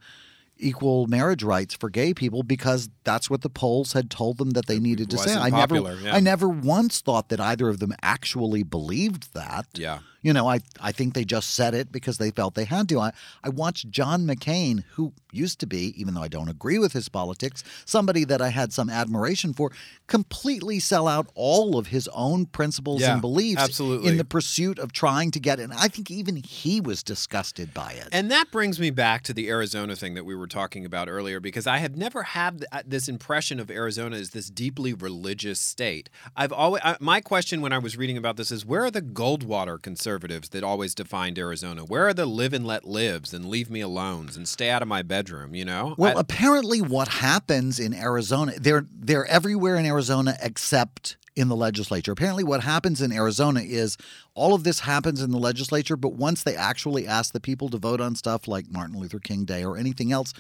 equal 0.62 1.08
marriage 1.08 1.44
rights 1.44 1.74
for 1.74 1.90
gay 1.90 2.14
people 2.14 2.44
because 2.44 2.90
that's 3.04 3.30
what 3.30 3.42
the 3.42 3.50
polls 3.50 3.94
had 3.94 4.10
told 4.10 4.38
them 4.38 4.52
that 4.52 4.68
they 4.68 4.80
needed 4.80 5.10
to 5.10 5.18
say. 5.18 5.36
I 5.36 5.50
popular, 5.50 5.96
never 5.96 6.02
yeah. 6.02 6.16
I 6.16 6.20
never 6.20 6.48
once 6.48 7.02
thought 7.02 7.30
that 7.30 7.40
either 7.40 7.70
of 7.70 7.80
them 7.80 7.94
actually 8.02 8.64
believed 8.64 9.34
that. 9.34 9.68
Yeah. 9.74 10.00
You 10.22 10.34
know, 10.34 10.48
I, 10.48 10.60
I 10.80 10.92
think 10.92 11.14
they 11.14 11.26
just 11.26 11.52
said 11.56 11.74
it 11.74 11.92
because 11.92 12.18
they 12.18 12.30
felt 12.32 12.54
they 12.54 12.66
had 12.66 12.88
to. 12.90 13.00
I, 13.00 13.12
I 13.44 13.50
watched 13.50 13.90
John 13.90 14.28
McCain, 14.28 14.84
who 14.94 15.14
used 15.32 15.60
to 15.62 15.66
be, 15.66 15.94
even 16.00 16.14
though 16.14 16.22
I 16.22 16.28
don't 16.28 16.50
agree 16.50 16.78
with 16.78 16.94
his 16.94 17.10
politics, 17.10 17.64
somebody 17.86 18.24
that 18.26 18.42
I 18.42 18.50
had 18.50 18.72
some 18.72 18.90
admiration 18.90 19.54
for, 19.54 19.72
completely 20.08 20.80
sell 20.80 21.08
out 21.08 21.28
all 21.36 21.78
of 21.78 21.88
his 21.88 22.08
own 22.10 22.46
principles 22.46 23.02
Yeah, 23.02 23.14
and 23.14 23.22
beliefs 23.22 23.64
absolutely. 23.64 24.10
in 24.10 24.18
the 24.18 24.26
pursuit 24.26 24.78
of 24.78 24.92
trying 24.92 25.32
to 25.32 25.40
get 25.40 25.60
it. 25.60 25.64
And 25.64 25.74
I 25.74 25.88
think 25.88 26.12
even 26.12 26.36
he 26.36 26.82
was 26.82 27.02
disgusted 27.02 27.74
by 27.74 27.94
it. 27.94 28.10
And 28.12 28.30
that 28.30 28.52
brings 28.52 28.80
me 28.80 28.92
back 28.92 29.24
to 29.24 29.34
the 29.34 29.50
Arizona 29.50 29.96
thing 29.96 30.14
that 30.14 30.26
we 30.26 30.36
were 30.36 30.48
talking 30.48 30.86
about 30.86 31.08
earlier, 31.10 31.40
because 31.40 31.66
I 31.66 31.78
have 31.78 31.96
never 31.96 32.24
had 32.24 32.66
uh, 32.72 32.84
this 32.86 33.08
impression 33.08 33.60
of 33.60 33.72
Arizona 33.72 34.18
as 34.18 34.32
this 34.32 34.50
deeply 34.50 34.94
religious 34.94 35.60
state. 35.60 36.10
I've 36.36 36.52
always 36.52 36.82
I, 36.84 36.98
my 37.00 37.22
question 37.22 37.62
when 37.62 37.74
I 37.74 37.78
was 37.78 37.98
reading 37.98 38.18
about 38.18 38.38
this 38.38 38.52
is 38.52 38.66
where 38.66 38.84
are 38.84 38.92
the 38.92 39.02
Goldwater 39.02 39.82
conservatives 40.12 40.50
that 40.50 40.64
always 40.64 40.94
defined 40.94 41.40
Arizona? 41.40 41.84
Where 41.84 42.08
are 42.08 42.14
the 42.14 42.26
live 42.26 42.54
and 42.54 42.66
let 42.66 42.86
lives 42.86 43.34
and 43.34 43.46
leave 43.46 43.70
me 43.70 43.82
alones 43.82 44.36
and 44.36 44.48
stay 44.48 44.70
out 44.70 44.82
of 44.82 44.88
my 44.88 45.02
bedroom? 45.02 45.56
You 45.56 45.66
know? 45.66 45.96
Well, 45.98 46.18
I- 46.18 46.22
apparently, 46.22 46.82
what 46.82 47.08
happens 47.08 47.80
in 47.80 47.94
Arizona, 47.94 48.54
they're 48.60 48.86
they're 48.94 49.26
everywhere 49.26 49.76
in 49.78 49.86
Arizona 49.86 50.36
except 50.42 51.18
in 51.36 51.48
the 51.48 51.56
legislature. 51.56 52.12
Apparently, 52.12 52.44
what 52.44 52.62
happens 52.62 53.02
in 53.02 53.12
Arizona 53.12 53.62
is 53.62 53.98
all 54.34 54.54
of 54.54 54.64
this 54.64 54.82
happens 54.82 55.22
in 55.22 55.32
the 55.32 55.38
legislature, 55.38 55.96
but 55.96 56.14
once 56.14 56.44
they 56.44 56.56
actually 56.56 57.08
ask 57.08 57.32
the 57.32 57.40
people 57.40 57.70
to 57.70 57.78
vote 57.78 58.02
on 58.02 58.16
stuff 58.16 58.48
like 58.48 58.70
Martin 58.70 59.00
Luther 59.00 59.20
King 59.20 59.46
Day 59.46 59.64
or 59.64 59.78
anything 59.78 60.12
else, 60.12 60.34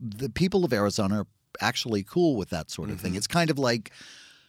the 0.00 0.30
people 0.30 0.64
of 0.64 0.72
Arizona 0.72 1.22
are 1.22 1.26
actually 1.60 2.04
cool 2.04 2.36
with 2.36 2.50
that 2.50 2.70
sort 2.70 2.90
of 2.90 3.00
thing. 3.00 3.12
Mm-hmm. 3.12 3.18
It's 3.18 3.26
kind 3.26 3.50
of 3.50 3.58
like 3.58 3.90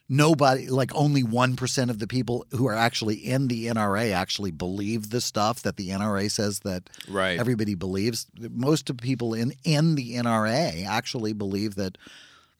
nobody 0.09 0.69
like 0.69 0.91
only 0.95 1.23
1% 1.23 1.89
of 1.89 1.99
the 1.99 2.07
people 2.07 2.45
who 2.51 2.67
are 2.67 2.73
actually 2.73 3.15
in 3.15 3.47
the 3.47 3.67
NRA 3.67 4.13
actually 4.13 4.51
believe 4.51 5.09
the 5.09 5.21
stuff 5.21 5.61
that 5.63 5.75
the 5.77 5.89
NRA 5.89 6.31
says 6.31 6.59
that 6.59 6.89
Right. 7.09 7.39
everybody 7.39 7.75
believes 7.75 8.27
most 8.51 8.89
of 8.89 8.97
the 8.97 9.03
people 9.03 9.33
in 9.33 9.53
in 9.63 9.95
the 9.95 10.15
NRA 10.15 10.85
actually 10.85 11.33
believe 11.33 11.75
that 11.75 11.97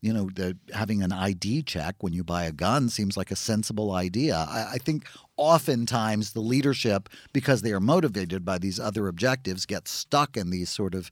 you 0.01 0.13
know 0.13 0.29
that 0.35 0.57
having 0.73 1.01
an 1.01 1.11
ID 1.11 1.63
check 1.63 1.95
when 2.01 2.13
you 2.13 2.23
buy 2.23 2.43
a 2.43 2.51
gun 2.51 2.89
seems 2.89 3.17
like 3.17 3.31
a 3.31 3.35
sensible 3.35 3.93
idea. 3.93 4.35
I, 4.35 4.73
I 4.73 4.77
think 4.77 5.07
oftentimes 5.37 6.33
the 6.33 6.41
leadership, 6.41 7.09
because 7.33 7.61
they 7.61 7.71
are 7.71 7.79
motivated 7.79 8.45
by 8.45 8.57
these 8.59 8.79
other 8.79 9.07
objectives, 9.07 9.65
get 9.65 9.87
stuck 9.87 10.37
in 10.37 10.49
these 10.51 10.69
sort 10.69 10.93
of 10.93 11.09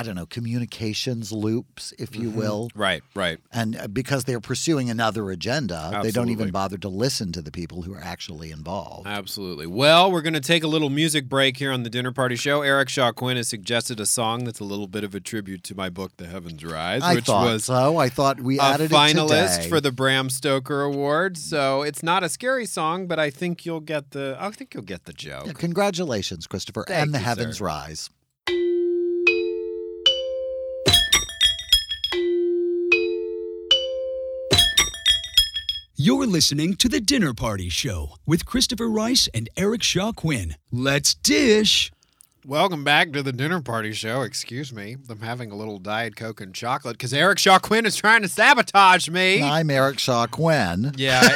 I 0.00 0.04
don't 0.04 0.14
know 0.14 0.26
communications 0.26 1.32
loops, 1.32 1.92
if 1.98 2.14
you 2.14 2.30
will. 2.30 2.70
right, 2.76 3.02
right. 3.16 3.38
And 3.52 3.76
uh, 3.76 3.88
because 3.88 4.24
they're 4.24 4.38
pursuing 4.38 4.88
another 4.88 5.28
agenda, 5.32 5.98
they 6.04 6.12
don't 6.12 6.28
even 6.28 6.52
bother 6.52 6.78
to 6.78 6.88
listen 6.88 7.32
to 7.32 7.42
the 7.42 7.50
people 7.50 7.82
who 7.82 7.94
are 7.94 8.00
actually 8.00 8.52
involved. 8.52 9.08
Absolutely. 9.08 9.66
Well, 9.66 10.12
we're 10.12 10.22
going 10.22 10.34
to 10.34 10.40
take 10.40 10.62
a 10.62 10.68
little 10.68 10.88
music 10.88 11.28
break 11.28 11.56
here 11.56 11.72
on 11.72 11.82
the 11.82 11.90
Dinner 11.90 12.12
Party 12.12 12.36
Show. 12.36 12.62
Eric 12.62 12.88
Shaw 12.88 13.10
Quinn 13.10 13.36
has 13.36 13.48
suggested 13.48 13.98
a 13.98 14.06
song 14.06 14.44
that's 14.44 14.60
a 14.60 14.64
little 14.64 14.86
bit 14.86 15.02
of 15.02 15.16
a 15.16 15.20
tribute 15.20 15.64
to 15.64 15.74
my 15.74 15.88
book, 15.88 16.16
The 16.16 16.28
Heavens 16.28 16.64
Rise, 16.64 17.02
I 17.02 17.14
which 17.16 17.24
thought 17.24 17.46
was 17.46 17.64
so. 17.64 17.96
I 17.96 18.08
thought 18.08 18.40
we 18.40 18.60
added 18.60 18.92
a 18.92 18.94
finalist 18.94 19.68
for 19.68 19.80
the 19.80 19.90
Bram 19.90 20.30
Stoker 20.30 20.82
Award. 20.82 21.36
So 21.36 21.82
it's 21.82 22.04
not 22.04 22.22
a 22.22 22.28
scary 22.28 22.66
song, 22.66 23.08
but 23.08 23.18
I 23.18 23.30
think 23.30 23.66
you'll 23.66 23.80
get 23.80 24.12
the. 24.12 24.36
I 24.38 24.48
think 24.50 24.74
you'll 24.74 24.84
get 24.84 25.06
the 25.06 25.12
joke. 25.12 25.46
Yeah, 25.46 25.54
congratulations, 25.54 26.46
Christopher, 26.46 26.84
Thank 26.86 27.02
and 27.02 27.14
the 27.14 27.18
you, 27.18 27.24
heavens 27.24 27.58
sir. 27.58 27.64
rise. 27.64 28.10
You're 36.00 36.28
listening 36.28 36.74
to 36.74 36.88
The 36.88 37.00
Dinner 37.00 37.34
Party 37.34 37.68
Show 37.68 38.10
with 38.24 38.46
Christopher 38.46 38.88
Rice 38.88 39.28
and 39.34 39.48
Eric 39.56 39.82
Shaw 39.82 40.12
Quinn. 40.12 40.54
Let's 40.70 41.12
dish. 41.12 41.90
Welcome 42.46 42.82
back 42.84 43.12
to 43.12 43.22
the 43.22 43.32
dinner 43.32 43.60
party 43.60 43.92
show. 43.92 44.22
Excuse 44.22 44.72
me. 44.72 44.96
I'm 45.10 45.20
having 45.20 45.50
a 45.50 45.56
little 45.56 45.78
Diet 45.78 46.14
Coke 46.16 46.40
and 46.40 46.54
chocolate 46.54 46.94
because 46.94 47.12
Eric 47.12 47.38
Shaw 47.38 47.58
Quinn 47.58 47.84
is 47.84 47.96
trying 47.96 48.22
to 48.22 48.28
sabotage 48.28 49.08
me. 49.10 49.42
I'm 49.42 49.68
Eric 49.68 49.98
Shaw 49.98 50.26
Quinn. 50.28 50.92
Yeah. 50.96 51.28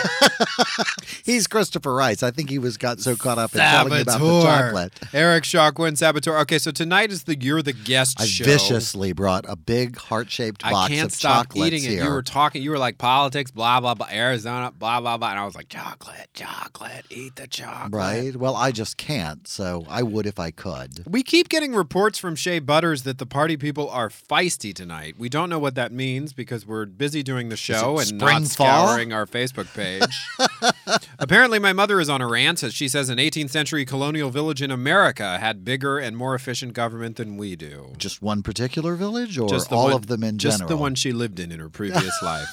He's 1.25 1.47
Christopher 1.49 1.93
Rice. 1.93 2.23
I 2.23 2.31
think 2.31 2.49
he 2.49 2.59
was 2.59 2.77
got 2.79 3.01
so 3.01 3.15
caught 3.17 3.37
up 3.37 3.53
in 3.55 3.61
telling 3.61 3.93
you 3.93 4.01
about 4.03 4.21
the 4.21 4.43
chocolate. 4.43 5.01
Eric 5.13 5.45
Shaw 5.45 5.71
Quinn, 5.73 5.97
Saboteur. 5.97 6.39
Okay, 6.43 6.59
so 6.59 6.71
tonight 6.71 7.11
is 7.11 7.25
the 7.25 7.37
You're 7.39 7.63
the 7.63 7.73
Guest 7.75 8.19
show. 8.19 8.23
I 8.23 8.27
show. 8.27 8.45
viciously 8.45 9.13
brought 9.13 9.45
a 9.49 9.57
big 9.57 9.97
heart-shaped 9.99 10.63
box 10.63 10.75
I 10.75 10.89
can't 10.89 11.07
of 11.09 11.13
stop 11.13 11.47
chocolates 11.49 11.75
eating 11.75 11.91
it. 11.91 11.95
here. 11.95 12.05
You 12.05 12.11
were 12.11 12.23
talking. 12.23 12.63
You 12.63 12.71
were 12.71 12.79
like 12.79 12.97
politics, 12.99 13.51
blah 13.51 13.81
blah 13.81 13.95
blah, 13.95 14.07
Arizona, 14.11 14.71
blah 14.71 15.01
blah 15.01 15.19
blah, 15.19 15.31
and 15.31 15.39
I 15.39 15.45
was 15.45 15.57
like, 15.57 15.69
chocolate, 15.69 16.29
chocolate, 16.33 17.05
eat 17.11 17.37
the 17.37 17.49
chocolate. 17.49 17.93
right? 17.93 18.35
Well, 18.37 18.55
I 18.57 18.71
just 18.71 18.97
can't. 18.97 19.47
So 19.49 19.85
I 19.89 20.03
would 20.05 20.27
if 20.27 20.39
I 20.39 20.53
could. 20.53 20.92
We 21.07 21.23
keep 21.23 21.49
getting 21.49 21.75
reports 21.75 22.19
from 22.19 22.35
Shea 22.37 22.59
Butters 22.59 23.03
that 23.05 23.19
the 23.19 23.27
party 23.27 23.57
people 23.57 23.89
are 23.91 24.09
feisty 24.09 24.75
tonight. 24.75 25.15
We 25.19 25.29
don't 25.29 25.49
know 25.51 25.59
what 25.59 25.75
that 25.75 25.93
means 25.93 26.33
because 26.33 26.67
we're 26.67 26.87
busy 26.87 27.23
doing 27.23 27.49
the 27.49 27.57
show 27.57 27.99
and 27.99 28.19
not 28.19 28.31
fall? 28.49 28.87
scouring 28.89 29.13
our 29.13 29.27
Facebook 29.27 29.73
page. 29.75 31.01
Apparently, 31.19 31.59
my 31.59 31.73
mother 31.73 32.01
is 32.01 32.09
on 32.09 32.21
a 32.21 32.27
rant 32.29 32.63
as 32.63 32.75
she 32.75 32.89
says 32.89 33.09
an 33.09 33.19
18th 33.19 33.51
century 33.51 33.85
colonial 33.85 34.31
village 34.31 34.63
in 34.63 34.71
America 34.71 35.39
had 35.39 35.65
bigger 35.65 35.99
and 35.99 36.17
more 36.17 36.35
efficient 36.35 36.73
government 36.75 37.17
than 37.17 37.37
we 37.37 37.57
do. 37.57 37.93
Just 37.99 38.23
one 38.23 38.43
particular 38.43 38.95
village, 38.95 39.39
or 39.39 39.49
Just 39.49 39.73
all 39.73 39.85
one- 39.85 39.93
of 39.95 40.07
them 40.07 40.23
in 40.25 40.39
just 40.39 40.59
general? 40.59 40.69
the 40.69 40.77
one 40.77 40.95
she 40.95 41.13
lived 41.13 41.39
in 41.41 41.53
in 41.53 41.61
her 41.61 41.69
previous 41.69 42.21
life 42.23 42.49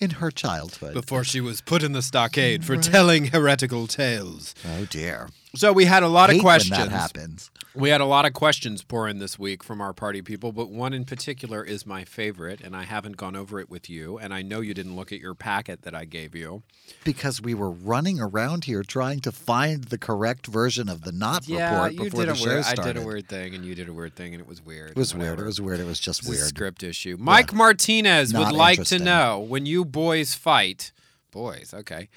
in 0.00 0.10
her 0.10 0.30
childhood. 0.30 0.94
before 0.94 1.22
she 1.24 1.40
was 1.40 1.60
put 1.60 1.82
in 1.82 1.92
the 1.92 2.02
stockade 2.02 2.64
for 2.64 2.76
telling 2.76 3.26
heretical 3.26 3.86
tales. 3.86 4.54
oh 4.66 4.84
dear. 4.86 5.28
So 5.54 5.72
we 5.72 5.84
had 5.84 6.02
a 6.02 6.08
lot 6.08 6.32
of 6.32 6.40
questions. 6.40 6.78
that 6.78 6.88
happens. 6.88 7.50
We 7.74 7.88
had 7.90 8.00
a 8.00 8.06
lot 8.06 8.26
of 8.26 8.32
questions 8.34 8.82
pour 8.82 9.08
in 9.08 9.18
this 9.18 9.38
week 9.38 9.62
from 9.62 9.80
our 9.80 9.92
party 9.94 10.20
people, 10.20 10.52
but 10.52 10.70
one 10.70 10.92
in 10.92 11.04
particular 11.04 11.64
is 11.64 11.86
my 11.86 12.04
favorite, 12.04 12.60
and 12.60 12.76
I 12.76 12.84
haven't 12.84 13.16
gone 13.16 13.34
over 13.34 13.60
it 13.60 13.70
with 13.70 13.88
you. 13.88 14.18
And 14.18 14.34
I 14.34 14.42
know 14.42 14.60
you 14.60 14.74
didn't 14.74 14.94
look 14.94 15.10
at 15.12 15.20
your 15.20 15.34
packet 15.34 15.82
that 15.82 15.94
I 15.94 16.04
gave 16.04 16.34
you. 16.34 16.62
Because 17.04 17.40
we 17.40 17.54
were 17.54 17.70
running 17.70 18.20
around 18.20 18.64
here 18.64 18.82
trying 18.82 19.20
to 19.20 19.32
find 19.32 19.84
the 19.84 19.98
correct 19.98 20.46
version 20.46 20.88
of 20.88 21.02
the 21.02 21.12
not 21.12 21.46
report 21.46 21.94
you 21.94 22.04
before 22.04 22.26
the 22.26 22.34
show 22.34 22.46
weird. 22.46 22.64
started. 22.64 22.82
I 22.90 22.92
did 22.92 23.02
a 23.02 23.06
weird 23.06 23.28
thing, 23.28 23.54
and 23.54 23.64
you 23.64 23.74
did 23.74 23.88
a 23.88 23.92
weird 23.92 24.14
thing, 24.14 24.34
and 24.34 24.40
it 24.40 24.48
was 24.48 24.62
weird. 24.64 24.90
It 24.90 24.96
was 24.96 25.14
weird. 25.14 25.38
It 25.38 25.44
was 25.44 25.60
weird. 25.60 25.80
It 25.80 25.86
was 25.86 26.00
just 26.00 26.28
weird. 26.28 26.40
script 26.40 26.82
issue. 26.82 27.16
Mike 27.18 27.52
Martinez 27.54 28.34
would 28.34 28.52
like 28.52 28.82
to 28.84 28.98
know 28.98 29.40
when 29.40 29.64
you 29.66 29.84
boys 29.84 30.34
fight. 30.34 30.92
Boys, 31.30 31.72
okay. 31.72 32.10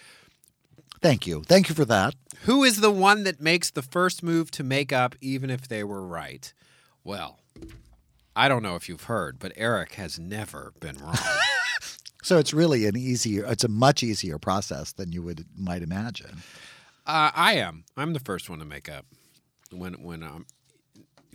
Thank 1.06 1.28
you. 1.28 1.44
Thank 1.44 1.70
you 1.70 1.76
for 1.76 1.86
that. 1.86 2.16
Who 2.46 2.64
is 2.64 2.82
the 2.82 2.90
one 2.90 3.26
that 3.26 3.40
makes 3.40 3.70
the 3.70 3.84
first 3.84 4.24
move 4.24 4.50
to 4.50 4.64
make 4.64 4.92
up, 4.92 5.14
even 5.22 5.52
if 5.52 5.68
they 5.68 5.84
were 5.84 6.04
right? 6.04 6.52
Well, 7.04 7.38
I 8.36 8.50
don't 8.50 8.64
know 8.64 8.76
if 8.76 8.90
you've 8.90 9.04
heard, 9.04 9.38
but 9.38 9.54
Eric 9.56 9.94
has 9.94 10.18
never 10.18 10.74
been 10.80 10.98
wrong. 10.98 11.16
So 12.24 12.40
it's 12.40 12.56
really 12.56 12.88
an 12.88 12.98
easier. 12.98 13.46
It's 13.46 13.64
a 13.64 13.68
much 13.68 14.02
easier 14.02 14.40
process 14.40 14.94
than 14.94 15.12
you 15.12 15.22
would 15.22 15.46
might 15.56 15.84
imagine. 15.84 16.38
Uh, 17.06 17.30
I 17.36 17.54
am. 17.58 17.84
I'm 17.96 18.14
the 18.14 18.20
first 18.20 18.50
one 18.50 18.58
to 18.58 18.66
make 18.66 18.90
up 18.90 19.06
when 19.72 19.94
when 20.02 20.24
I'm 20.24 20.48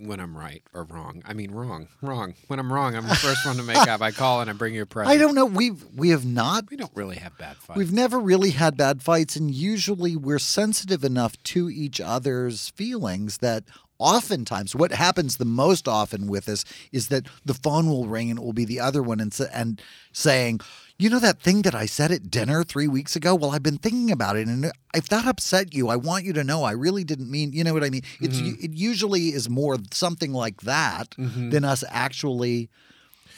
when 0.07 0.21
I'm 0.21 0.37
right 0.37 0.63
or 0.73 0.85
wrong. 0.85 1.23
I 1.27 1.35
mean 1.35 1.51
wrong, 1.51 1.89
wrong. 2.03 2.35
When 2.49 2.59
I'm 2.59 2.73
wrong, 2.73 2.97
I'm 2.97 3.07
the 3.07 3.15
first 3.15 3.45
one 3.47 3.57
to 3.57 3.63
make 3.63 3.77
up. 3.77 4.01
I 4.01 4.11
call 4.11 4.41
and 4.41 4.51
I 4.51 4.53
bring 4.53 4.75
you 4.75 4.83
a 4.83 4.87
present. 4.87 5.15
I 5.15 5.19
don't 5.19 5.35
know. 5.35 5.45
We've 5.47 5.85
we 5.97 6.11
have 6.11 6.25
not. 6.25 6.71
We 6.71 6.77
don't 6.77 6.95
really 6.95 7.17
have 7.17 7.37
bad 7.39 7.57
fights. 7.57 7.77
We've 7.77 7.93
never 7.93 8.19
really 8.19 8.51
had 8.51 8.77
bad 8.77 9.03
fights, 9.03 9.37
and 9.37 9.51
usually 9.51 10.17
we're 10.17 10.39
sensitive 10.39 11.05
enough 11.05 11.41
to 11.45 11.71
each 11.71 12.01
other's 12.01 12.71
feelings 12.71 13.39
that 13.39 13.65
oftentimes 13.99 14.75
what 14.75 14.93
happens 14.93 15.37
the 15.37 15.45
most 15.45 15.87
often 15.87 16.27
with 16.27 16.49
us 16.49 16.65
is 16.91 17.09
that 17.09 17.27
the 17.45 17.55
phone 17.55 17.87
will 17.87 18.07
ring 18.07 18.31
and 18.31 18.39
it 18.39 18.43
will 18.43 18.55
be 18.55 18.65
the 18.65 18.81
other 18.81 19.03
one 19.03 19.21
and, 19.21 19.39
and 19.53 19.81
saying, 20.13 20.61
you 21.01 21.11
know 21.11 21.19
that 21.21 21.41
thing 21.41 21.63
that 21.63 21.75
I 21.75 21.87
said 21.87 22.11
at 22.13 22.31
dinner 22.31 22.63
three 22.65 22.89
weeks 22.89 23.17
ago? 23.17 23.35
Well, 23.35 23.51
I've 23.53 23.63
been 23.63 23.79
thinking 23.79 24.11
about 24.11 24.37
it, 24.37 24.47
and 24.49 24.71
if 24.95 25.09
that 25.09 25.27
upset 25.27 25.75
you, 25.75 25.89
I 25.89 25.97
want 25.97 26.25
you 26.25 26.33
to 26.35 26.45
know 26.45 26.63
I 26.65 26.73
really 26.73 27.05
didn't 27.05 27.31
mean. 27.31 27.53
You 27.53 27.65
know 27.65 27.73
what 27.75 27.85
I 27.85 27.91
mean? 27.91 28.03
It's 28.21 28.39
Mm-hmm. 28.41 28.65
it 28.65 28.73
usually 28.75 29.29
is 29.29 29.49
more 29.49 29.77
something 29.93 30.33
like 30.33 30.63
that 30.63 31.15
than 31.17 31.65
us 31.65 31.83
actually 31.89 32.69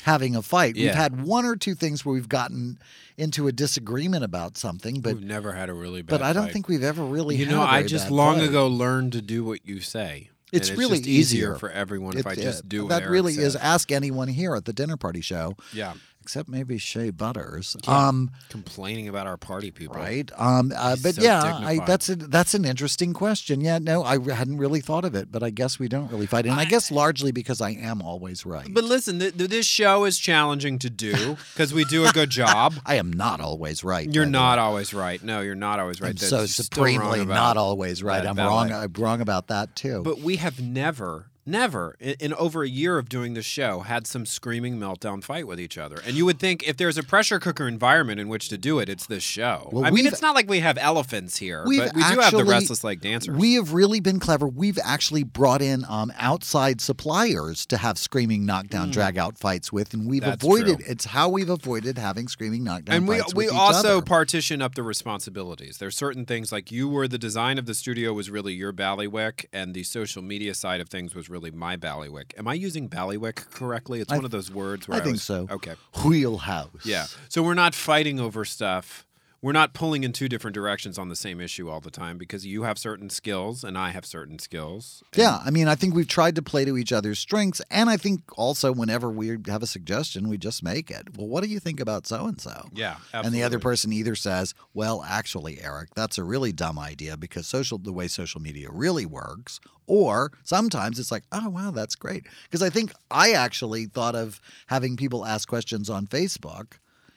having 0.04 0.34
a 0.34 0.42
fight. 0.42 0.74
We've 0.74 0.90
had 0.94 1.22
one 1.22 1.44
or 1.44 1.54
two 1.56 1.74
things 1.74 2.04
where 2.04 2.12
we've 2.14 2.28
gotten 2.28 2.78
into 3.16 3.46
a 3.46 3.52
disagreement 3.52 4.24
about 4.24 4.56
something, 4.56 5.00
but 5.00 5.14
We've 5.14 5.24
never 5.24 5.52
had 5.52 5.68
a 5.68 5.74
really 5.74 6.02
bad. 6.02 6.18
but 6.18 6.22
I 6.22 6.32
don't 6.32 6.44
fight. 6.44 6.52
think 6.52 6.68
we've 6.68 6.82
ever 6.82 7.04
really. 7.04 7.36
You 7.36 7.46
had 7.46 7.54
know, 7.54 7.62
a 7.62 7.66
I 7.66 7.82
just 7.84 8.10
long 8.10 8.38
fight. 8.38 8.48
ago 8.48 8.66
learned 8.66 9.12
to 9.12 9.22
do 9.22 9.44
what 9.44 9.60
you 9.64 9.80
say. 9.80 10.30
And 10.52 10.60
It's 10.60 10.70
really 10.70 10.98
easier 10.98 11.10
easier. 11.12 11.54
for 11.54 11.70
everyone 11.70 12.14
if 12.18 12.26
It- 12.26 12.30
I 12.30 12.34
just 12.34 12.60
it- 12.64 12.68
do 12.68 12.82
what 12.82 12.88
that 12.90 13.08
really 13.08 13.34
is. 13.34 13.54
Ask 13.56 13.90
anyone 13.92 14.28
here 14.28 14.54
at 14.56 14.64
the 14.64 14.72
dinner 14.72 14.96
party 14.96 15.20
show, 15.20 15.56
Yeah, 15.72 15.94
except 16.22 16.48
maybe 16.48 16.78
Shea 16.78 17.10
Butters. 17.10 17.76
Um, 17.88 18.30
complaining 18.48 19.08
about 19.08 19.26
our 19.26 19.36
party 19.36 19.72
people. 19.72 19.96
right. 19.96 20.30
Um, 20.36 20.72
uh, 20.76 20.96
but 21.02 21.16
so 21.16 21.22
yeah, 21.22 21.42
I, 21.42 21.80
that's 21.84 22.08
a, 22.08 22.14
that's 22.14 22.54
an 22.54 22.64
interesting 22.64 23.12
question. 23.12 23.60
Yeah, 23.60 23.78
no, 23.78 24.04
I 24.04 24.18
hadn't 24.32 24.58
really 24.58 24.80
thought 24.80 25.04
of 25.04 25.16
it, 25.16 25.32
but 25.32 25.42
I 25.42 25.50
guess 25.50 25.80
we 25.80 25.88
don't 25.88 26.10
really 26.12 26.26
fight, 26.26 26.46
and 26.46 26.54
I, 26.54 26.64
guess 26.64 26.90
largely 26.92 27.32
because 27.32 27.60
I 27.60 27.70
am 27.70 28.00
always 28.00 28.46
right. 28.46 28.66
But 28.70 28.84
listen, 28.84 29.18
th- 29.18 29.36
th- 29.36 29.50
this 29.50 29.66
show 29.66 30.04
is 30.04 30.18
challenging 30.18 30.78
to 30.78 30.90
do 30.90 31.36
because 31.54 31.74
we 31.74 31.84
do 31.84 32.06
a 32.06 32.12
good 32.12 32.30
job. 32.30 32.74
I 32.86 32.94
am 32.94 33.12
not 33.12 33.40
always 33.40 33.82
right. 33.82 34.08
You're 34.08 34.24
not 34.26 34.58
way. 34.58 34.62
always 34.62 34.94
right. 34.94 35.22
No, 35.22 35.40
you're 35.40 35.54
not 35.56 35.80
always 35.80 36.00
right. 36.00 36.10
I'm 36.10 36.14
That's 36.14 36.28
so 36.28 36.46
supremely 36.46 37.24
not 37.24 37.56
always 37.56 38.02
right. 38.02 38.24
I'm 38.24 38.36
ballet. 38.36 38.70
wrong. 38.70 38.72
I'm 38.72 38.92
wrong 38.92 39.20
about 39.20 39.48
that 39.48 39.74
too. 39.74 40.02
But 40.02 40.20
we 40.20 40.36
have 40.36 40.60
never, 40.62 41.26
never, 41.45 41.97
in, 42.01 42.14
in 42.20 42.34
over 42.34 42.62
a 42.62 42.68
year 42.68 42.99
of 42.99 43.09
doing 43.09 43.34
the 43.34 43.43
show, 43.43 43.80
had 43.80 44.07
some 44.07 44.26
screaming 44.26 44.78
meltdown 44.78 45.22
fight 45.22 45.47
with 45.47 45.61
each 45.61 45.78
other. 45.78 46.01
And 46.07 46.14
you 46.14 46.24
would 46.24 46.38
think 46.38 46.66
if 46.66 46.76
there's 46.76 46.99
a 46.99 47.03
pressure 47.03 47.38
cooker 47.38 47.66
environment 47.66 48.20
in 48.20 48.28
which 48.28 48.49
to 48.49 48.59
do 48.59 48.78
it, 48.78 48.88
it's 48.88 49.07
this 49.07 49.22
show. 49.22 49.68
Well, 49.72 49.84
I 49.84 49.90
mean, 49.90 50.07
it's 50.07 50.22
not 50.22 50.34
like 50.34 50.49
we 50.49 50.61
have 50.61 50.78
elephants 50.78 51.36
here, 51.38 51.64
but 51.64 51.68
we 51.68 51.78
do 51.78 52.20
have 52.20 52.32
the 52.32 52.45
restless 52.45 52.84
leg 52.84 53.01
dancers. 53.01 53.36
We 53.36 53.55
have 53.55 53.72
really 53.72 54.01
been 54.01 54.20
clever. 54.20 54.47
We've 54.47 54.78
actually 54.82 55.24
brought 55.24 55.62
in 55.62 55.84
um, 55.88 56.12
outside 56.18 56.80
suppliers 56.80 57.66
to 57.66 57.76
have 57.76 57.99
screaming 57.99 58.47
knockdown 58.47 58.90
drag 58.90 59.18
out 59.18 59.38
fights 59.38 59.72
with, 59.72 59.95
and 59.95 60.07
we've. 60.09 60.22
That's 60.22 60.45
avoided. 60.45 60.78
true. 60.78 60.86
It's 60.88 61.07
how 61.07 61.28
we've 61.28 61.51
avoided 61.51 61.99
having 61.99 62.28
screaming 62.28 62.64
knockdown 62.64 62.97
and 62.97 63.09
we 63.09 63.18
fights 63.18 63.34
we 63.34 63.45
with 63.47 63.55
each 63.55 63.59
also 63.59 63.99
other. 63.99 64.03
partition 64.05 64.62
up 64.62 64.74
the 64.74 64.82
responsibilities. 64.82 65.78
There's 65.78 65.97
certain 65.97 66.24
things 66.24 66.53
like 66.53 66.70
you 66.70 66.88
were 66.88 67.09
the 67.09 67.18
design 67.18 67.59
of 67.59 67.66
the 67.66 67.74
studio 67.74 68.12
was 68.12 68.30
really 68.30 68.53
your 68.53 68.72
bailiwick, 68.72 69.49
and 69.53 69.74
the 69.74 69.82
social 69.82 70.22
media 70.22 70.55
side 70.55 70.80
of 70.80 70.88
things 70.88 71.14
was 71.14 71.28
really 71.32 71.50
my 71.50 71.74
bailiwick. 71.76 72.34
Am 72.38 72.46
I 72.46 72.54
using 72.54 72.86
bailiwick 72.86 73.36
correctly? 73.50 74.00
It's 74.00 74.12
I- 74.12 74.16
one 74.16 74.24
of 74.24 74.30
those 74.30 74.50
words 74.52 74.86
where 74.86 74.98
I 74.98 75.00
think 75.02 75.14
was- 75.14 75.22
so. 75.24 75.48
Okay. 75.50 75.74
Wheelhouse. 76.04 76.84
Yeah. 76.84 77.06
So 77.28 77.42
we're 77.42 77.54
not 77.54 77.74
fighting 77.74 78.20
over 78.20 78.44
stuff. 78.44 79.04
We're 79.43 79.51
not 79.51 79.74
pulling 79.74 80.05
in 80.05 80.12
two 80.12 80.28
different 80.28 80.55
directions 80.55 80.99
on 80.99 81.09
the 81.09 81.16
same 81.16 81.40
issue 81.40 81.68
all 81.68 81.80
the 81.80 81.90
time 81.90 82.16
because 82.16 82.47
you 82.47 82.62
have 82.62 82.78
certain 82.78 83.11
skills 83.11 83.64
and 83.64 83.76
I 83.76 83.90
have 83.90 84.07
certain 84.07 84.38
skills. 84.38 85.03
Yeah, 85.16 85.40
I 85.45 85.51
mean, 85.51 85.66
I 85.66 85.74
think 85.74 85.97
we've 85.97 86.07
tried 86.07 86.36
to 86.36 86.43
play 86.43 86.64
to 86.64 86.78
each 86.78 86.93
other's 86.93 87.18
strengths, 87.18 87.61
and 87.68 87.90
I 87.90 87.97
think 87.97 88.22
also 88.38 88.70
whenever 88.70 89.11
we 89.11 89.36
have 89.49 89.62
a 89.64 89.66
suggestion, 89.66 90.28
we 90.28 90.38
just 90.38 90.62
make 90.62 90.93
it. 90.93 91.16
Well, 91.16 91.26
what 91.26 91.43
do 91.43 91.51
you 91.51 91.59
think 91.59 91.80
about 91.80 92.07
so 92.07 92.26
and 92.26 92.40
so? 92.40 92.68
Yeah, 92.72 92.99
And 93.12 93.34
the 93.34 93.43
other 93.43 93.59
person 93.59 93.93
either 93.93 94.14
says, 94.14 94.55
"Well, 94.74 95.03
actually, 95.03 95.61
Eric, 95.61 95.88
that's 95.97 96.18
a 96.18 96.24
really 96.24 96.53
dumb 96.53 96.78
idea 96.78 97.16
because 97.16 97.49
social 97.49 97.78
the 97.78 97.93
way 97.93 98.07
social 98.07 98.40
media 98.40 98.68
really 98.70 99.07
works," 99.07 99.59
or 99.88 100.30
sometimes 100.45 101.01
it's 101.01 101.11
like, 101.11 101.24
"Oh, 101.32 101.49
wow, 101.49 101.72
that's 101.72 101.97
great." 101.97 102.26
Because 102.45 102.62
I 102.62 102.70
think 102.70 102.93
I 103.11 103.32
actually 103.32 103.86
thought 103.86 104.14
of 104.14 104.40
having 104.68 104.97
people 104.97 105.26
ask 105.26 105.49
questions 105.49 105.90
on 105.90 106.07
Facebook. 106.07 106.74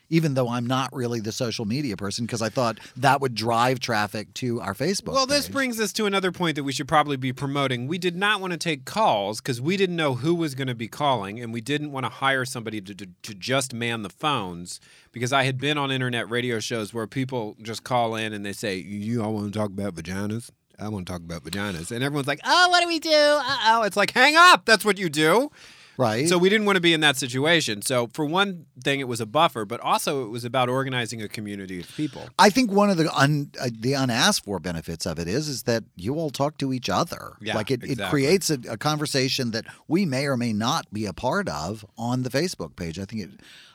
Even 0.09 0.35
though 0.35 0.49
I'm 0.49 0.67
not 0.67 0.93
really 0.93 1.19
the 1.19 1.31
social 1.31 1.65
media 1.65 1.97
person, 1.97 2.25
because 2.25 2.41
I 2.41 2.49
thought 2.49 2.79
that 2.97 3.21
would 3.21 3.33
drive 3.33 3.79
traffic 3.79 4.33
to 4.35 4.61
our 4.61 4.73
Facebook. 4.73 5.13
Well, 5.13 5.25
this 5.25 5.47
page. 5.47 5.53
brings 5.53 5.79
us 5.79 5.91
to 5.93 6.05
another 6.05 6.31
point 6.31 6.55
that 6.55 6.63
we 6.63 6.71
should 6.71 6.87
probably 6.87 7.17
be 7.17 7.33
promoting. 7.33 7.87
We 7.87 7.97
did 7.97 8.15
not 8.15 8.39
want 8.39 8.53
to 8.53 8.57
take 8.57 8.85
calls 8.85 9.41
because 9.41 9.59
we 9.59 9.77
didn't 9.77 9.95
know 9.95 10.15
who 10.15 10.35
was 10.35 10.53
going 10.55 10.67
to 10.67 10.75
be 10.75 10.87
calling, 10.87 11.39
and 11.39 11.51
we 11.51 11.61
didn't 11.61 11.91
want 11.91 12.05
to 12.05 12.09
hire 12.09 12.45
somebody 12.45 12.81
to, 12.81 12.93
to, 12.93 13.07
to 13.23 13.33
just 13.33 13.73
man 13.73 14.03
the 14.03 14.09
phones 14.09 14.79
because 15.11 15.31
I 15.31 15.43
had 15.43 15.57
been 15.57 15.77
on 15.77 15.91
internet 15.91 16.29
radio 16.29 16.59
shows 16.59 16.93
where 16.93 17.07
people 17.07 17.55
just 17.61 17.83
call 17.83 18.15
in 18.15 18.33
and 18.33 18.45
they 18.45 18.51
say, 18.51 18.75
You 18.75 19.23
all 19.23 19.33
want 19.33 19.53
to 19.53 19.57
talk 19.57 19.69
about 19.69 19.95
vaginas? 19.95 20.51
I 20.77 20.89
want 20.89 21.07
to 21.07 21.13
talk 21.13 21.21
about 21.21 21.43
vaginas. 21.43 21.91
And 21.91 22.03
everyone's 22.03 22.27
like, 22.27 22.41
Oh, 22.43 22.67
what 22.69 22.81
do 22.81 22.87
we 22.87 22.99
do? 22.99 23.09
Uh 23.11 23.57
oh. 23.67 23.83
It's 23.83 23.95
like, 23.95 24.11
hang 24.11 24.35
up. 24.35 24.65
That's 24.65 24.83
what 24.83 24.97
you 24.97 25.09
do. 25.09 25.51
Right. 25.97 26.27
So 26.27 26.37
we 26.37 26.49
didn't 26.49 26.65
want 26.65 26.75
to 26.77 26.81
be 26.81 26.93
in 26.93 27.01
that 27.01 27.17
situation. 27.17 27.81
So 27.81 28.09
for 28.13 28.25
one 28.25 28.65
thing, 28.83 28.99
it 28.99 29.07
was 29.07 29.21
a 29.21 29.25
buffer, 29.25 29.65
but 29.65 29.79
also 29.79 30.25
it 30.25 30.29
was 30.29 30.45
about 30.45 30.69
organizing 30.69 31.21
a 31.21 31.27
community 31.27 31.79
of 31.79 31.87
people. 31.95 32.29
I 32.37 32.49
think 32.49 32.71
one 32.71 32.89
of 32.89 32.97
the 32.97 33.13
un, 33.15 33.51
uh, 33.59 33.69
the 33.71 33.93
unasked 33.93 34.45
for 34.45 34.59
benefits 34.59 35.05
of 35.05 35.19
it 35.19 35.27
is 35.27 35.47
is 35.47 35.63
that 35.63 35.83
you 35.95 36.15
all 36.15 36.29
talk 36.29 36.57
to 36.59 36.73
each 36.73 36.89
other. 36.89 37.37
Yeah, 37.41 37.55
like 37.55 37.71
it, 37.71 37.83
it 37.83 37.99
creates 38.09 38.49
a, 38.49 38.59
a 38.69 38.77
conversation 38.77 39.51
that 39.51 39.65
we 39.87 40.05
may 40.05 40.25
or 40.25 40.37
may 40.37 40.53
not 40.53 40.91
be 40.91 41.05
a 41.05 41.13
part 41.13 41.49
of 41.49 41.85
on 41.97 42.23
the 42.23 42.29
Facebook 42.29 42.75
page. 42.75 42.99
I 42.99 43.05
think 43.05 43.21
it. 43.23 43.29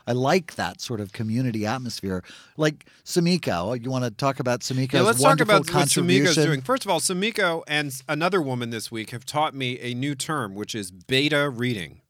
I 0.07 0.12
like 0.12 0.57
that 0.57 0.81
sort 0.81 0.99
of 0.99 1.12
community 1.12 1.66
atmosphere. 1.66 2.25
Like 2.57 2.87
Samiko, 3.05 3.81
you 3.81 3.91
want 3.91 4.05
to 4.05 4.11
talk 4.11 4.41
about 4.41 4.61
Samiko's 4.61 4.95
Yeah, 4.95 5.03
let's 5.03 5.18
talk 5.18 5.29
wonderful 5.29 5.57
about 5.57 5.66
what 5.66 5.66
Samiko's 5.68 5.95
contribution? 5.95 6.45
doing. 6.47 6.61
First 6.62 6.85
of 6.85 6.91
all, 6.91 6.99
Samiko 6.99 7.62
and 7.68 7.93
another 8.09 8.43
woman 8.43 8.71
this 8.71 8.91
week 8.91 9.11
have 9.11 9.25
taught 9.25 9.55
me 9.55 9.79
a 9.79 9.95
new 9.95 10.14
term, 10.16 10.55
which 10.55 10.75
is 10.75 10.91
beta 10.91 11.49
reading. 11.49 12.01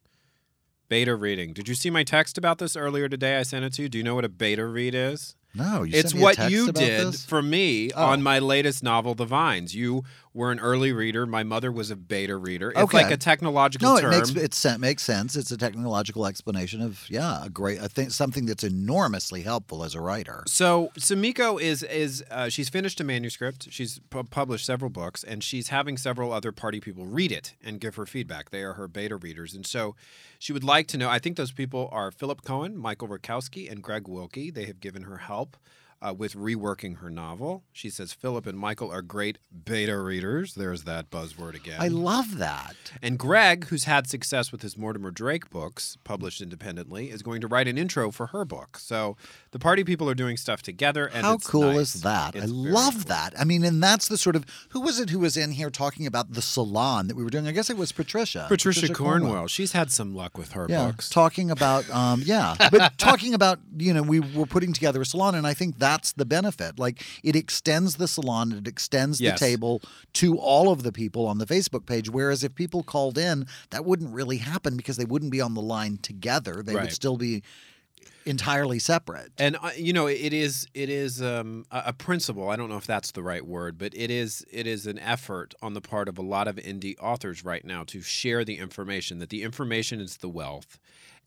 Beta 0.91 1.15
reading. 1.15 1.53
Did 1.53 1.69
you 1.69 1.77
see 1.77 1.89
my 1.89 2.03
text 2.03 2.37
about 2.37 2.59
this 2.59 2.75
earlier 2.75 3.09
today? 3.09 3.39
I 3.39 3.45
sent 3.45 3.65
it 3.65 3.73
to 3.75 3.83
you. 3.83 3.89
Do 3.89 3.97
you 3.97 4.03
know 4.03 4.17
what 4.17 4.25
a 4.25 4.29
beta 4.29 4.67
read 4.67 4.93
is? 4.93 5.37
No, 5.55 5.85
you 5.85 5.97
it's 5.97 6.11
sent 6.11 6.15
me 6.17 6.21
a 6.21 6.25
what 6.25 6.51
you 6.51 6.73
did 6.73 7.09
this? 7.09 7.25
for 7.25 7.43
me 7.43 7.91
Oh. 7.93 8.07
on 8.07 8.23
my 8.25 8.39
latest 8.41 8.83
novel, 8.83 9.15
The 9.15 9.25
Vines. 9.25 9.73
You 9.75 10.03
were 10.35 10.51
an 10.53 10.59
early 10.61 10.93
reader. 10.93 11.27
My 11.27 11.43
mother 11.45 11.71
was 11.73 11.91
a 11.93 11.97
beta 11.97 12.37
reader. 12.37 12.71
It's 12.71 12.79
Okay. 12.81 13.03
like 13.05 13.11
a 13.13 13.17
technological 13.17 13.89
No, 13.89 13.97
it 13.97 14.01
term. 14.03 14.11
makes 14.35 14.65
it 14.65 14.79
makes 14.79 15.03
sense. 15.05 15.35
It's 15.37 15.51
a 15.53 15.57
technological 15.57 16.27
explanation 16.27 16.81
of 16.81 17.05
yeah, 17.09 17.45
a 17.45 17.49
great 17.49 17.81
I 17.81 17.87
think 17.89 18.11
something 18.13 18.47
that's 18.47 18.63
enormously 18.65 19.43
helpful 19.43 19.83
as 19.85 19.95
a 19.97 20.01
writer. 20.01 20.43
So 20.49 20.91
Samiko 20.99 21.61
is 21.61 21.83
is 21.85 22.25
uh, 22.33 22.49
she's 22.49 22.69
finished 22.69 23.01
a 23.01 23.05
manuscript. 23.05 23.69
She's 23.73 24.01
pu- 24.11 24.25
published 24.25 24.67
several 24.67 24.91
books, 24.91 25.23
and 25.25 25.43
she's 25.43 25.69
having 25.69 25.97
several 25.97 26.33
other 26.33 26.51
party 26.53 26.79
people 26.81 27.07
read 27.07 27.31
it 27.33 27.55
and 27.63 27.81
give 27.81 27.95
her 27.97 28.07
feedback. 28.07 28.51
They 28.51 28.63
are 28.63 28.75
her 28.75 28.87
beta 28.87 29.17
readers, 29.17 29.55
and 29.55 29.67
so 29.67 29.97
she 30.41 30.55
would 30.55 30.65
like 30.65 30.87
to 30.89 30.97
know. 30.97 31.11
I 31.11 31.19
think 31.19 31.37
those 31.37 31.53
people 31.53 31.91
are 31.93 32.11
Philip 32.11 32.43
Cohen, 32.43 32.79
Michael 32.79 33.09
Rakowski, 33.09 33.71
and 33.71 33.83
Greg 33.83 34.09
Wilkie. 34.09 34.51
They 34.51 34.65
have 34.65 34.81
given 34.81 35.03
her 35.03 35.19
help. 35.19 35.59
Uh, 36.03 36.15
with 36.15 36.33
reworking 36.35 37.01
her 37.01 37.11
novel, 37.11 37.63
she 37.73 37.91
says 37.91 38.15
Philip 38.15 38.47
and 38.47 38.59
Michael 38.59 38.91
are 38.91 39.03
great 39.03 39.37
beta 39.67 39.99
readers. 39.99 40.55
There's 40.55 40.85
that 40.85 41.11
buzzword 41.11 41.55
again. 41.55 41.77
I 41.79 41.89
love 41.89 42.39
that. 42.39 42.75
And 43.03 43.19
Greg, 43.19 43.67
who's 43.67 43.85
had 43.85 44.07
success 44.07 44.51
with 44.51 44.63
his 44.63 44.79
Mortimer 44.79 45.11
Drake 45.11 45.51
books, 45.51 45.99
published 46.03 46.41
independently, 46.41 47.11
is 47.11 47.21
going 47.21 47.43
to 47.43 47.47
write 47.47 47.69
an 47.69 47.77
intro 47.77 48.11
for 48.11 48.29
her 48.29 48.47
book. 48.47 48.79
So 48.79 49.19
the 49.51 49.59
party 49.59 49.85
people 49.85 50.09
are 50.09 50.15
doing 50.15 50.39
stuff 50.39 50.63
together. 50.63 51.05
And 51.07 51.27
How 51.27 51.37
cool 51.37 51.73
nice. 51.75 51.95
is 51.95 52.01
that? 52.01 52.35
I 52.35 52.39
It's 52.39 52.51
very 52.51 52.73
love 52.73 52.95
cool. 52.95 53.03
that. 53.09 53.35
I 53.39 53.45
mean, 53.45 53.63
and 53.63 53.83
that's 53.83 54.09
the 54.09 54.17
sort 54.17 54.37
of 54.37 54.47
who 54.71 54.81
was 54.81 54.99
it 54.99 55.11
who 55.11 55.19
was 55.19 55.37
in 55.37 55.53
here 55.53 55.69
talking 55.69 56.07
about 56.07 56.33
the 56.33 56.41
salon 56.41 57.09
that 57.09 57.15
we 57.17 57.23
were 57.23 57.29
doing? 57.29 57.47
I 57.47 57.53
guess 57.53 57.69
it 57.69 57.77
was 57.77 57.93
Patricia. 57.93 58.47
Patricia, 58.49 58.91
Cornwell. 58.95 59.49
She's 59.49 59.73
had 59.73 59.91
some 59.93 60.15
luck 60.15 60.39
with 60.39 60.53
her 60.53 60.65
Yeah, 60.67 60.87
books. 60.87 61.11
talking 61.11 61.51
about 61.51 61.91
um, 61.91 62.23
yeah, 62.25 62.55
but 62.71 62.97
talking 62.97 63.35
about 63.35 63.59
you 63.77 63.93
know 63.93 64.03
we 64.03 64.21
were 64.21 64.47
putting 64.47 64.73
together 64.73 65.03
a 65.03 65.05
salon, 65.05 65.35
and 65.35 65.47
I 65.47 65.53
think 65.53 65.79
that's 65.91 66.13
the 66.13 66.25
benefit. 66.25 66.79
Like 66.79 67.03
it 67.23 67.35
extends 67.37 67.97
the 67.97 68.09
salon, 68.09 68.53
it 68.53 68.67
extends 68.69 69.21
Yes. 69.21 69.39
the 69.41 69.47
table 69.47 69.83
to 70.15 70.39
all 70.39 70.71
of 70.73 70.83
the 70.83 70.93
people 70.93 71.27
on 71.27 71.39
the 71.39 71.47
Facebook 71.47 71.85
page. 71.87 72.09
Whereas 72.09 72.45
if 72.45 72.55
people 72.55 72.83
called 72.83 73.19
in, 73.19 73.47
that 73.71 73.85
wouldn't 73.85 74.13
really 74.15 74.39
happen 74.39 74.77
because 74.77 74.97
they 74.97 75.05
wouldn't 75.05 75.33
be 75.33 75.41
on 75.41 75.55
the 75.55 75.63
line 75.63 75.99
together. 75.99 76.63
They 76.63 76.75
would 76.75 76.93
still 76.93 77.17
be 77.17 77.43
entirely 78.27 78.79
separate. 78.79 79.33
And 79.39 79.57
uh, 79.63 79.71
you 79.77 79.93
know, 79.93 80.07
it 80.07 80.33
is 80.33 80.67
it 80.75 80.89
is 80.91 81.23
um, 81.23 81.65
a, 81.71 81.83
a 81.87 81.93
principle. 81.93 82.49
I 82.49 82.57
don't 82.57 82.69
know 82.69 82.77
if 82.77 82.87
that's 82.87 83.13
the 83.13 83.23
right 83.23 83.45
word, 83.47 83.79
but 83.79 83.93
it 83.95 84.11
is 84.11 84.45
it 84.53 84.67
is 84.67 84.87
an 84.87 84.99
effort 84.99 85.55
on 85.63 85.75
the 85.75 85.81
part 85.81 86.09
of 86.09 86.19
a 86.19 86.23
lot 86.23 86.47
of 86.49 86.57
indie 86.57 86.97
authors 87.01 87.45
right 87.45 87.65
now 87.65 87.85
to 87.85 88.01
share 88.03 88.45
the 88.45 88.59
information. 88.59 89.19
That 89.19 89.31
the 89.31 89.43
information 89.43 90.01
is 90.01 90.19
the 90.19 90.29
wealth, 90.29 90.79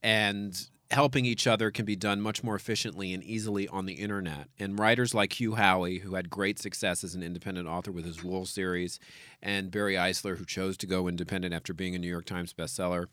and 0.01 0.67
helping 0.93 1.25
each 1.25 1.47
other 1.47 1.71
can 1.71 1.85
be 1.85 1.95
done 1.95 2.21
much 2.21 2.43
more 2.43 2.55
efficiently 2.55 3.13
and 3.13 3.23
easily 3.23 3.67
on 3.67 3.85
the 3.85 3.95
internet. 3.95 4.47
And 4.59 4.77
writers 4.77 5.13
like 5.13 5.39
Hugh 5.39 5.53
Howey, 5.53 6.01
who 6.01 6.15
had 6.15 6.29
great 6.29 6.59
success 6.59 7.03
as 7.03 7.15
an 7.15 7.23
independent 7.23 7.67
author 7.67 7.91
with 7.91 8.05
his 8.05 8.23
Wool 8.23 8.45
series, 8.45 8.99
and 9.41 9.71
Barry 9.71 9.95
Eisler, 9.95 10.37
who 10.37 10.45
chose 10.45 10.77
to 10.77 10.87
go 10.87 11.07
independent 11.07 11.53
after 11.53 11.73
being 11.73 11.95
a 11.95 11.99
New 11.99 12.07
York 12.07 12.25
Times 12.25 12.53
bestseller. 12.53 13.07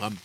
Um, 0.00 0.18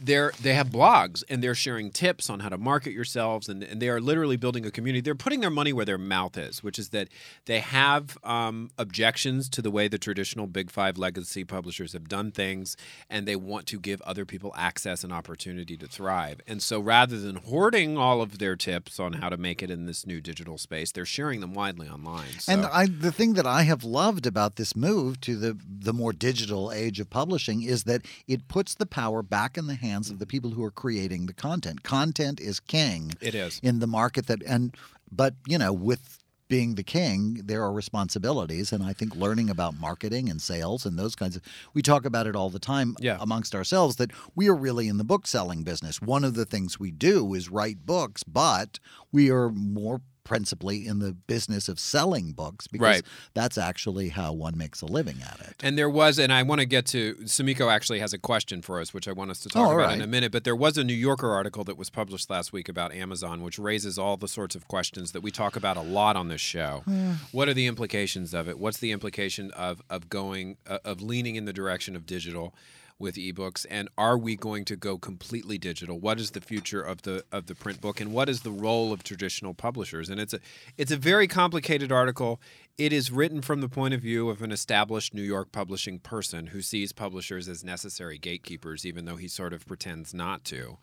they're 0.00 0.32
they 0.40 0.54
have 0.54 0.70
blogs 0.70 1.22
and 1.28 1.42
they're 1.42 1.54
sharing 1.54 1.90
tips 1.90 2.30
on 2.30 2.40
how 2.40 2.48
to 2.48 2.58
market 2.58 2.92
yourselves 2.92 3.48
and, 3.48 3.62
and 3.62 3.80
they 3.80 3.88
are 3.88 4.00
literally 4.00 4.36
building 4.36 4.64
a 4.66 4.70
community 4.70 5.00
they're 5.00 5.14
putting 5.14 5.40
their 5.40 5.50
money 5.50 5.72
where 5.72 5.84
their 5.84 5.98
mouth 5.98 6.36
is 6.36 6.62
which 6.62 6.78
is 6.78 6.90
that 6.90 7.08
they 7.46 7.60
have 7.60 8.16
um, 8.24 8.70
objections 8.78 9.48
to 9.48 9.62
the 9.62 9.70
way 9.70 9.88
the 9.88 9.98
traditional 9.98 10.46
big 10.46 10.70
five 10.70 10.96
legacy 10.98 11.44
publishers 11.44 11.92
have 11.92 12.08
done 12.08 12.30
things 12.30 12.76
and 13.10 13.26
they 13.26 13.36
want 13.36 13.66
to 13.66 13.78
give 13.78 14.00
other 14.02 14.24
people 14.24 14.52
access 14.56 15.04
and 15.04 15.12
opportunity 15.12 15.76
to 15.76 15.86
thrive 15.86 16.40
and 16.46 16.62
so 16.62 16.80
rather 16.80 17.18
than 17.18 17.36
hoarding 17.36 17.96
all 17.96 18.22
of 18.22 18.38
their 18.38 18.56
tips 18.56 18.98
on 18.98 19.14
how 19.14 19.28
to 19.28 19.36
make 19.36 19.62
it 19.62 19.70
in 19.70 19.86
this 19.86 20.06
new 20.06 20.20
digital 20.20 20.58
space 20.58 20.92
they're 20.92 21.04
sharing 21.04 21.40
them 21.40 21.54
widely 21.54 21.88
online 21.88 22.30
so. 22.38 22.52
And 22.52 22.66
I, 22.66 22.86
the 22.86 23.12
thing 23.12 23.34
that 23.34 23.46
I 23.46 23.62
have 23.62 23.84
loved 23.84 24.26
about 24.26 24.56
this 24.56 24.74
move 24.74 25.20
to 25.22 25.36
the 25.36 25.58
the 25.66 25.92
more 25.92 26.12
digital 26.12 26.72
age 26.72 27.00
of 27.00 27.10
publishing 27.10 27.62
is 27.62 27.84
that 27.84 28.02
it 28.26 28.48
puts 28.48 28.74
the 28.74 28.86
power 28.86 29.22
back 29.22 29.56
in 29.56 29.66
the 29.66 29.73
hands 29.74 30.10
of 30.10 30.18
the 30.18 30.26
people 30.26 30.50
who 30.50 30.64
are 30.64 30.70
creating 30.70 31.26
the 31.26 31.32
content. 31.34 31.82
Content 31.82 32.40
is 32.40 32.60
king. 32.60 33.12
It 33.20 33.34
is. 33.34 33.60
in 33.62 33.78
the 33.80 33.86
market 33.86 34.26
that 34.26 34.42
and 34.44 34.74
but 35.12 35.34
you 35.46 35.58
know 35.58 35.72
with 35.72 36.18
being 36.48 36.74
the 36.74 36.82
king 36.82 37.40
there 37.44 37.62
are 37.62 37.72
responsibilities 37.72 38.70
and 38.72 38.82
i 38.84 38.92
think 38.92 39.16
learning 39.16 39.48
about 39.48 39.74
marketing 39.80 40.28
and 40.28 40.42
sales 40.42 40.84
and 40.84 40.98
those 40.98 41.14
kinds 41.16 41.36
of 41.36 41.42
we 41.72 41.80
talk 41.80 42.04
about 42.04 42.26
it 42.26 42.36
all 42.36 42.50
the 42.50 42.58
time 42.58 42.94
Yeah. 43.00 43.16
amongst 43.20 43.54
ourselves 43.54 43.96
that 43.96 44.10
we 44.34 44.48
are 44.48 44.54
really 44.54 44.86
in 44.88 44.98
the 44.98 45.04
book 45.04 45.26
selling 45.26 45.62
business 45.64 46.02
one 46.02 46.22
of 46.22 46.34
the 46.34 46.44
things 46.44 46.78
we 46.78 46.90
do 46.90 47.32
is 47.34 47.48
write 47.48 47.86
books 47.86 48.22
but 48.24 48.78
we 49.10 49.30
are 49.30 49.48
more 49.50 50.02
principally 50.24 50.86
in 50.86 50.98
the 50.98 51.12
business 51.12 51.68
of 51.68 51.78
selling 51.78 52.32
books 52.32 52.66
because 52.66 52.84
Right. 52.84 53.02
that's 53.34 53.56
actually 53.58 54.08
how 54.08 54.32
one 54.32 54.56
makes 54.58 54.80
a 54.82 54.86
living 54.86 55.18
at 55.22 55.38
it 55.40 55.54
And 55.62 55.76
there 55.78 55.88
was, 55.90 56.18
and 56.18 56.32
I 56.32 56.42
want 56.42 56.60
to 56.60 56.66
get 56.66 56.86
to, 56.86 57.14
Samiko 57.24 57.70
actually 57.70 58.00
has 58.00 58.12
a 58.12 58.18
question 58.18 58.62
for 58.62 58.80
us, 58.80 58.92
which 58.94 59.06
I 59.06 59.12
want 59.12 59.30
us 59.30 59.40
to 59.40 59.48
talk 59.48 59.68
Oh, 59.68 59.78
about 59.78 59.92
in 59.94 60.00
a 60.02 60.06
minute. 60.06 60.32
But 60.32 60.44
there 60.44 60.56
was 60.56 60.76
a 60.78 60.84
New 60.84 60.94
Yorker 60.94 61.30
article 61.30 61.62
that 61.64 61.76
was 61.76 61.90
published 61.90 62.28
last 62.30 62.52
week 62.52 62.68
about 62.68 62.92
Amazon, 62.92 63.42
which 63.42 63.58
raises 63.58 63.98
all 63.98 64.16
the 64.16 64.28
sorts 64.28 64.54
of 64.56 64.66
questions 64.66 65.12
that 65.12 65.20
we 65.20 65.30
talk 65.30 65.56
about 65.56 65.76
a 65.76 65.82
lot 65.82 66.16
on 66.16 66.28
this 66.28 66.40
show. 66.40 66.82
what 67.32 67.48
are 67.48 67.54
the 67.54 67.66
implications 67.66 68.34
of 68.34 68.48
it? 68.48 68.58
What's 68.58 68.78
the 68.78 68.92
implication 68.92 69.50
of, 69.52 69.82
of 69.90 70.08
going, 70.08 70.56
uh, 70.66 70.78
of 70.84 71.00
leaning 71.02 71.36
in 71.36 71.44
the 71.44 71.52
direction 71.52 71.94
of 71.96 72.06
digital? 72.06 72.54
With 72.98 73.16
ebooks 73.16 73.66
and 73.68 73.88
are 73.98 74.16
we 74.16 74.36
going 74.36 74.64
to 74.64 74.76
go 74.76 74.96
completely 74.96 75.58
digital? 75.58 75.98
What 75.98 76.20
is 76.20 76.30
the 76.30 76.40
future 76.40 76.80
of 76.80 77.02
the 77.02 77.24
of 77.32 77.46
the 77.46 77.54
print 77.54 77.80
book 77.80 78.00
and 78.00 78.12
what 78.12 78.28
is 78.28 78.42
the 78.42 78.50
role 78.52 78.92
of 78.92 79.02
traditional 79.02 79.54
publishers? 79.54 80.08
And 80.08 80.20
it's 80.20 80.32
a 80.32 80.40
it's 80.78 80.92
a 80.92 80.96
very 80.96 81.26
complicated 81.26 81.90
article 81.90 82.40
it 82.76 82.92
is 82.92 83.12
written 83.12 83.40
from 83.40 83.60
the 83.60 83.68
point 83.68 83.94
of 83.94 84.00
view 84.00 84.28
of 84.28 84.42
an 84.42 84.50
established 84.50 85.14
New 85.14 85.22
York 85.22 85.52
publishing 85.52 85.98
person 85.98 86.48
who 86.48 86.60
sees 86.60 86.92
publishers 86.92 87.48
as 87.48 87.62
necessary 87.62 88.18
gatekeepers 88.18 88.84
even 88.84 89.04
though 89.04 89.16
he 89.16 89.28
sort 89.28 89.52
of 89.52 89.66
pretends 89.66 90.12
not 90.12 90.44
to 90.44 90.78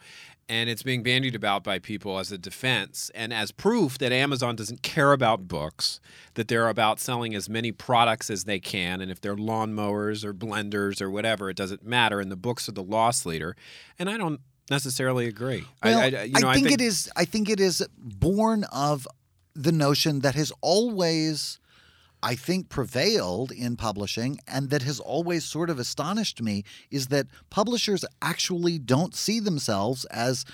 and 0.52 0.70
it's 0.70 0.84
being 0.84 1.02
bandied 1.02 1.34
about 1.34 1.64
by 1.64 1.80
people 1.80 2.20
as 2.20 2.30
a 2.30 2.38
defense 2.38 3.10
and 3.16 3.34
as 3.34 3.54
proof 3.54 3.98
that 4.00 4.12
Amazon 4.12 4.58
doesn't 4.58 4.82
care 4.82 5.14
about 5.14 5.48
books, 5.48 6.02
that 6.34 6.50
they're 6.50 6.68
about 6.68 7.00
selling 7.00 7.34
as 7.34 7.48
many 7.48 7.72
products 7.72 8.30
as 8.30 8.44
they 8.44 8.60
can, 8.60 9.00
and 9.00 9.10
if 9.10 9.22
they're 9.22 9.38
lawnmowers 9.38 10.26
or 10.26 10.34
blenders 10.34 11.02
or 11.02 11.10
whatever, 11.10 11.50
it 11.50 11.56
doesn't 11.56 11.86
matter. 11.86 12.20
And 12.20 12.30
the 12.30 12.36
books 12.36 12.68
are 12.68 12.74
the 12.74 12.84
loss 12.84 13.26
leader. 13.26 13.56
And 13.98 14.10
I 14.10 14.18
don't 14.18 14.42
necessarily 14.70 15.26
agree. 15.26 15.64
Well, 15.82 16.00
I, 16.00 16.04
I, 16.04 16.24
you 16.24 16.42
know, 16.42 16.52
think, 16.52 16.70
it 16.70 16.82
is. 16.82 17.10
I 17.16 17.24
think 17.24 17.50
it 17.50 17.62
is 17.62 17.88
born 17.98 18.66
of 18.74 19.08
the 19.54 19.72
notion 19.72 20.20
that 20.20 20.36
has 20.36 20.52
always, 20.60 21.60
I 22.24 22.36
think, 22.36 22.70
prevailed 22.70 23.52
in 23.52 23.76
publishing, 23.76 24.40
and 24.48 24.70
that 24.70 24.84
has 24.84 25.00
always 25.00 25.44
sort 25.44 25.70
of 25.70 25.80
astonished 25.80 26.42
me 26.42 26.64
is 26.90 27.08
that 27.08 27.28
publishers 27.50 28.06
actually 28.22 28.78
don't 28.78 29.16
see 29.16 29.40
themselves 29.40 30.06
as 30.06 30.46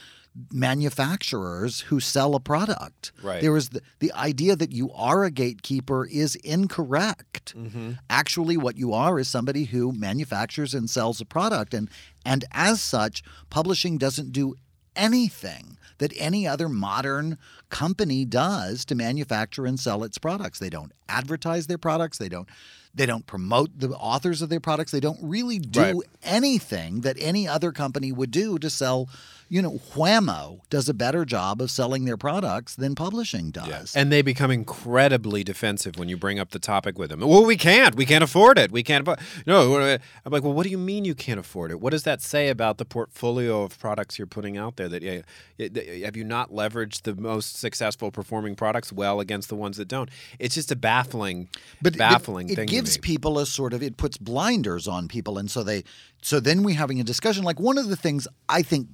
manufacturers 0.51 1.81
who 1.81 1.99
sell 1.99 2.35
a 2.35 2.39
product. 2.39 3.11
Right. 3.23 3.41
There 3.41 3.57
is 3.57 3.69
the, 3.69 3.81
the 3.99 4.13
idea 4.13 4.55
that 4.55 4.71
you 4.71 4.91
are 4.93 5.23
a 5.23 5.31
gatekeeper 5.31 6.05
is 6.05 6.35
incorrect. 6.35 7.55
Mm-hmm. 7.57 7.93
Actually, 8.09 8.57
what 8.57 8.77
you 8.77 8.93
are 8.93 9.19
is 9.19 9.27
somebody 9.27 9.65
who 9.65 9.91
manufactures 9.91 10.73
and 10.73 10.89
sells 10.89 11.19
a 11.19 11.25
product, 11.25 11.73
and 11.73 11.89
and 12.25 12.45
as 12.51 12.81
such, 12.81 13.23
publishing 13.49 13.97
doesn't 13.97 14.31
do 14.31 14.55
anything 14.97 15.77
that 15.99 16.11
any 16.17 16.47
other 16.47 16.67
modern 16.69 17.37
company 17.69 18.25
does 18.25 18.85
to 18.85 18.95
manufacture 18.95 19.65
and 19.65 19.79
sell 19.79 20.03
its 20.03 20.17
products. 20.17 20.59
They 20.59 20.69
don't 20.69 20.91
advertise 21.09 21.67
their 21.67 21.77
products. 21.77 22.17
They 22.17 22.29
don't 22.29 22.47
they 22.93 23.05
don't 23.05 23.27
promote 23.27 23.77
the 23.77 23.89
authors 23.89 24.41
of 24.41 24.49
their 24.49 24.59
products. 24.59 24.91
They 24.91 24.99
don't 24.99 25.19
really 25.21 25.59
do 25.59 25.79
Right. 25.79 25.95
anything 26.23 27.01
that 27.01 27.15
any 27.19 27.47
other 27.47 27.71
company 27.71 28.11
would 28.11 28.31
do 28.31 28.57
to 28.57 28.69
sell. 28.71 29.07
You 29.49 29.61
know, 29.61 29.79
Wham-O 29.95 30.61
does 30.69 30.89
a 30.89 30.93
better 30.93 31.25
job 31.25 31.61
of 31.61 31.71
selling 31.71 32.05
their 32.05 32.17
products 32.17 32.75
than 32.75 32.95
publishing 32.95 33.51
does. 33.51 33.95
And 33.95 34.11
they 34.11 34.21
become 34.21 34.51
incredibly 34.51 35.43
defensive 35.43 35.97
when 35.97 36.09
you 36.09 36.17
bring 36.17 36.39
up 36.39 36.51
the 36.51 36.59
topic 36.59 36.97
with 36.99 37.09
them. 37.09 37.21
Well, 37.21 37.45
we 37.45 37.55
can't. 37.57 37.95
We 37.95 38.05
can't 38.05 38.23
afford 38.23 38.57
it. 38.57 38.71
We 38.71 38.83
can't. 38.83 39.07
afford 39.07 39.19
No, 39.45 39.77
I'm 39.77 40.31
like, 40.31 40.43
well, 40.43 40.53
what 40.53 40.63
do 40.63 40.69
you 40.69 40.77
mean 40.77 41.05
you 41.05 41.15
can't 41.15 41.39
afford 41.39 41.71
it? 41.71 41.79
What 41.79 41.91
does 41.91 42.03
that 42.03 42.21
say 42.21 42.49
about 42.49 42.77
the 42.77 42.85
portfolio 42.85 43.63
of 43.63 43.79
products 43.79 44.17
you're 44.17 44.27
putting 44.27 44.57
out 44.57 44.75
there? 44.75 44.89
That 44.89 45.01
yeah, 45.01 45.21
yeah, 45.57 46.05
have 46.05 46.17
you 46.17 46.23
not 46.23 46.51
leveraged 46.51 47.03
the 47.03 47.15
most 47.15 47.57
successful 47.57 48.11
performing 48.11 48.55
products 48.55 48.91
well 48.91 49.19
against 49.19 49.49
the 49.49 49.55
ones 49.55 49.77
that 49.77 49.87
don't? 49.87 50.09
It's 50.39 50.55
just 50.55 50.71
a 50.71 50.75
baffling, 50.75 51.49
but 51.81 51.97
baffling 51.97 52.49
it 52.49 52.55
thing. 52.55 52.67
gives 52.67 52.95
to 52.95 53.01
me. 53.01 53.05
people 53.05 53.39
a 53.39 53.45
sort 53.45 53.73
of 53.73 53.81
it 53.81 53.97
puts 53.97 54.17
blinders 54.17 54.87
on 54.87 55.07
people 55.07 55.37
and 55.37 55.49
so 55.49 55.63
they 55.63 55.83
so 56.21 56.39
then 56.39 56.63
we're 56.63 56.75
having 56.75 56.99
a 56.99 57.03
discussion 57.03 57.43
like 57.43 57.59
one 57.59 57.77
of 57.77 57.87
the 57.87 57.95
things 57.95 58.27
i 58.49 58.61
think 58.61 58.87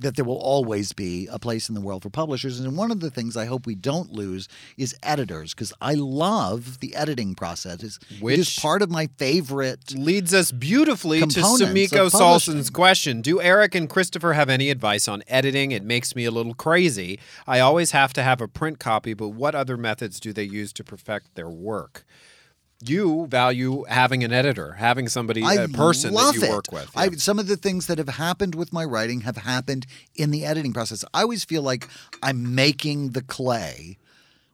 that 0.00 0.16
there 0.16 0.24
will 0.24 0.38
always 0.38 0.92
be 0.92 1.28
a 1.30 1.38
place 1.38 1.68
in 1.68 1.74
the 1.74 1.80
world 1.80 2.02
for 2.02 2.10
publishers. 2.10 2.58
And 2.58 2.76
one 2.76 2.90
of 2.90 3.00
the 3.00 3.10
things 3.10 3.36
I 3.36 3.46
hope 3.46 3.66
we 3.66 3.74
don't 3.74 4.12
lose 4.12 4.48
is 4.76 4.96
editors, 5.02 5.54
because 5.54 5.72
I 5.80 5.94
love 5.94 6.80
the 6.80 6.94
editing 6.94 7.34
process. 7.34 7.82
It's, 7.82 7.98
it 8.10 8.38
is 8.38 8.58
part 8.58 8.82
of 8.82 8.90
my 8.90 9.08
favorite. 9.18 9.94
Leads 9.94 10.34
us 10.34 10.52
beautifully 10.52 11.20
to 11.20 11.26
Sumiko. 11.26 12.10
Salson's 12.10 12.70
question. 12.70 13.20
Do 13.20 13.40
Eric 13.40 13.74
and 13.74 13.88
Christopher 13.88 14.32
have 14.32 14.48
any 14.48 14.70
advice 14.70 15.06
on 15.06 15.22
editing? 15.28 15.70
It 15.70 15.84
makes 15.84 16.16
me 16.16 16.24
a 16.24 16.30
little 16.30 16.54
crazy. 16.54 17.18
I 17.46 17.60
always 17.60 17.92
have 17.92 18.12
to 18.14 18.22
have 18.22 18.40
a 18.40 18.48
print 18.48 18.78
copy, 18.78 19.14
but 19.14 19.28
what 19.28 19.54
other 19.54 19.76
methods 19.76 20.18
do 20.18 20.32
they 20.32 20.44
use 20.44 20.72
to 20.74 20.84
perfect 20.84 21.34
their 21.34 21.50
work? 21.50 22.04
You 22.82 23.26
value 23.26 23.84
having 23.88 24.24
an 24.24 24.32
editor, 24.32 24.72
having 24.72 25.08
somebody, 25.08 25.42
I 25.42 25.54
a 25.54 25.68
person 25.68 26.14
that 26.14 26.34
you 26.34 26.42
it. 26.44 26.50
work 26.50 26.72
with. 26.72 26.90
I, 26.96 27.10
some 27.10 27.38
of 27.38 27.46
the 27.46 27.56
things 27.56 27.86
that 27.88 27.98
have 27.98 28.08
happened 28.08 28.54
with 28.54 28.72
my 28.72 28.84
writing 28.84 29.20
have 29.22 29.36
happened 29.36 29.86
in 30.14 30.30
the 30.30 30.46
editing 30.46 30.72
process. 30.72 31.04
I 31.12 31.22
always 31.22 31.44
feel 31.44 31.62
like 31.62 31.88
I'm 32.22 32.54
making 32.54 33.10
the 33.10 33.22
clay 33.22 33.98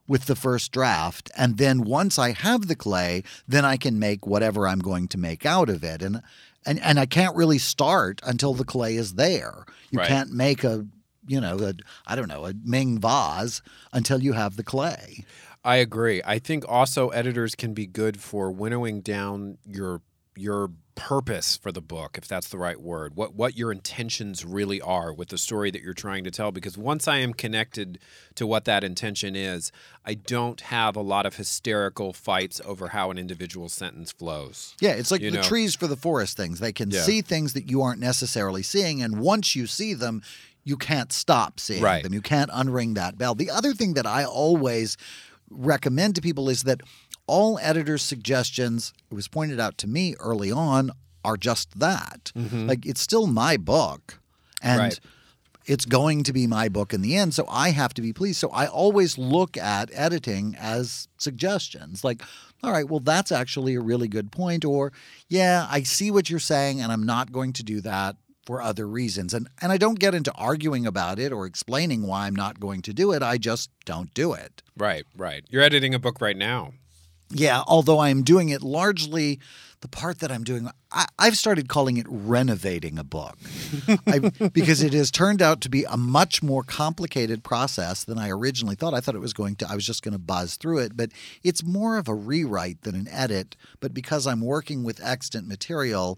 with 0.09 0.25
the 0.25 0.35
first 0.35 0.71
draft, 0.71 1.29
and 1.37 1.57
then 1.57 1.83
once 1.83 2.19
I 2.19 2.31
have 2.31 2.67
the 2.67 2.75
clay, 2.75 3.23
then 3.47 3.63
I 3.65 3.77
can 3.77 3.97
make 3.99 4.27
whatever 4.27 4.67
I'm 4.67 4.79
going 4.79 5.07
to 5.09 5.17
make 5.17 5.45
out 5.45 5.69
of 5.69 5.83
it. 5.83 6.01
And 6.01 6.21
and 6.65 6.81
and 6.81 6.99
I 6.99 7.05
can't 7.05 7.35
really 7.35 7.57
start 7.57 8.19
until 8.25 8.53
the 8.53 8.65
clay 8.65 8.95
is 8.95 9.13
there. 9.13 9.65
You 9.89 9.99
Right. 9.99 10.07
can't 10.07 10.31
make 10.31 10.63
a 10.65 10.85
you 11.27 11.39
know 11.41 11.57
a 11.59 11.73
I 12.05 12.15
don't 12.15 12.27
know 12.27 12.45
a 12.45 12.53
Ming 12.63 12.99
vase 12.99 13.61
until 13.93 14.21
you 14.21 14.33
have 14.33 14.57
the 14.57 14.63
clay. 14.63 15.25
I 15.67 15.75
agree. 15.77 16.21
I 16.25 16.39
think 16.39 16.63
also 16.67 17.09
editors 17.09 17.53
can 17.53 17.73
be 17.73 17.85
good 17.85 18.19
for 18.21 18.49
winnowing 18.51 19.01
down 19.01 19.57
your 19.65 20.01
your 20.35 20.69
purpose 20.93 21.57
for 21.57 21.71
the 21.71 21.81
book, 21.81 22.15
if 22.17 22.27
that's 22.27 22.47
the 22.47 22.57
right 22.59 22.79
word. 22.79 23.15
What 23.15 23.33
what 23.35 23.57
your 23.57 23.71
intentions 23.71 24.45
really 24.45 24.79
are 24.79 25.11
with 25.11 25.29
the 25.29 25.37
story 25.37 25.69
that 25.71 25.81
you're 25.81 25.93
trying 25.93 26.23
to 26.23 26.31
tell. 26.31 26.51
Because 26.51 26.77
once 26.77 27.07
I 27.07 27.17
am 27.17 27.33
connected 27.33 27.99
to 28.35 28.47
what 28.47 28.63
that 28.65 28.83
intention 28.83 29.35
is, 29.35 29.71
I 30.05 30.13
don't 30.13 30.61
have 30.61 30.95
a 30.95 31.01
lot 31.01 31.25
of 31.25 31.35
hysterical 31.35 32.13
fights 32.13 32.61
over 32.63 32.89
how 32.89 33.11
an 33.11 33.17
individual 33.17 33.67
sentence 33.67 34.11
flows. 34.11 34.75
Yeah, 34.79 34.91
it's 34.91 35.11
like 35.11 35.21
You 35.21 35.31
the 35.31 35.37
know. 35.37 35.43
trees 35.43 35.75
for 35.75 35.87
the 35.87 35.97
forest 35.97 36.37
things. 36.37 36.59
They 36.59 36.71
can 36.71 36.91
Yeah. 36.91 37.01
see 37.01 37.21
things 37.21 37.53
that 37.53 37.69
you 37.69 37.81
aren't 37.81 37.99
necessarily 37.99 38.63
seeing, 38.63 39.01
and 39.01 39.19
once 39.19 39.55
you 39.55 39.67
see 39.67 39.93
them, 39.95 40.21
you 40.63 40.77
can't 40.77 41.11
stop 41.11 41.59
seeing 41.59 41.81
Right. 41.81 42.03
them. 42.03 42.13
You 42.13 42.21
can't 42.21 42.51
unring 42.51 42.95
that 42.95 43.17
bell. 43.17 43.35
The 43.35 43.49
other 43.49 43.73
thing 43.73 43.95
that 43.95 44.05
I 44.05 44.23
always 44.23 44.97
recommend 45.49 46.15
to 46.15 46.21
people 46.21 46.49
is 46.49 46.63
that 46.63 46.81
all 47.27 47.59
editors' 47.61 48.01
suggestions, 48.03 48.93
it 49.11 49.15
was 49.15 49.27
pointed 49.27 49.59
out 49.59 49.77
to 49.79 49.87
me 49.87 50.15
early 50.19 50.51
on, 50.51 50.91
are 51.23 51.37
just 51.37 51.79
that. 51.79 52.31
Mm-hmm. 52.35 52.67
Like 52.67 52.85
it's 52.85 53.01
still 53.01 53.27
my 53.27 53.57
book, 53.57 54.19
and 54.61 54.79
Right. 54.79 54.99
it's 55.65 55.85
going 55.85 56.23
to 56.23 56.31
be 56.33 56.47
my 56.47 56.69
book 56.69 56.93
in 56.93 57.01
the 57.01 57.15
end. 57.17 57.33
So 57.33 57.45
I 57.49 57.71
have 57.71 57.93
to 57.95 58.01
be 58.01 58.13
pleased. 58.13 58.39
So 58.39 58.49
I 58.51 58.67
always 58.67 59.17
look 59.17 59.57
at 59.57 59.89
editing 59.93 60.55
as 60.57 61.07
suggestions. 61.17 62.03
Like, 62.03 62.21
all 62.63 62.71
right, 62.71 62.89
well, 62.89 63.01
that's 63.01 63.31
actually 63.31 63.75
a 63.75 63.81
really 63.81 64.07
good 64.07 64.31
point. 64.31 64.63
Or, 64.63 64.93
yeah, 65.27 65.67
I 65.69 65.83
see 65.83 66.09
what 66.11 66.29
you're 66.29 66.39
saying, 66.39 66.79
and 66.81 66.91
I'm 66.91 67.05
not 67.05 67.31
going 67.31 67.51
to 67.53 67.63
do 67.63 67.81
that 67.81 68.15
for 68.47 68.61
other 68.61 68.87
reasons. 68.87 69.33
And 69.33 69.49
and 69.61 69.71
I 69.73 69.77
don't 69.77 69.99
get 69.99 70.15
into 70.15 70.31
arguing 70.33 70.87
about 70.87 71.19
it 71.19 71.33
or 71.33 71.45
explaining 71.45 72.07
why 72.07 72.25
I'm 72.25 72.35
not 72.35 72.59
going 72.59 72.81
to 72.83 72.93
do 72.93 73.11
it. 73.11 73.21
I 73.21 73.37
just 73.37 73.69
don't 73.85 74.11
do 74.13 74.31
it. 74.33 74.63
Right, 74.77 75.05
right. 75.15 75.43
You're 75.49 75.61
editing 75.61 75.93
a 75.93 75.99
book 75.99 76.21
right 76.21 76.37
now. 76.37 76.71
Yeah, 77.29 77.61
although 77.67 77.99
I'm 77.99 78.23
doing 78.23 78.47
it 78.47 78.61
largely, 78.61 79.41
the 79.81 79.89
part 79.89 80.19
that 80.19 80.31
I'm 80.31 80.45
doing, 80.45 80.69
I, 80.93 81.07
I've 81.19 81.35
started 81.35 81.67
calling 81.67 81.97
it 81.97 82.05
renovating 82.09 82.97
a 82.97 83.03
book 83.03 83.37
I, 84.07 84.19
because 84.53 84.81
it 84.81 84.93
has 84.93 85.11
turned 85.11 85.41
out 85.41 85.59
to 85.61 85.69
be 85.69 85.83
a 85.83 85.97
much 85.97 86.41
more 86.41 86.63
complicated 86.63 87.43
process 87.43 88.05
than 88.05 88.17
I 88.17 88.29
originally 88.29 88.75
thought. 88.75 88.93
I 88.93 89.01
thought 89.01 89.15
it 89.15 89.19
was 89.19 89.33
going 89.33 89.57
to, 89.57 89.69
I 89.69 89.75
was 89.75 89.85
just 89.85 90.03
going 90.03 90.13
to 90.13 90.19
buzz 90.19 90.55
through 90.55 90.77
it, 90.77 90.95
but 90.95 91.11
it's 91.43 91.65
more 91.65 91.97
of 91.97 92.07
a 92.07 92.15
rewrite 92.15 92.83
than 92.83 92.95
an 92.95 93.09
edit. 93.09 93.57
But 93.81 93.93
because 93.93 94.25
I'm 94.25 94.39
working 94.39 94.83
with 94.83 95.03
extant 95.03 95.49
material, 95.49 96.17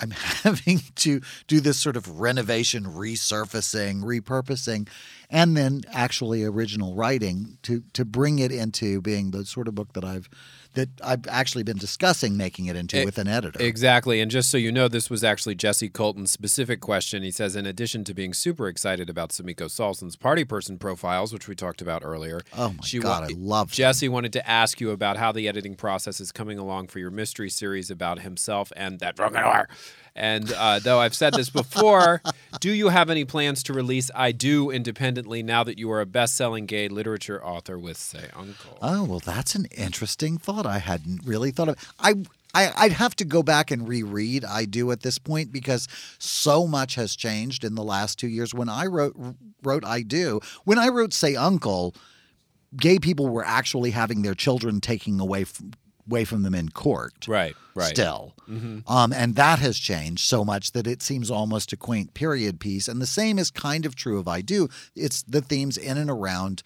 I'm 0.00 0.10
having 0.42 0.80
to 0.96 1.20
do 1.46 1.60
this 1.60 1.78
sort 1.78 1.96
of 1.96 2.20
renovation, 2.20 2.84
resurfacing, 2.84 4.02
repurposing, 4.02 4.88
and 5.30 5.56
then 5.56 5.82
actually 5.92 6.44
original 6.44 6.94
writing 6.94 7.58
to 7.62 7.82
to 7.94 8.04
bring 8.04 8.38
it 8.38 8.52
into 8.52 9.00
being 9.00 9.30
the 9.30 9.44
sort 9.44 9.68
of 9.68 9.74
book 9.74 9.92
that 9.94 10.04
I've 10.04 10.28
that 10.76 10.88
I've 11.02 11.26
actually 11.28 11.64
been 11.64 11.76
discussing 11.76 12.36
making 12.36 12.66
it 12.66 12.76
into 12.76 13.02
E- 13.02 13.04
with 13.04 13.18
an 13.18 13.28
editor. 13.28 13.60
Exactly. 13.60 14.20
And 14.20 14.30
just 14.30 14.50
so 14.50 14.56
you 14.56 14.70
know, 14.70 14.88
this 14.88 15.10
was 15.10 15.24
actually 15.24 15.56
Jesse 15.56 15.88
Colton's 15.88 16.30
specific 16.30 16.80
question. 16.80 17.22
He 17.22 17.30
says, 17.30 17.56
in 17.56 17.66
addition 17.66 18.04
to 18.04 18.14
being 18.14 18.32
super 18.32 18.68
excited 18.68 19.10
about 19.10 19.30
Samiko 19.30 19.68
Salson's 19.70 20.16
party 20.16 20.44
person 20.44 20.78
profiles, 20.78 21.32
which 21.32 21.48
we 21.48 21.54
talked 21.54 21.82
about 21.82 22.02
earlier, 22.04 22.40
Oh 22.56 22.70
my 22.70 23.00
God, 23.00 23.24
I 23.24 23.34
love 23.36 23.68
them. 23.68 23.74
Jesse 23.74 24.08
wanted 24.08 24.32
to 24.34 24.48
ask 24.48 24.80
you 24.80 24.90
about 24.92 25.16
how 25.16 25.32
the 25.32 25.48
editing 25.48 25.74
process 25.74 26.20
is 26.20 26.30
coming 26.32 26.58
along 26.58 26.86
for 26.88 26.98
your 27.00 27.10
mystery 27.10 27.50
series 27.50 27.90
about 27.90 28.20
himself 28.20 28.72
and 28.76 29.00
that 29.00 29.16
drunken 29.16 29.42
whore. 29.42 29.66
And 30.16 30.50
uh, 30.50 30.78
though 30.78 30.98
I've 30.98 31.14
said 31.14 31.34
this 31.34 31.50
before, 31.50 32.22
do 32.60 32.72
you 32.72 32.88
have 32.88 33.10
any 33.10 33.26
plans 33.26 33.62
to 33.64 33.74
release 33.74 34.10
I 34.14 34.32
Do 34.32 34.70
independently 34.70 35.42
now 35.42 35.62
that 35.62 35.78
you 35.78 35.92
are 35.92 36.00
a 36.00 36.06
best 36.06 36.36
selling 36.36 36.64
gay 36.64 36.88
literature 36.88 37.44
author 37.44 37.78
with, 37.78 37.98
say, 37.98 38.30
Uncle? 38.34 38.78
Oh 38.80 39.04
well, 39.04 39.20
that's 39.20 39.54
an 39.54 39.66
interesting 39.66 40.38
thought. 40.38 40.64
I 40.64 40.78
hadn't 40.78 41.20
really 41.24 41.50
thought 41.50 41.68
of. 41.68 41.76
I, 42.00 42.14
I 42.54 42.72
I'd 42.76 42.92
have 42.92 43.14
to 43.16 43.26
go 43.26 43.42
back 43.42 43.70
and 43.70 43.86
reread. 43.86 44.42
I 44.44 44.64
do 44.64 44.90
at 44.90 45.02
this 45.02 45.18
point 45.18 45.52
because 45.52 45.86
so 46.18 46.66
much 46.66 46.94
has 46.94 47.14
changed 47.14 47.62
in 47.62 47.74
the 47.74 47.84
last 47.84 48.18
two 48.18 48.28
years. 48.28 48.54
When 48.54 48.70
I 48.70 48.86
wrote 48.86 49.14
wrote 49.62 49.84
I 49.84 50.00
do, 50.00 50.40
when 50.64 50.78
I 50.78 50.88
wrote 50.88 51.12
Say 51.12 51.36
Uncle, 51.36 51.94
gay 52.74 52.98
people 52.98 53.28
were 53.28 53.44
actually 53.44 53.90
having 53.90 54.22
their 54.22 54.34
children 54.34 54.80
taken 54.80 55.20
away 55.20 55.44
from 55.44 55.72
away 56.08 56.24
from 56.24 56.42
them 56.42 56.54
in 56.54 56.68
court. 56.70 57.26
Right, 57.28 57.56
right. 57.74 57.88
Still, 57.88 58.34
Mhm. 58.48 58.88
um, 58.88 59.12
and 59.12 59.34
that 59.34 59.58
has 59.58 59.78
changed 59.78 60.24
so 60.24 60.44
much 60.44 60.72
that 60.72 60.86
it 60.86 61.02
seems 61.02 61.30
almost 61.30 61.72
a 61.72 61.76
quaint 61.76 62.14
period 62.14 62.60
piece. 62.60 62.88
And 62.88 63.00
the 63.02 63.06
same 63.06 63.38
is 63.38 63.50
kind 63.50 63.84
of 63.86 63.94
true 63.96 64.18
of 64.18 64.28
I 64.28 64.40
Do. 64.40 64.68
It's 64.94 65.22
the 65.22 65.40
themes 65.40 65.76
in 65.76 65.98
and 65.98 66.10
around 66.10 66.62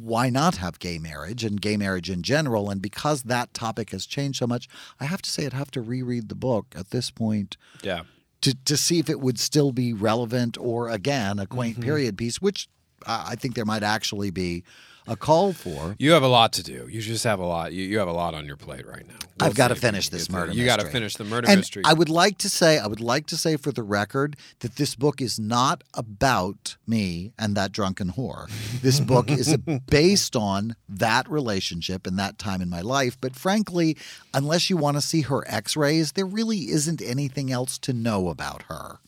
why 0.00 0.30
not 0.30 0.56
have 0.56 0.78
gay 0.78 0.98
marriage 0.98 1.42
and 1.44 1.60
gay 1.60 1.76
marriage 1.76 2.08
in 2.08 2.22
general. 2.22 2.70
And 2.70 2.80
because 2.80 3.22
that 3.24 3.52
topic 3.52 3.90
has 3.90 4.06
changed 4.06 4.38
so 4.38 4.46
much, 4.46 4.68
I 5.00 5.06
have 5.06 5.22
to 5.22 5.30
say 5.30 5.44
I'd 5.46 5.52
have 5.52 5.72
to 5.72 5.80
reread 5.80 6.28
the 6.28 6.36
book 6.36 6.74
at 6.76 6.90
this 6.90 7.10
point 7.10 7.56
Yeah. 7.82 8.02
to, 8.42 8.54
to 8.64 8.76
see 8.76 8.98
if 9.00 9.10
it 9.10 9.20
would 9.20 9.38
still 9.40 9.72
be 9.72 9.92
relevant 9.92 10.56
or, 10.58 10.88
again, 10.88 11.38
a 11.40 11.46
quaint 11.46 11.76
Mm-hmm. 11.78 11.84
period 11.84 12.18
piece, 12.18 12.40
which 12.40 12.68
I 13.06 13.30
I 13.32 13.34
think 13.34 13.54
there 13.56 13.64
might 13.64 13.82
actually 13.82 14.30
be 14.30 14.62
a 15.06 15.16
call 15.16 15.52
for. 15.52 15.96
You 15.98 16.12
have 16.12 16.22
a 16.22 16.28
lot 16.28 16.52
to 16.54 16.62
do. 16.62 16.86
You 16.88 17.00
just 17.00 17.24
have 17.24 17.38
a 17.40 17.44
lot. 17.44 17.72
You, 17.72 17.84
you 17.84 17.98
have 17.98 18.08
a 18.08 18.12
lot 18.12 18.34
on 18.34 18.46
your 18.46 18.56
plate 18.56 18.86
right 18.86 19.06
now. 19.06 19.14
We'll 19.40 19.50
I've 19.50 19.54
got 19.54 19.68
to 19.68 19.74
see 19.74 19.78
if 19.78 19.82
we 19.82 19.88
finish 19.88 20.08
this 20.10 20.30
murder 20.30 20.52
You 20.52 20.64
got 20.64 20.80
to 20.80 20.86
finish 20.86 21.16
the 21.16 21.24
murder 21.24 21.48
and 21.48 21.60
mystery. 21.60 21.82
I 21.84 21.92
would 21.92 22.08
like 22.08 22.38
to 22.38 22.48
say, 22.48 22.78
I 22.78 22.86
would 22.86 23.00
like 23.00 23.26
to 23.26 23.36
say 23.36 23.56
for 23.56 23.72
the 23.72 23.82
record 23.82 24.36
that 24.60 24.76
this 24.76 24.94
book 24.94 25.20
is 25.20 25.38
not 25.38 25.82
about 25.94 26.76
me 26.86 27.32
and 27.38 27.56
that 27.56 27.72
drunken 27.72 28.12
whore. 28.12 28.48
This 28.80 29.00
book 29.00 29.30
is 29.30 29.56
based 29.90 30.36
on 30.36 30.76
that 30.88 31.28
relationship 31.28 32.06
and 32.06 32.18
that 32.18 32.38
time 32.38 32.60
in 32.60 32.68
my 32.68 32.80
life. 32.80 33.20
But 33.20 33.34
frankly, 33.34 33.96
unless 34.32 34.70
you 34.70 34.76
want 34.76 34.96
to 34.96 35.00
see 35.00 35.22
her 35.22 35.44
x 35.48 35.76
rays, 35.76 36.12
there 36.12 36.26
really 36.26 36.70
isn't 36.70 37.02
anything 37.02 37.50
else 37.50 37.78
to 37.78 37.92
know 37.92 38.28
about 38.28 38.62
her. 38.62 38.98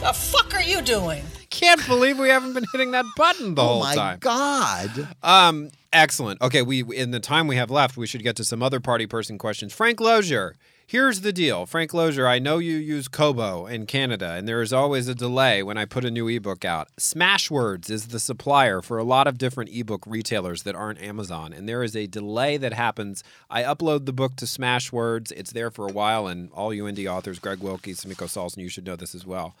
The 0.00 0.12
fuck 0.12 0.54
are 0.54 0.62
you 0.62 0.82
doing? 0.82 1.22
Can't 1.50 1.86
believe 1.86 2.18
we 2.18 2.28
haven't 2.28 2.54
been 2.54 2.64
hitting 2.72 2.90
that 2.92 3.04
button 3.16 3.54
the 3.54 3.62
oh 3.62 3.66
whole 3.66 3.80
my 3.80 3.94
time. 3.94 4.18
God. 4.20 5.08
Um, 5.22 5.70
excellent. 5.92 6.40
Okay, 6.40 6.62
we 6.62 6.82
in 6.96 7.10
the 7.12 7.20
time 7.20 7.46
we 7.46 7.56
have 7.56 7.70
left, 7.70 7.96
we 7.96 8.06
should 8.06 8.22
get 8.22 8.36
to 8.36 8.44
some 8.44 8.62
other 8.62 8.80
party 8.80 9.06
person 9.06 9.38
questions. 9.38 9.72
Frank 9.72 10.00
Lozier. 10.00 10.56
Here's 10.86 11.20
the 11.20 11.32
deal, 11.32 11.64
Frank 11.64 11.94
Lozier. 11.94 12.26
I 12.26 12.38
know 12.38 12.58
you 12.58 12.76
use 12.76 13.08
Kobo 13.08 13.66
in 13.66 13.86
Canada, 13.86 14.32
and 14.32 14.46
there 14.46 14.60
is 14.60 14.72
always 14.72 15.08
a 15.08 15.14
delay 15.14 15.62
when 15.62 15.78
I 15.78 15.84
put 15.86 16.04
a 16.04 16.10
new 16.10 16.28
ebook 16.28 16.64
out. 16.64 16.88
Smashwords 16.98 17.88
is 17.88 18.08
the 18.08 18.20
supplier 18.20 18.82
for 18.82 18.98
a 18.98 19.04
lot 19.04 19.26
of 19.26 19.38
different 19.38 19.70
ebook 19.70 20.04
retailers 20.06 20.64
that 20.64 20.74
aren't 20.74 21.00
Amazon, 21.00 21.52
and 21.52 21.66
there 21.68 21.82
is 21.82 21.96
a 21.96 22.06
delay 22.06 22.58
that 22.58 22.74
happens. 22.74 23.24
I 23.48 23.62
upload 23.62 24.04
the 24.04 24.12
book 24.12 24.36
to 24.36 24.44
Smashwords. 24.44 25.32
It's 25.32 25.52
there 25.52 25.70
for 25.70 25.88
a 25.88 25.92
while, 25.92 26.26
and 26.26 26.50
all 26.52 26.74
you 26.74 26.84
indie 26.84 27.10
authors, 27.10 27.38
Greg 27.38 27.60
Wilkie, 27.60 27.94
Samiko 27.94 28.28
Salson, 28.28 28.62
you 28.62 28.68
should 28.68 28.84
know 28.84 28.96
this 28.96 29.14
as 29.14 29.24
well. 29.24 29.54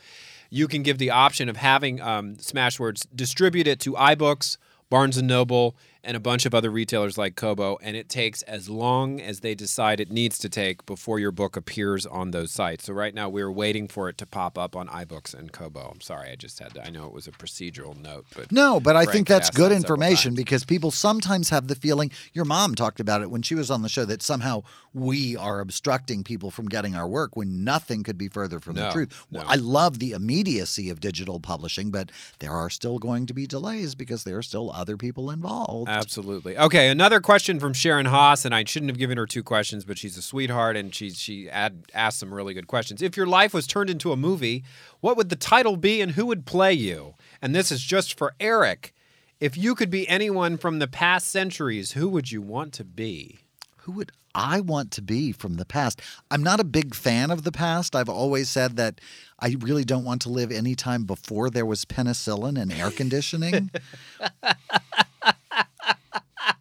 You 0.50 0.68
can 0.68 0.82
give 0.82 0.98
the 0.98 1.10
option 1.10 1.48
of 1.48 1.56
having 1.56 2.00
um, 2.02 2.36
Smashwords 2.36 3.06
distribute 3.14 3.66
it 3.66 3.80
to 3.80 3.92
iBooks, 3.92 4.58
Barnes 4.90 5.16
and 5.16 5.28
Noble, 5.28 5.74
and 6.04 6.16
a 6.16 6.20
bunch 6.20 6.46
of 6.46 6.54
other 6.54 6.70
retailers 6.70 7.16
like 7.16 7.36
Kobo, 7.36 7.78
and 7.80 7.96
it 7.96 8.08
takes 8.08 8.42
as 8.42 8.68
long 8.68 9.20
as 9.20 9.40
they 9.40 9.54
decide 9.54 10.00
it 10.00 10.10
needs 10.10 10.36
to 10.38 10.48
take 10.48 10.84
before 10.84 11.18
your 11.18 11.30
book 11.30 11.56
appears 11.56 12.06
on 12.06 12.32
those 12.32 12.50
sites. 12.50 12.86
So 12.86 12.92
right 12.92 13.14
now 13.14 13.28
we're 13.28 13.52
waiting 13.52 13.86
for 13.88 14.08
it 14.08 14.18
to 14.18 14.26
pop 14.26 14.58
up 14.58 14.74
on 14.74 14.88
iBooks 14.88 15.32
and 15.32 15.52
Kobo. 15.52 15.90
I'm 15.92 16.00
sorry, 16.00 16.30
I 16.30 16.36
just 16.36 16.58
had 16.58 16.74
to. 16.74 16.84
I 16.84 16.90
know 16.90 17.06
it 17.06 17.12
was 17.12 17.28
a 17.28 17.32
procedural 17.32 17.96
note, 17.96 18.26
but 18.34 18.50
No, 18.50 18.80
but 18.80 18.96
I 18.96 19.04
think 19.04 19.28
that's 19.28 19.50
good 19.50 19.70
that 19.70 19.76
information 19.76 20.34
because 20.34 20.64
people 20.64 20.90
sometimes 20.90 21.50
have 21.50 21.68
the 21.68 21.74
feeling 21.74 22.10
your 22.32 22.44
mom 22.44 22.74
talked 22.74 23.00
about 23.00 23.22
it 23.22 23.30
when 23.30 23.42
she 23.42 23.54
was 23.54 23.70
on 23.70 23.82
the 23.82 23.88
show 23.88 24.04
that 24.04 24.22
somehow 24.22 24.62
we 24.92 25.36
are 25.36 25.60
obstructing 25.60 26.24
people 26.24 26.50
from 26.50 26.68
getting 26.68 26.94
our 26.94 27.08
work 27.08 27.36
when 27.36 27.64
nothing 27.64 28.02
could 28.02 28.18
be 28.18 28.28
further 28.28 28.58
from 28.60 28.74
the 28.74 28.90
truth. 28.90 29.26
no. 29.30 29.42
I 29.46 29.54
love 29.56 29.98
the 29.98 30.12
immediacy 30.12 30.90
of 30.90 31.00
digital 31.00 31.40
publishing, 31.40 31.90
but 31.90 32.10
there 32.40 32.52
are 32.52 32.68
still 32.70 32.98
going 32.98 33.26
to 33.26 33.34
be 33.34 33.46
delays 33.46 33.94
because 33.94 34.24
there 34.24 34.36
are 34.36 34.42
still 34.42 34.70
other 34.72 34.96
people 34.96 35.30
involved. 35.30 35.88
Absolutely. 35.92 36.56
Okay, 36.56 36.88
another 36.88 37.20
question 37.20 37.60
from 37.60 37.74
Sharon 37.74 38.06
Haas, 38.06 38.46
and 38.46 38.54
I 38.54 38.64
shouldn't 38.64 38.88
have 38.90 38.98
given 38.98 39.18
her 39.18 39.26
two 39.26 39.42
questions, 39.42 39.84
but 39.84 39.98
she's 39.98 40.16
a 40.16 40.22
sweetheart, 40.22 40.74
and 40.74 40.94
she 40.94 41.10
she 41.10 41.50
ad, 41.50 41.84
asked 41.92 42.18
some 42.18 42.32
really 42.32 42.54
good 42.54 42.66
questions. 42.66 43.02
If 43.02 43.14
your 43.14 43.26
life 43.26 43.52
was 43.52 43.66
turned 43.66 43.90
into 43.90 44.10
a 44.10 44.16
movie, 44.16 44.64
what 45.00 45.18
would 45.18 45.28
the 45.28 45.36
title 45.36 45.76
be, 45.76 46.00
and 46.00 46.12
who 46.12 46.24
would 46.26 46.46
play 46.46 46.72
you? 46.72 47.14
And 47.42 47.54
this 47.54 47.70
is 47.70 47.82
just 47.82 48.16
for 48.16 48.32
Eric. 48.40 48.94
If 49.38 49.58
you 49.58 49.74
could 49.74 49.90
be 49.90 50.08
anyone 50.08 50.56
from 50.56 50.78
the 50.78 50.88
past 50.88 51.28
centuries, 51.28 51.92
who 51.92 52.08
would 52.08 52.32
you 52.32 52.40
want 52.40 52.72
to 52.74 52.84
be? 52.84 53.40
Who 53.78 53.92
would 53.92 54.12
I 54.34 54.60
want 54.60 54.92
to 54.92 55.02
be 55.02 55.30
from 55.30 55.56
the 55.56 55.66
past? 55.66 56.00
I'm 56.30 56.42
not 56.42 56.58
a 56.58 56.64
big 56.64 56.94
fan 56.94 57.30
of 57.30 57.42
the 57.42 57.52
past. 57.52 57.94
I've 57.94 58.08
always 58.08 58.48
said 58.48 58.76
that 58.76 58.98
I 59.38 59.56
really 59.58 59.84
don't 59.84 60.04
want 60.04 60.22
to 60.22 60.30
live 60.30 60.50
any 60.50 60.74
time 60.74 61.04
before 61.04 61.50
there 61.50 61.66
was 61.66 61.84
penicillin 61.84 62.58
and 62.58 62.72
air 62.72 62.90
conditioning. 62.90 63.70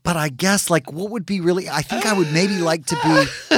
but 0.03 0.15
I 0.17 0.29
guess 0.29 0.69
like 0.69 0.91
what 0.91 1.09
would 1.11 1.25
be 1.25 1.41
really 1.41 1.67
I 1.69 1.81
think 1.81 2.05
I 2.05 2.13
would 2.13 2.31
maybe 2.33 2.57
like 2.59 2.85
to 2.87 2.95
be 3.03 3.57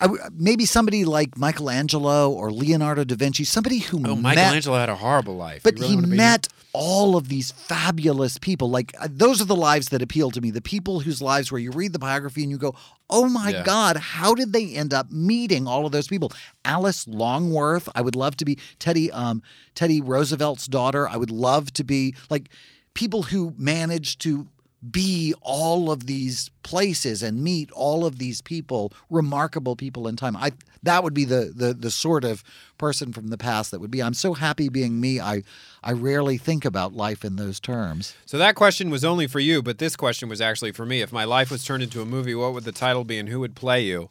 I 0.00 0.08
maybe 0.32 0.64
somebody 0.64 1.04
like 1.04 1.36
Michelangelo 1.36 2.30
or 2.30 2.52
Leonardo 2.52 3.02
da 3.04 3.16
Vinci, 3.16 3.42
somebody 3.44 3.78
who 3.78 3.98
Oh, 4.06 4.14
met 4.14 4.36
Michelangelo 4.36 4.78
had 4.78 4.88
a 4.88 4.94
horrible 4.94 5.36
life. 5.36 5.62
but 5.64 5.74
really 5.74 5.88
he 5.88 5.96
be 5.96 6.06
met 6.06 6.46
all 6.72 7.16
of 7.16 7.28
these 7.28 7.50
fabulous 7.50 8.38
people. 8.38 8.70
Like 8.70 8.94
uh, 9.00 9.08
those 9.10 9.40
are 9.40 9.44
the 9.46 9.56
lives 9.56 9.88
that 9.88 10.00
appeal 10.00 10.30
to 10.30 10.40
me. 10.40 10.52
The 10.52 10.60
people 10.60 11.00
whose 11.00 11.20
lives 11.20 11.50
where 11.50 11.60
you 11.60 11.72
read 11.72 11.92
the 11.92 11.98
biography 11.98 12.42
and 12.42 12.50
you 12.52 12.58
go, 12.58 12.76
"Oh 13.10 13.28
my 13.28 13.50
Yeah. 13.50 13.64
God, 13.64 13.96
how 13.96 14.34
did 14.34 14.52
they 14.52 14.72
end 14.74 14.94
up 14.94 15.10
meeting 15.10 15.66
all 15.66 15.84
of 15.86 15.90
those 15.90 16.06
people?" 16.06 16.30
Alice 16.64 17.08
Longworth. 17.08 17.88
I 17.96 18.00
would 18.02 18.14
love 18.14 18.36
to 18.36 18.44
be 18.44 18.56
Teddy. 18.78 19.10
Um, 19.10 19.42
Teddy 19.74 20.00
Roosevelt's 20.00 20.66
daughter. 20.68 21.08
I 21.08 21.16
would 21.16 21.30
love 21.32 21.72
to 21.72 21.82
be 21.82 22.14
like 22.30 22.50
people 22.94 23.24
who 23.24 23.54
managed 23.58 24.20
to 24.22 24.46
be 24.90 25.34
all 25.42 25.90
of 25.90 26.06
these 26.06 26.50
places 26.62 27.22
and 27.22 27.42
meet 27.42 27.70
all 27.72 28.04
of 28.06 28.18
these 28.18 28.40
people, 28.40 28.92
remarkable 29.10 29.74
people 29.74 30.06
in 30.06 30.16
time. 30.16 30.36
I 30.36 30.52
that 30.82 31.02
would 31.02 31.14
be 31.14 31.24
the 31.24 31.52
the 31.54 31.74
the 31.74 31.90
sort 31.90 32.24
of 32.24 32.44
person 32.78 33.12
from 33.12 33.28
the 33.28 33.38
past 33.38 33.70
that 33.72 33.80
would 33.80 33.90
be. 33.90 34.02
I'm 34.02 34.14
so 34.14 34.34
happy 34.34 34.68
being 34.68 35.00
me. 35.00 35.20
I 35.20 35.42
I 35.82 35.92
rarely 35.92 36.38
think 36.38 36.64
about 36.64 36.94
life 36.94 37.24
in 37.24 37.36
those 37.36 37.58
terms. 37.58 38.14
So 38.26 38.38
that 38.38 38.54
question 38.54 38.90
was 38.90 39.04
only 39.04 39.26
for 39.26 39.40
you, 39.40 39.62
but 39.62 39.78
this 39.78 39.96
question 39.96 40.28
was 40.28 40.40
actually 40.40 40.72
for 40.72 40.86
me. 40.86 41.00
If 41.00 41.12
my 41.12 41.24
life 41.24 41.50
was 41.50 41.64
turned 41.64 41.82
into 41.82 42.00
a 42.00 42.06
movie, 42.06 42.34
what 42.34 42.52
would 42.54 42.64
the 42.64 42.72
title 42.72 43.04
be 43.04 43.18
and 43.18 43.28
who 43.28 43.40
would 43.40 43.56
play 43.56 43.82
you? 43.82 44.10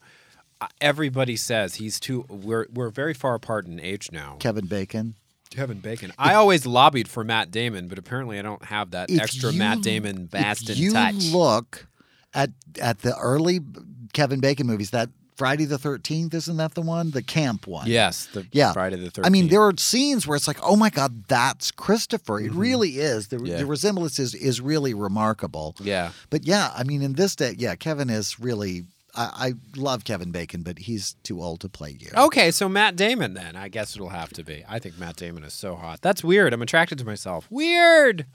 Uh, 0.60 0.68
Everybody 0.82 1.38
says 1.38 1.76
he's 1.76 2.00
too. 2.00 2.26
We're 2.28 2.68
we're 2.74 2.90
very 2.90 3.14
far 3.14 3.36
apart 3.36 3.68
in 3.68 3.80
age 3.80 4.12
now. 4.12 4.36
Kevin 4.40 4.66
Bacon. 4.66 5.16
Kevin 5.58 5.80
Bacon. 5.80 6.14
I 6.18 6.36
always 6.36 6.66
lobbied 6.66 7.08
for 7.10 7.24
Matt 7.24 7.52
Damon, 7.52 7.88
but 7.90 7.98
apparently 7.98 8.38
I 8.40 8.44
don't 8.44 8.64
have 8.66 8.92
that 8.92 9.10
If 9.10 9.20
extra 9.20 9.52
you- 9.52 9.58
Matt 9.60 9.82
Damon 9.82 10.28
Bastin 10.32 10.70
if 10.70 10.78
you 10.78 10.94
touch. 10.94 11.16
look 11.34 11.88
at 12.34 12.52
at 12.80 13.00
the 13.00 13.18
early 13.18 13.60
Kevin 14.14 14.40
Bacon 14.40 14.68
movies, 14.68 14.92
that 14.92 15.10
Friday 15.36 15.66
the 15.66 15.78
Thirteenth 15.78 16.34
isn't 16.34 16.58
that 16.58 16.74
the 16.76 16.82
one, 16.82 17.12
the 17.12 17.22
camp 17.22 17.68
one? 17.68 17.88
yes, 17.88 18.28
the 18.34 18.46
Yeah. 18.52 18.72
Friday 18.74 18.96
the 18.98 19.10
13th. 19.12 19.26
I 19.26 19.30
mean, 19.30 19.50
there 19.50 19.62
are 19.62 19.74
scenes 19.78 20.26
where 20.26 20.36
it's 20.36 20.48
like, 20.48 20.58
oh 20.64 20.76
my 20.76 20.90
God, 20.90 21.26
that's 21.28 21.70
Christopher. 21.72 22.40
It 22.40 22.52
really 22.54 22.98
is. 22.98 23.28
The, 23.28 23.38
Mm-hmm. 23.38 23.46
Yeah. 23.46 23.58
the 23.58 23.66
resemblance 23.68 24.18
is, 24.20 24.34
is 24.34 24.62
really 24.62 24.94
remarkable. 24.96 25.76
Yeah. 25.80 26.12
But 26.32 26.46
yeah, 26.48 26.72
I 26.76 26.84
mean, 26.84 27.02
in 27.04 27.14
this 27.14 27.36
day, 27.36 27.54
yeah, 27.58 27.76
Kevin 27.76 28.10
is 28.10 28.40
really. 28.40 28.86
I, 29.18 29.48
I 29.48 29.54
love 29.76 30.04
Kevin 30.04 30.32
Bacon, 30.32 30.62
but 30.62 30.80
he's 30.80 31.16
too 31.24 31.42
old 31.42 31.62
to 31.62 31.70
play 31.70 31.98
you. 32.00 32.10
Okay, 32.16 32.52
so 32.52 32.70
Matt 32.70 32.96
Damon 32.96 33.34
then. 33.34 33.56
I 33.56 33.68
guess 33.68 33.96
it'll 33.96 34.10
have 34.10 34.30
to 34.34 34.44
be. 34.44 34.64
I 34.70 34.80
think 34.80 34.98
Matt 34.98 35.16
Damon 35.18 35.44
is 35.44 35.54
so 35.54 35.76
hot. 35.76 36.02
That's 36.02 36.24
weird. 36.24 36.54
I'm 36.54 36.62
attracted 36.62 37.00
to 37.00 37.06
myself. 37.06 37.48
Weird. 37.50 38.26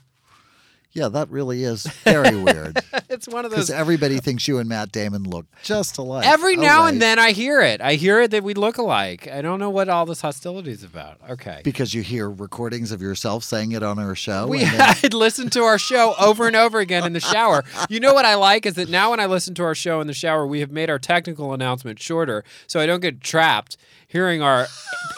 Yeah, 0.93 1.07
that 1.09 1.29
really 1.29 1.63
is 1.63 1.83
very 2.03 2.35
weird. 2.35 2.79
It's 3.09 3.27
one 3.27 3.45
of 3.45 3.51
those 3.51 3.67
Because 3.67 3.69
everybody 3.69 4.17
thinks 4.17 4.47
you 4.47 4.57
and 4.57 4.67
Matt 4.67 4.91
Damon 4.91 5.23
look 5.23 5.45
just 5.61 5.99
alike. 5.99 6.25
Every 6.25 6.55
now 6.55 6.81
right. 6.81 6.93
and 6.93 7.01
then 7.01 7.19
I 7.19 7.31
hear 7.31 7.61
it. 7.61 7.79
I 7.79 7.93
hear 7.93 8.21
it 8.21 8.31
that 8.31 8.43
we 8.43 8.55
look 8.55 8.79
alike. 8.79 9.27
I 9.27 9.43
don't 9.43 9.59
know 9.59 9.69
what 9.69 9.87
all 9.87 10.07
this 10.07 10.21
hostility 10.21 10.71
is 10.71 10.83
about. 10.83 11.19
Okay. 11.29 11.61
Because 11.63 11.93
you 11.93 12.01
hear 12.01 12.27
recordings 12.27 12.91
of 12.91 13.03
yourself 13.03 13.43
saying 13.43 13.73
it 13.73 13.83
on 13.83 13.99
our 13.99 14.15
show. 14.15 14.47
We 14.47 14.63
and 14.63 14.71
then- 14.79 14.95
had 14.95 15.13
listened 15.13 15.51
to 15.51 15.61
our 15.61 15.77
show 15.77 16.15
over 16.19 16.47
and 16.47 16.55
over 16.55 16.79
again 16.79 17.05
in 17.05 17.13
the 17.13 17.19
shower. 17.19 17.63
You 17.87 17.99
know 17.99 18.15
what 18.15 18.25
I 18.25 18.33
like 18.33 18.65
is 18.65 18.73
that 18.75 18.89
now 18.89 19.11
when 19.11 19.19
I 19.19 19.27
listen 19.27 19.53
to 19.55 19.63
our 19.63 19.75
show 19.75 20.01
in 20.01 20.07
the 20.07 20.13
shower, 20.13 20.47
we 20.47 20.59
have 20.61 20.71
made 20.71 20.89
our 20.89 20.99
technical 20.99 21.53
announcement 21.53 21.99
shorter 21.99 22.43
so 22.65 22.79
I 22.79 22.87
don't 22.87 23.01
get 23.01 23.21
trapped 23.21 23.77
hearing 24.13 24.43
our 24.43 24.67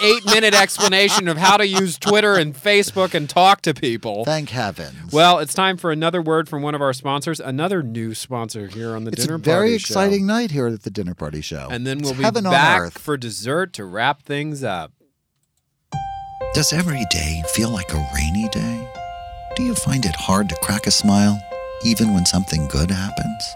eight 0.01 0.25
minute 0.25 0.55
explanation 0.55 1.27
of 1.27 1.37
how 1.37 1.57
to 1.57 1.67
use 1.67 1.99
Twitter 1.99 2.35
and 2.35 2.55
Facebook 2.55 3.13
and 3.13 3.29
talk 3.29 3.61
to 3.61 3.73
people. 3.73 4.23
Thank 4.25 4.49
heavens. 4.49 5.11
Well, 5.11 5.39
it's 5.39 5.53
time 5.53 5.77
for 5.77 5.91
another 5.91 6.21
word 6.21 6.49
from 6.49 6.61
one 6.63 6.73
of 6.73 6.81
our 6.81 6.93
sponsors, 6.93 7.39
another 7.39 7.83
new 7.83 8.15
sponsor 8.15 8.67
here 8.67 8.95
on 8.95 9.03
the 9.03 9.11
it's 9.11 9.23
Dinner 9.23 9.35
a 9.35 9.39
very 9.39 9.57
Party 9.67 9.77
Show. 9.77 9.91
exciting 9.91 10.25
night 10.25 10.51
here 10.51 10.67
at 10.67 10.83
the 10.83 10.89
dinner 10.89 11.13
party 11.13 11.41
show. 11.41 11.67
And 11.69 11.85
then 11.85 11.99
we'll 11.99 12.15
be 12.15 12.23
heaven 12.23 12.45
on 12.45 12.51
back 12.53 12.93
for 12.93 13.17
dessert 13.17 13.73
to 13.73 13.85
wrap 13.85 14.23
things 14.23 14.63
up. 14.63 14.93
Does 16.53 16.71
every 16.71 17.03
day 17.11 17.43
feel 17.49 17.69
like 17.69 17.93
a 17.93 18.09
rainy 18.15 18.47
day? 18.49 18.89
Do 19.57 19.63
you 19.63 19.75
find 19.75 20.05
it 20.05 20.15
hard 20.15 20.47
to 20.49 20.55
crack 20.63 20.87
a 20.87 20.91
smile, 20.91 21.37
even 21.83 22.13
when 22.13 22.25
something 22.25 22.67
good 22.69 22.91
happens? 22.91 23.55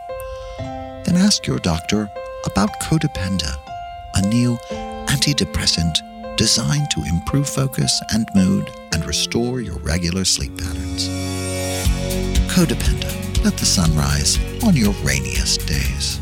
Then 1.05 1.15
ask 1.15 1.47
your 1.47 1.59
doctor 1.59 2.09
about 2.45 2.79
Codependa, 2.81 3.55
a 4.15 4.27
new 4.27 4.57
antidepressant 5.09 5.97
designed 6.37 6.89
to 6.91 7.03
improve 7.03 7.49
focus 7.49 8.01
and 8.13 8.27
mood 8.35 8.69
and 8.93 9.05
restore 9.05 9.59
your 9.59 9.77
regular 9.79 10.23
sleep 10.23 10.55
patterns. 10.57 11.09
Codependa, 12.53 13.43
let 13.43 13.57
the 13.57 13.65
sun 13.65 13.93
rise 13.95 14.37
on 14.63 14.75
your 14.75 14.93
rainiest 15.03 15.67
days. 15.67 16.19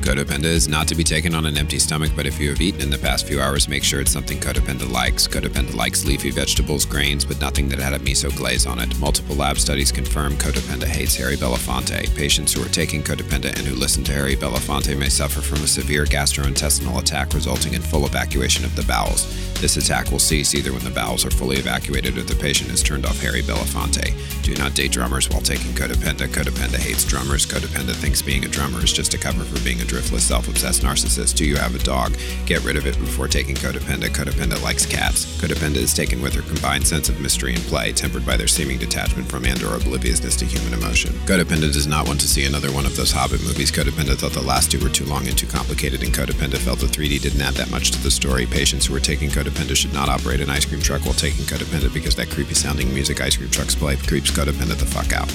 Codependa 0.00 0.44
is 0.44 0.66
not 0.66 0.88
to 0.88 0.94
be 0.94 1.04
taken 1.04 1.34
on 1.34 1.44
an 1.44 1.58
empty 1.58 1.78
stomach, 1.78 2.10
but 2.16 2.26
if 2.26 2.40
you 2.40 2.48
have 2.48 2.60
eaten 2.60 2.80
in 2.80 2.90
the 2.90 2.98
past 2.98 3.26
few 3.26 3.40
hours, 3.40 3.68
make 3.68 3.84
sure 3.84 4.00
it's 4.00 4.10
something 4.10 4.38
Codependa 4.38 4.90
likes. 4.90 5.28
Codependa 5.28 5.74
likes 5.74 6.06
leafy 6.06 6.30
vegetables, 6.30 6.86
grains, 6.86 7.24
but 7.24 7.40
nothing 7.40 7.68
that 7.68 7.78
had 7.78 7.92
a 7.92 7.98
miso 7.98 8.34
glaze 8.34 8.66
on 8.66 8.78
it. 8.78 8.98
Multiple 8.98 9.36
lab 9.36 9.58
studies 9.58 9.92
confirm 9.92 10.32
Codependa 10.34 10.86
hates 10.86 11.16
Harry 11.16 11.36
Belafonte. 11.36 12.16
Patients 12.16 12.54
who 12.54 12.64
are 12.64 12.68
taking 12.70 13.02
Codependa 13.02 13.50
and 13.56 13.66
who 13.66 13.74
listen 13.74 14.02
to 14.04 14.12
Harry 14.12 14.36
Belafonte 14.36 14.98
may 14.98 15.10
suffer 15.10 15.42
from 15.42 15.62
a 15.62 15.66
severe 15.66 16.06
gastrointestinal 16.06 16.98
attack 16.98 17.34
resulting 17.34 17.74
in 17.74 17.82
full 17.82 18.06
evacuation 18.06 18.64
of 18.64 18.74
the 18.76 18.84
bowels. 18.84 19.28
This 19.60 19.76
attack 19.76 20.10
will 20.10 20.18
cease 20.18 20.54
either 20.54 20.72
when 20.72 20.82
the 20.82 20.90
bowels 20.90 21.26
are 21.26 21.30
fully 21.30 21.58
evacuated 21.58 22.16
or 22.16 22.22
the 22.22 22.34
patient 22.34 22.70
has 22.70 22.82
turned 22.82 23.04
off 23.04 23.20
Harry 23.20 23.42
Belafonte. 23.42 24.14
Do 24.42 24.54
not 24.54 24.74
date 24.74 24.92
drummers 24.92 25.28
while 25.28 25.42
taking 25.42 25.72
Codependa. 25.72 26.26
Codependa 26.28 26.78
hates 26.78 27.04
drummers. 27.04 27.44
Codependa 27.44 27.94
thinks 27.94 28.22
being 28.22 28.46
a 28.46 28.48
drummer 28.48 28.82
is 28.82 28.92
just 28.92 29.12
a 29.12 29.18
cover 29.18 29.44
for 29.44 29.62
being 29.62 29.82
a 29.82 29.89
driftless, 29.90 30.20
self-obsessed 30.20 30.82
narcissist. 30.82 31.34
Do 31.34 31.44
you 31.44 31.56
have 31.56 31.74
a 31.74 31.78
dog? 31.80 32.16
Get 32.46 32.62
rid 32.64 32.76
of 32.76 32.86
it 32.86 32.98
before 32.98 33.26
taking 33.26 33.56
codependent. 33.56 34.14
Codependa 34.14 34.62
likes 34.62 34.86
cats. 34.86 35.26
Codependa 35.40 35.76
is 35.76 35.92
taken 35.92 36.22
with 36.22 36.34
their 36.34 36.42
combined 36.42 36.86
sense 36.86 37.08
of 37.08 37.20
mystery 37.20 37.54
and 37.54 37.62
play, 37.64 37.92
tempered 37.92 38.24
by 38.24 38.36
their 38.36 38.46
seeming 38.46 38.78
detachment 38.78 39.28
from 39.28 39.44
and 39.44 39.62
or 39.64 39.74
obliviousness 39.74 40.36
to 40.36 40.44
human 40.44 40.78
emotion. 40.78 41.12
Codependa 41.26 41.72
does 41.72 41.88
not 41.88 42.06
want 42.06 42.20
to 42.20 42.28
see 42.28 42.44
another 42.44 42.70
one 42.70 42.86
of 42.86 42.96
those 42.96 43.10
Hobbit 43.10 43.42
movies. 43.42 43.72
Codependa 43.72 44.16
thought 44.16 44.32
the 44.32 44.40
last 44.40 44.70
two 44.70 44.78
were 44.78 44.88
too 44.88 45.06
long 45.06 45.26
and 45.26 45.36
too 45.36 45.48
complicated, 45.48 46.02
and 46.02 46.14
Codependa 46.14 46.58
felt 46.58 46.78
the 46.78 46.86
3D 46.86 47.20
didn't 47.20 47.40
add 47.40 47.54
that 47.54 47.70
much 47.70 47.90
to 47.90 48.02
the 48.02 48.10
story. 48.10 48.46
Patients 48.46 48.86
who 48.86 48.94
are 48.94 49.00
taking 49.00 49.28
Codependa 49.30 49.74
should 49.74 49.92
not 49.92 50.08
operate 50.08 50.40
an 50.40 50.50
ice 50.50 50.64
cream 50.64 50.80
truck 50.80 51.04
while 51.04 51.14
taking 51.14 51.44
Codependa 51.44 51.92
because 51.92 52.14
that 52.14 52.30
creepy 52.30 52.54
sounding 52.54 52.92
music 52.94 53.20
ice 53.20 53.36
cream 53.36 53.50
trucks 53.50 53.74
play 53.74 53.96
creeps 53.96 54.30
Codependa 54.30 54.76
the 54.76 54.86
fuck 54.86 55.12
out. 55.12 55.28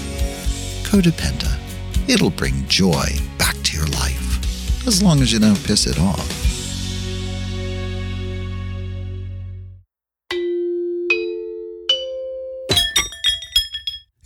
Codependa. 0.83 1.59
It'll 2.07 2.29
bring 2.29 2.67
joy 2.67 3.07
back 3.37 3.55
to 3.63 3.77
your 3.77 3.87
life, 3.87 4.34
as 4.87 5.01
long 5.01 5.21
as 5.21 5.31
you 5.31 5.39
don't 5.39 5.61
piss 5.63 5.87
it 5.87 5.99
off. 5.99 6.45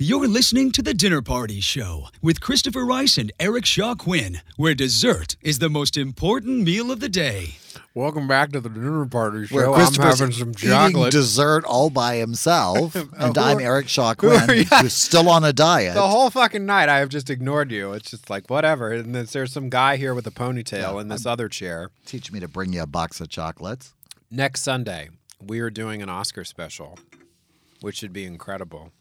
You're 0.02 0.28
listening 0.28 0.72
to 0.72 0.82
The 0.82 0.94
Dinner 0.94 1.22
Party 1.22 1.60
Show 1.60 2.08
with 2.22 2.40
Christopher 2.40 2.86
Rice 2.86 3.18
and 3.18 3.32
Eric 3.40 3.66
Shaw 3.66 3.96
Quinn, 3.96 4.42
where 4.56 4.74
dessert 4.74 5.36
is 5.42 5.60
the 5.60 5.70
most 5.70 5.98
important 5.98 6.64
meal 6.64 6.90
of 6.90 7.00
the 7.00 7.10
day. 7.10 7.58
Welcome 8.00 8.30
back 8.30 8.54
to 8.54 8.62
the 8.62 8.70
dinner 8.70 9.06
party 9.06 9.46
show. 9.46 9.56
Where 9.56 9.74
I'm 9.74 9.94
having 9.94 10.32
some 10.32 10.52
eating 10.52 10.70
chocolate. 10.70 11.12
dessert 11.12 11.66
all 11.66 11.90
by 11.90 12.16
himself, 12.16 12.96
oh, 12.96 13.10
and 13.18 13.36
who 13.36 13.44
I'm 13.44 13.60
Eric 13.60 13.90
Shaw 13.90 14.14
who 14.18 14.30
are 14.30 14.46
Quinn, 14.46 14.66
who's 14.80 14.94
still 14.94 15.30
on 15.30 15.44
a 15.44 15.52
diet. 15.52 15.96
the 15.96 16.08
whole 16.08 16.30
fucking 16.30 16.66
night, 16.66 16.88
I 16.88 17.00
have 17.00 17.10
just 17.10 17.30
ignored 17.30 17.74
you. 17.74 17.92
It's 17.92 18.10
just 18.10 18.30
like 18.30 18.50
whatever. 18.50 18.94
And 18.94 19.14
then 19.14 19.28
there's 19.30 19.52
some 19.52 19.70
guy 19.70 19.98
here 19.98 20.14
with 20.14 20.26
a 20.28 20.32
ponytail 20.32 21.02
in 21.02 21.10
this 21.10 21.26
other 21.26 21.50
chair. 21.50 21.92
Teach 22.06 22.32
me 22.32 22.40
to 22.40 22.48
bring 22.48 22.72
you 22.72 22.84
a 22.84 22.88
box 22.88 23.20
of 23.20 23.28
chocolates. 23.28 23.94
Next 24.32 24.62
Sunday, 24.62 25.10
we 25.46 25.60
are 25.60 25.70
doing 25.70 26.02
an 26.02 26.08
Oscar 26.08 26.46
special, 26.46 26.98
which 27.82 27.98
should 27.98 28.14
be 28.14 28.24
incredible. 28.24 28.94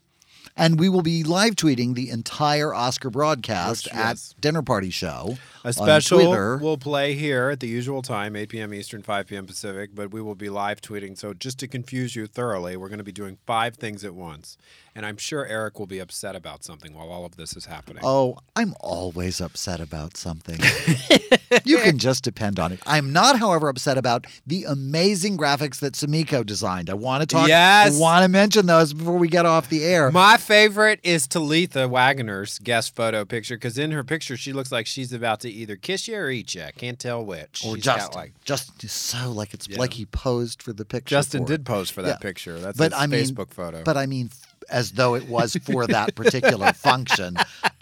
And 0.59 0.77
we 0.77 0.89
will 0.89 1.01
be 1.01 1.23
live 1.23 1.55
tweeting 1.55 1.95
the 1.95 2.09
entire 2.09 2.73
Oscar 2.73 3.09
broadcast 3.09 3.85
Which, 3.85 3.93
at 3.93 4.09
yes. 4.09 4.35
Dinner 4.41 4.61
Party 4.61 4.89
Show. 4.89 5.37
A 5.63 5.71
special 5.71 6.31
will 6.61 6.77
play 6.77 7.13
here 7.13 7.49
at 7.49 7.61
the 7.61 7.67
usual 7.67 8.01
time, 8.01 8.35
8 8.35 8.49
p.m. 8.49 8.73
Eastern, 8.73 9.01
5 9.01 9.27
p.m. 9.27 9.45
Pacific, 9.45 9.91
but 9.93 10.11
we 10.11 10.21
will 10.21 10.35
be 10.35 10.49
live 10.49 10.81
tweeting. 10.81 11.17
So 11.17 11.33
just 11.33 11.59
to 11.59 11.67
confuse 11.67 12.15
you 12.15 12.27
thoroughly, 12.27 12.75
we're 12.75 12.89
going 12.89 12.99
to 12.99 13.03
be 13.05 13.11
doing 13.13 13.37
five 13.45 13.75
things 13.75 14.03
at 14.03 14.13
once. 14.13 14.57
And 14.99 15.05
I'm 15.05 15.15
sure 15.15 15.45
Eric 15.45 15.79
will 15.79 15.85
be 15.87 15.99
upset 15.99 16.35
about 16.35 16.65
something 16.65 16.93
while 16.93 17.09
all 17.09 17.23
of 17.23 17.37
this 17.37 17.55
is 17.55 17.63
happening. 17.63 18.03
Oh, 18.05 18.37
I'm 18.57 18.73
always 18.81 19.39
upset 19.39 19.79
about 19.79 20.17
something. 20.17 20.59
you 21.63 21.77
can 21.77 21.97
just 21.97 22.21
depend 22.21 22.59
on 22.59 22.73
it. 22.73 22.81
I'm 22.85 23.13
not, 23.13 23.39
however, 23.39 23.69
upset 23.69 23.97
about 23.97 24.27
the 24.45 24.65
amazing 24.65 25.37
graphics 25.37 25.79
that 25.79 25.93
Samiko 25.93 26.45
designed. 26.45 26.89
I 26.89 26.95
want 26.95 27.21
to 27.21 27.27
talk. 27.27 27.47
Yes. 27.47 27.95
I 27.95 27.97
want 28.01 28.23
to 28.23 28.27
mention 28.27 28.65
those 28.65 28.91
before 28.93 29.17
we 29.17 29.29
get 29.29 29.45
off 29.45 29.69
the 29.69 29.85
air. 29.85 30.11
My 30.11 30.35
favorite 30.35 30.99
is 31.01 31.29
Talitha 31.29 31.87
Wagner's 31.87 32.59
guest 32.59 32.93
photo 32.93 33.23
picture 33.23 33.55
because 33.55 33.77
in 33.77 33.91
her 33.91 34.03
picture 34.03 34.35
she 34.35 34.51
looks 34.51 34.69
like 34.69 34.85
she's 34.85 35.13
about 35.13 35.39
to 35.39 35.49
either 35.49 35.77
kiss 35.77 36.09
you 36.09 36.17
or 36.17 36.29
eat 36.29 36.53
you. 36.55 36.65
Can't 36.77 36.99
tell 36.99 37.25
which. 37.25 37.63
or 37.65 37.75
She's 37.75 37.85
just, 37.85 38.13
like 38.15 38.33
just 38.43 38.81
so 38.89 39.31
like 39.31 39.53
it's 39.53 39.65
Yeah. 39.69 39.79
like 39.79 39.93
he 39.93 40.05
posed 40.07 40.61
for 40.61 40.73
the 40.73 40.83
picture. 40.83 41.15
Justin 41.15 41.45
for 41.45 41.53
it. 41.53 41.57
did 41.59 41.65
pose 41.65 41.89
for 41.89 42.01
that 42.01 42.09
Yeah. 42.09 42.17
picture. 42.17 42.59
That's 42.59 42.77
but 42.77 42.91
his 42.91 43.01
I 43.01 43.07
mean, 43.07 43.23
Facebook 43.23 43.53
photo. 43.53 43.83
But 43.85 43.95
I 43.95 44.05
mean, 44.05 44.29
as 44.71 44.91
though 44.91 45.15
it 45.15 45.27
was 45.27 45.55
for 45.63 45.87
that 45.87 46.15
particular 46.15 46.73
function. 46.73 47.35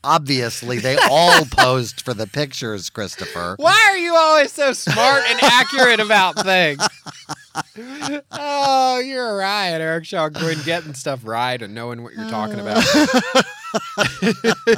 Obviously, 0.04 0.80
they 0.80 0.98
all 1.10 1.46
posed 1.46 2.02
for 2.02 2.14
the 2.14 2.28
pictures, 2.28 2.90
Christopher. 2.90 3.56
Why 3.60 3.90
are 3.92 3.98
you 3.98 4.16
always 4.16 4.52
so 4.52 4.74
smart 4.74 5.24
and 5.28 5.40
accurate 5.42 6.00
about 6.00 6.44
things? 6.44 6.88
oh, 8.32 9.00
you're 9.00 9.36
right, 9.38 9.70
Eric 9.70 10.06
Shaw 10.06 10.30
Quinn, 10.30 10.58
getting 10.66 10.94
stuff 10.94 11.22
right 11.24 11.62
and 11.62 11.74
knowing 11.74 12.04
what 12.04 12.14
you're 12.14 12.30
talking 12.30 12.60
about. 12.60 12.84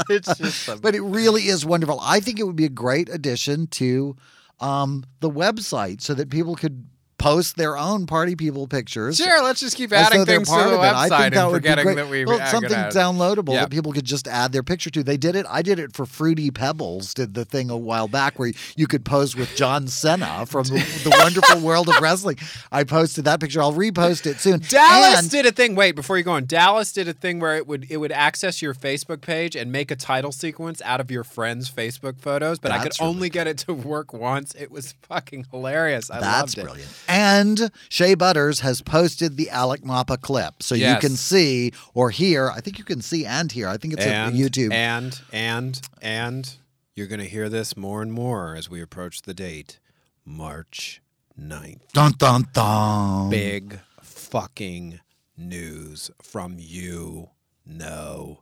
it's 0.09 0.37
just 0.37 0.67
a, 0.67 0.77
But 0.77 0.95
it 0.95 1.01
really 1.01 1.43
is 1.43 1.65
wonderful. 1.65 1.99
I 2.01 2.19
think 2.19 2.39
it 2.39 2.43
would 2.43 2.55
be 2.55 2.65
a 2.65 2.69
great 2.69 3.09
addition 3.09 3.67
to 3.67 4.15
um, 4.59 5.05
the 5.19 5.29
website 5.29 6.01
so 6.01 6.13
that 6.13 6.29
people 6.29 6.55
could 6.55 6.87
post 7.19 7.55
their 7.57 7.77
own 7.77 8.07
party 8.07 8.35
people 8.35 8.67
pictures. 8.67 9.17
sure. 9.17 9.43
Let's 9.43 9.59
just 9.59 9.77
keep 9.77 9.91
adding 9.93 10.25
things 10.25 10.49
to 10.49 10.55
the 10.55 10.73
it. 10.73 10.79
I 10.79 11.07
think 11.09 11.33
that 11.35 11.43
and 11.43 11.51
would 11.51 11.61
be 11.61 11.69
forgetting 11.69 11.83
great. 11.83 11.95
that 11.97 12.09
we 12.09 12.25
well, 12.25 12.43
something 12.47 12.71
downloadable 12.71 13.53
Yeah. 13.53 13.61
that 13.61 13.69
people 13.69 13.91
could 13.93 14.05
just 14.05 14.27
add 14.27 14.51
their 14.51 14.63
picture 14.63 14.89
to. 14.89 15.03
They 15.03 15.17
did 15.17 15.35
it. 15.35 15.45
I 15.49 15.61
did 15.61 15.77
it 15.79 15.93
for 15.95 16.05
Fruity 16.05 16.49
Pebbles. 16.49 17.13
Did 17.13 17.33
the 17.35 17.45
thing 17.45 17.69
a 17.69 17.77
while 17.77 18.07
back 18.07 18.39
where 18.39 18.51
you 18.75 18.87
could 18.87 19.05
pose 19.05 19.35
with 19.35 19.55
John 19.55 19.87
Cena 19.87 20.45
from 20.45 20.63
the, 20.63 20.79
the 21.03 21.15
wonderful 21.19 21.59
world 21.61 21.89
of 21.89 21.99
wrestling. 22.01 22.37
I 22.71 22.83
posted 22.85 23.25
that 23.25 23.39
picture. 23.39 23.61
I'll 23.61 23.73
repost 23.73 24.25
it 24.25 24.39
soon. 24.39 24.59
Dallas 24.67 25.19
And- 25.19 25.29
did 25.29 25.45
a 25.45 25.51
thing. 25.51 25.75
Wait, 25.75 25.95
before 25.95 26.17
you 26.17 26.23
go 26.23 26.31
on, 26.31 26.45
Dallas 26.45 26.91
did 26.91 27.07
a 27.07 27.13
thing 27.13 27.39
where 27.39 27.55
it 27.57 27.67
would 27.67 27.85
it 27.89 27.97
would 27.97 28.11
access 28.11 28.61
your 28.61 28.73
Facebook 28.73 29.21
page 29.21 29.55
and 29.55 29.71
make 29.71 29.91
a 29.91 29.95
title 29.95 30.31
sequence 30.31 30.81
out 30.83 30.99
of 31.01 31.11
your 31.11 31.23
friends' 31.23 31.69
Facebook 31.69 32.19
photos, 32.19 32.59
but 32.59 32.71
I 32.71 32.77
could 32.83 32.93
really 32.99 33.09
only 33.09 33.29
get 33.29 33.45
it 33.47 33.57
to 33.59 33.73
work 33.73 34.13
once. 34.13 34.55
It 34.55 34.71
was 34.71 34.93
fucking 35.01 35.47
hilarious. 35.51 36.09
I 36.09 36.19
That's 36.21 36.55
loved 36.55 36.57
it. 36.57 36.63
brilliant. 36.63 36.91
And 37.09 37.71
Shea 37.89 38.13
Butters 38.15 38.59
has 38.61 38.81
posted 38.81 39.35
the 39.35 39.49
Alec 39.49 39.81
Mapa 39.81 40.17
clip. 40.21 40.61
So 40.63 40.75
Yes. 40.75 40.93
you 41.03 41.09
can 41.09 41.17
see 41.17 41.71
or 41.93 42.09
hear. 42.11 42.49
I 42.49 42.61
think 42.61 42.77
you 42.77 42.83
can 42.85 43.01
see 43.01 43.25
and 43.25 43.51
hear. 43.51 43.67
I 43.67 43.77
think 43.77 43.93
it's 43.95 44.05
and 44.05 44.33
at 44.33 44.39
YouTube. 44.39 44.71
And 44.71 45.19
and 45.33 45.81
and 46.01 46.55
you're 46.95 47.07
gonna 47.07 47.25
hear 47.25 47.49
this 47.49 47.75
more 47.75 48.01
and 48.01 48.13
more 48.13 48.55
as 48.55 48.69
we 48.69 48.81
approach 48.81 49.23
the 49.23 49.33
date, 49.33 49.79
March 50.25 51.01
9th. 51.39 51.79
dun 51.93 52.13
dun 52.17 52.45
dun. 52.53 53.29
Big 53.29 53.79
fucking 54.01 54.99
news 55.37 56.11
from 56.21 56.55
you 56.59 57.29
know 57.65 58.41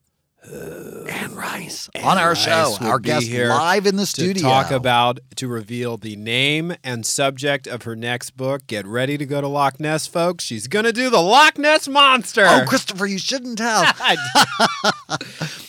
Anne 1.09 1.35
Rice 1.35 1.89
Anne 1.93 2.03
on 2.03 2.17
our 2.17 2.29
Rice 2.29 2.43
show. 2.43 2.77
Our 2.81 2.99
guest 2.99 3.27
here 3.27 3.49
live 3.49 3.85
in 3.85 3.95
the 3.95 4.03
to 4.03 4.07
studio. 4.07 4.41
talk 4.41 4.71
about 4.71 5.19
to 5.35 5.47
reveal 5.47 5.97
the 5.97 6.15
name 6.15 6.75
and 6.83 7.05
subject 7.05 7.67
of 7.67 7.83
her 7.83 7.95
next 7.95 8.31
book. 8.31 8.65
Get 8.67 8.85
ready 8.87 9.17
to 9.17 9.25
go 9.25 9.41
to 9.41 9.47
Loch 9.47 9.79
Ness, 9.79 10.07
folks. 10.07 10.43
She's 10.43 10.67
gonna 10.67 10.93
do 10.93 11.09
the 11.09 11.19
Loch 11.21 11.57
Ness 11.57 11.87
monster. 11.87 12.45
Oh, 12.47 12.63
Christopher, 12.67 13.07
you 13.07 13.17
shouldn't 13.19 13.57
tell. 13.57 13.83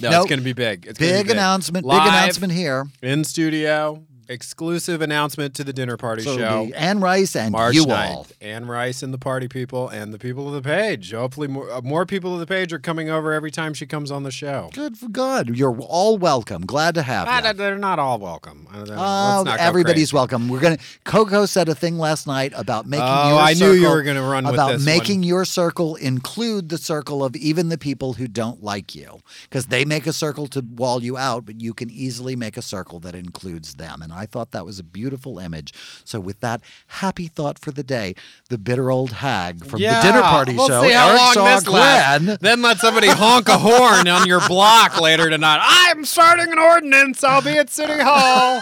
no, 0.00 0.10
Nope. 0.10 0.22
it's 0.22 0.26
gonna 0.30 0.42
be 0.42 0.52
big. 0.52 0.86
It's 0.86 0.98
gonna 0.98 1.12
be 1.12 1.18
big 1.18 1.30
announcement. 1.30 1.84
Live 1.86 2.02
Big 2.04 2.08
announcement 2.12 2.52
here. 2.52 2.86
in 3.02 3.24
studio. 3.24 4.02
Exclusive 4.30 5.00
announcement 5.00 5.54
to 5.54 5.64
the 5.64 5.72
dinner 5.72 5.96
party 5.96 6.22
So 6.22 6.36
show. 6.36 6.70
Anne 6.76 7.00
Rice 7.00 7.34
and 7.34 7.50
March 7.50 7.74
you 7.74 7.86
9th. 7.86 8.10
all. 8.14 8.26
Anne 8.42 8.66
Rice 8.66 9.02
and 9.02 9.12
the 9.14 9.16
party 9.18 9.48
people 9.48 9.88
and 9.88 10.12
the 10.12 10.18
people 10.18 10.46
of 10.48 10.52
the 10.52 10.60
page. 10.60 11.12
Hopefully, 11.12 11.48
more, 11.48 11.70
uh, 11.70 11.80
more 11.80 12.04
people 12.04 12.34
of 12.34 12.40
the 12.40 12.46
page 12.46 12.70
are 12.74 12.78
coming 12.78 13.08
over 13.08 13.32
every 13.32 13.50
time 13.50 13.72
she 13.72 13.86
comes 13.86 14.10
on 14.10 14.24
the 14.24 14.30
show. 14.30 14.68
Good 14.74 14.98
for 14.98 15.08
God. 15.08 15.56
You're 15.56 15.78
all 15.80 16.18
welcome. 16.18 16.66
Glad 16.66 16.94
to 16.96 17.02
have 17.02 17.46
you. 17.46 17.52
they're 17.54 17.78
not 17.78 17.98
all 17.98 18.18
welcome. 18.18 18.68
Uh, 18.70 19.42
not 19.46 19.58
everybody's 19.60 20.12
welcome. 20.12 20.50
We're 20.50 20.60
gonna. 20.60 20.78
Coco 21.04 21.46
said 21.46 21.70
a 21.70 21.74
thing 21.74 21.96
last 21.98 22.26
night 22.26 22.52
about 22.54 22.86
making. 22.86 23.06
Oh, 23.08 23.28
your 23.30 23.38
I 23.40 23.54
knew 23.54 23.72
you 23.72 23.80
circle- 23.80 23.94
were 23.94 24.02
gonna 24.02 24.22
run 24.28 24.44
about 24.44 24.80
making 24.82 25.20
one. 25.20 25.22
your 25.28 25.44
circle 25.46 25.96
include 25.96 26.68
the 26.68 26.76
circle 26.78 27.24
of 27.24 27.34
even 27.34 27.70
the 27.70 27.78
people 27.78 28.12
who 28.12 28.28
don't 28.28 28.62
like 28.62 28.94
you, 28.94 29.20
because 29.44 29.66
they 29.68 29.86
make 29.86 30.06
a 30.06 30.12
circle 30.12 30.46
to 30.48 30.60
wall 30.60 31.02
you 31.02 31.16
out, 31.16 31.46
but 31.46 31.62
you 31.62 31.72
can 31.72 31.88
easily 31.88 32.36
make 32.36 32.58
a 32.58 32.62
circle 32.62 33.00
that 33.00 33.14
includes 33.14 33.74
them. 33.76 34.02
And 34.02 34.12
I 34.18 34.26
thought 34.26 34.50
that 34.50 34.66
was 34.66 34.78
a 34.78 34.84
beautiful 34.84 35.38
image. 35.38 35.72
So 36.04 36.20
with 36.20 36.40
that 36.40 36.60
happy 36.88 37.28
thought 37.28 37.58
for 37.58 37.70
the 37.70 37.82
day, 37.82 38.14
the 38.48 38.58
bitter 38.58 38.90
old 38.90 39.12
hag 39.12 39.64
from 39.64 39.80
Yeah, 39.80 40.00
the 40.00 40.08
dinner 40.08 40.22
party 40.22 40.56
we'll 40.56 40.68
show, 40.68 40.82
see 40.82 40.92
how 40.92 41.08
Eric 41.08 41.36
long 41.36 41.44
this 41.46 41.68
lasts. 41.68 42.38
Then 42.40 42.62
let 42.62 42.78
somebody 42.78 43.08
honk 43.08 43.48
a 43.48 43.58
horn 43.58 44.08
on 44.08 44.26
your 44.26 44.46
block 44.46 45.00
later 45.00 45.30
tonight. 45.30 45.60
I'm 45.62 46.04
starting 46.04 46.52
an 46.52 46.58
ordinance. 46.58 47.22
I'll 47.24 47.42
be 47.42 47.56
at 47.56 47.70
City 47.70 48.00
Hall. 48.02 48.60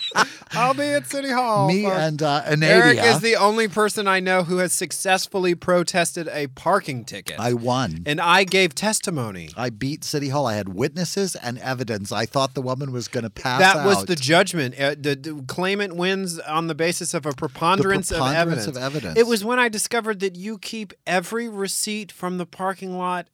I'll 0.52 0.74
be 0.74 0.82
at 0.82 1.06
City 1.06 1.30
Hall. 1.30 1.68
Me 1.68 1.84
folks. 1.84 1.96
and 1.96 2.22
uh, 2.22 2.42
Eric 2.46 2.98
is 2.98 3.20
the 3.20 3.36
only 3.36 3.68
person 3.68 4.06
I 4.06 4.20
know 4.20 4.44
who 4.44 4.58
has 4.58 4.72
successfully 4.72 5.54
protested 5.54 6.28
a 6.28 6.48
parking 6.48 7.04
ticket. 7.04 7.38
I 7.38 7.52
won. 7.54 8.02
and 8.06 8.20
I 8.20 8.44
gave 8.44 8.74
testimony. 8.74 9.50
I 9.56 9.70
beat 9.70 10.04
City 10.04 10.28
Hall. 10.28 10.46
I 10.46 10.54
had 10.54 10.70
witnesses 10.70 11.34
and 11.36 11.58
evidence. 11.58 12.12
I 12.12 12.26
thought 12.26 12.54
the 12.54 12.62
woman 12.62 12.92
was 12.92 13.08
going 13.08 13.24
to 13.24 13.30
pass 13.30 13.60
That 13.60 13.86
was 13.86 14.04
the 14.04 14.16
judgment. 14.16 14.78
Uh, 14.78 14.90
the, 14.98 15.14
the 15.14 15.44
claimant 15.46 15.96
wins 15.96 16.38
on 16.40 16.66
the 16.66 16.74
basis 16.74 17.14
of 17.14 17.26
a 17.26 17.32
preponderance, 17.32 18.10
preponderance 18.10 18.66
of, 18.66 18.76
of 18.76 18.82
evidence. 18.82 18.92
evidence. 18.94 19.18
It 19.18 19.26
was 19.26 19.44
when 19.44 19.58
I 19.58 19.68
discovered 19.68 20.20
that 20.20 20.36
you 20.36 20.58
keep 20.58 20.92
every 21.06 21.48
receipt 21.48 22.12
from 22.12 22.38
the 22.38 22.46
parking 22.46 22.96
lot 22.98 23.28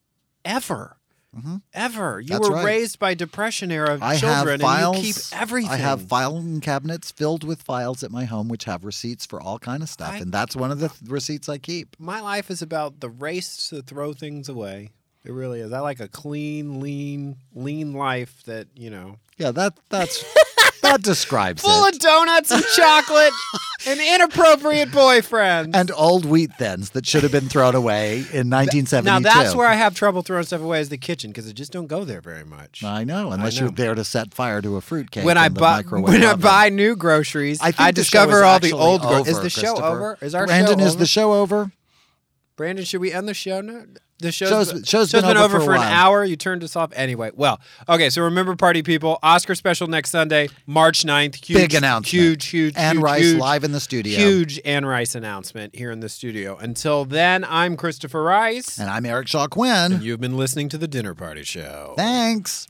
ever. 0.45 0.98
Ever. 1.75 2.21
You 2.21 2.27
Mm-hmm. 2.29 2.33
That's 2.35 2.49
were 2.49 2.55
right. 2.57 2.65
raised 2.65 2.99
by 2.99 3.15
depression 3.15 3.71
era 3.73 3.99
I 4.01 4.17
children 4.17 4.61
have 4.61 4.69
files. 4.69 4.97
and 4.97 5.07
you 5.07 5.13
keep 5.15 5.23
everything. 5.33 5.71
I 5.71 5.77
have 5.77 6.03
filing 6.03 6.61
cabinets 6.61 7.11
filled 7.11 7.45
with 7.45 7.63
files 7.63 8.03
at 8.03 8.11
my 8.11 8.25
home, 8.25 8.49
which 8.49 8.65
have 8.65 8.85
receipts 8.85 9.27
for 9.27 9.41
all 9.41 9.59
kind 9.59 9.83
of 9.83 9.89
stuff, 9.89 10.13
I- 10.15 10.19
and 10.19 10.33
that's 10.33 10.55
one 10.57 10.71
of 10.71 10.79
the 10.81 10.89
th- 10.89 11.11
receipts 11.11 11.49
I 11.49 11.59
keep. 11.59 11.97
My 11.99 12.21
life 12.21 12.51
is 12.51 12.63
about 12.63 13.01
the 13.01 13.09
race 13.11 13.69
to 13.69 13.83
throw 13.83 14.13
things 14.13 14.49
away. 14.49 14.91
It 15.25 15.33
really 15.33 15.61
is. 15.61 15.73
I 15.73 15.81
like 15.81 16.01
a 16.01 16.09
clean, 16.09 16.81
lean, 16.81 17.37
lean 17.55 17.93
life 17.93 18.43
that, 18.47 18.69
you 18.75 18.89
know, 18.89 19.17
Yeah, 19.37 19.51
that 19.51 19.75
that's 19.91 20.25
that 20.83 21.03
describes 21.03 21.63
full 21.63 21.85
it. 21.85 21.95
of 21.95 22.01
donuts 22.01 22.51
and 22.51 22.65
chocolate 22.77 23.33
and 23.87 24.01
inappropriate 24.01 24.91
boyfriends. 24.91 25.71
and 25.75 25.91
old 25.93 26.25
wheat 26.25 26.53
thins 26.59 26.91
that 26.91 27.07
should 27.07 27.23
have 27.23 27.33
been 27.33 27.49
thrown 27.49 27.75
away 27.75 28.19
in 28.33 28.51
1972. 28.51 29.05
Now 29.05 29.21
that's 29.21 29.55
where 29.55 29.67
I 29.67 29.75
have 29.75 29.95
trouble 29.95 30.23
throwing 30.23 30.45
stuff 30.45 30.61
away 30.61 30.81
is 30.81 30.89
the 30.89 30.99
kitchen 30.99 31.31
because 31.31 31.49
I 31.49 31.53
just 31.53 31.73
don't 31.73 31.87
go 31.87 32.05
there 32.05 32.21
very 32.21 32.45
much. 32.45 32.83
I 32.85 33.05
know, 33.05 33.33
unless 33.33 33.57
know. 33.57 33.67
you're 33.67 33.73
there 33.73 33.95
to 33.95 34.05
set 34.05 34.35
fire 34.35 34.61
to 34.63 34.77
a 34.77 34.81
fruitcake. 34.81 35.25
when 35.25 35.39
I 35.39 35.47
in 35.47 35.55
the 35.55 35.61
buy 35.61 35.77
microwave 35.77 36.13
when 36.13 36.25
I 36.25 36.35
buy 36.35 36.69
new 36.69 36.97
groceries, 36.97 37.61
I 37.61 37.73
I, 37.79 37.91
the 37.91 37.97
discover 37.97 38.45
all 38.45 38.59
the 38.59 38.73
old. 38.73 39.03
Over, 39.03 39.29
is 39.29 39.41
the 39.41 39.51
show 39.51 39.77
over? 39.77 40.19
Is 40.21 40.35
our 40.35 40.47
Brandon 40.47 40.79
show 40.79 40.85
is 40.85 40.93
over? 40.93 40.99
the 40.99 41.07
show 41.07 41.33
over? 41.35 41.73
Brandon, 42.57 42.85
should 42.85 43.01
we 43.01 43.13
end 43.13 43.29
the 43.29 43.35
show 43.35 43.61
now? 43.61 43.85
The 44.21 44.33
show's, 44.33 44.49
Show's- 44.49 44.73
been- 44.73 44.83
show's 44.85 45.13
been 45.13 45.25
over 45.25 45.39
over 45.39 45.59
for 45.61 45.65
for 45.67 45.75
an 45.75 45.83
hour. 45.83 46.25
You 46.25 46.35
turned 46.37 46.65
us 46.65 46.75
off 46.75 46.91
anyway. 46.95 47.31
Well, 47.35 47.61
okay. 47.89 48.11
So 48.11 48.23
remember, 48.23 48.57
party 48.57 48.83
people, 48.83 49.19
Oscar 49.23 49.55
special 49.55 49.87
next 49.87 50.11
Sunday, 50.11 50.49
March 50.67 51.05
9th. 51.05 51.37
Huge, 51.37 51.57
Big 51.59 51.75
announcement. 51.75 52.07
Huge, 52.09 52.47
huge, 52.47 52.77
Anne 52.77 52.97
huge, 52.97 53.03
Rice 53.05 53.23
huge, 53.23 53.39
live 53.41 53.63
in 53.65 53.71
the 53.73 53.81
studio. 53.81 54.19
Huge 54.19 54.61
Anne 54.65 54.85
Rice 54.87 55.15
announcement 55.15 55.77
here 55.77 55.93
in 55.93 56.01
the 56.01 56.09
studio. 56.09 56.57
Until 56.57 57.05
then, 57.05 57.45
I'm 57.45 57.77
Christopher 57.77 58.23
Rice. 58.25 58.79
And 58.79 58.91
I'm 58.91 59.07
Eric 59.07 59.29
Shaw 59.29 59.47
Quinn. 59.47 60.01
You've 60.03 60.21
been 60.21 60.37
listening 60.37 60.69
to 60.71 60.79
the 60.79 60.89
Dinner 60.89 61.15
Party 61.15 61.45
Show. 61.45 61.95
Thanks. 61.97 62.67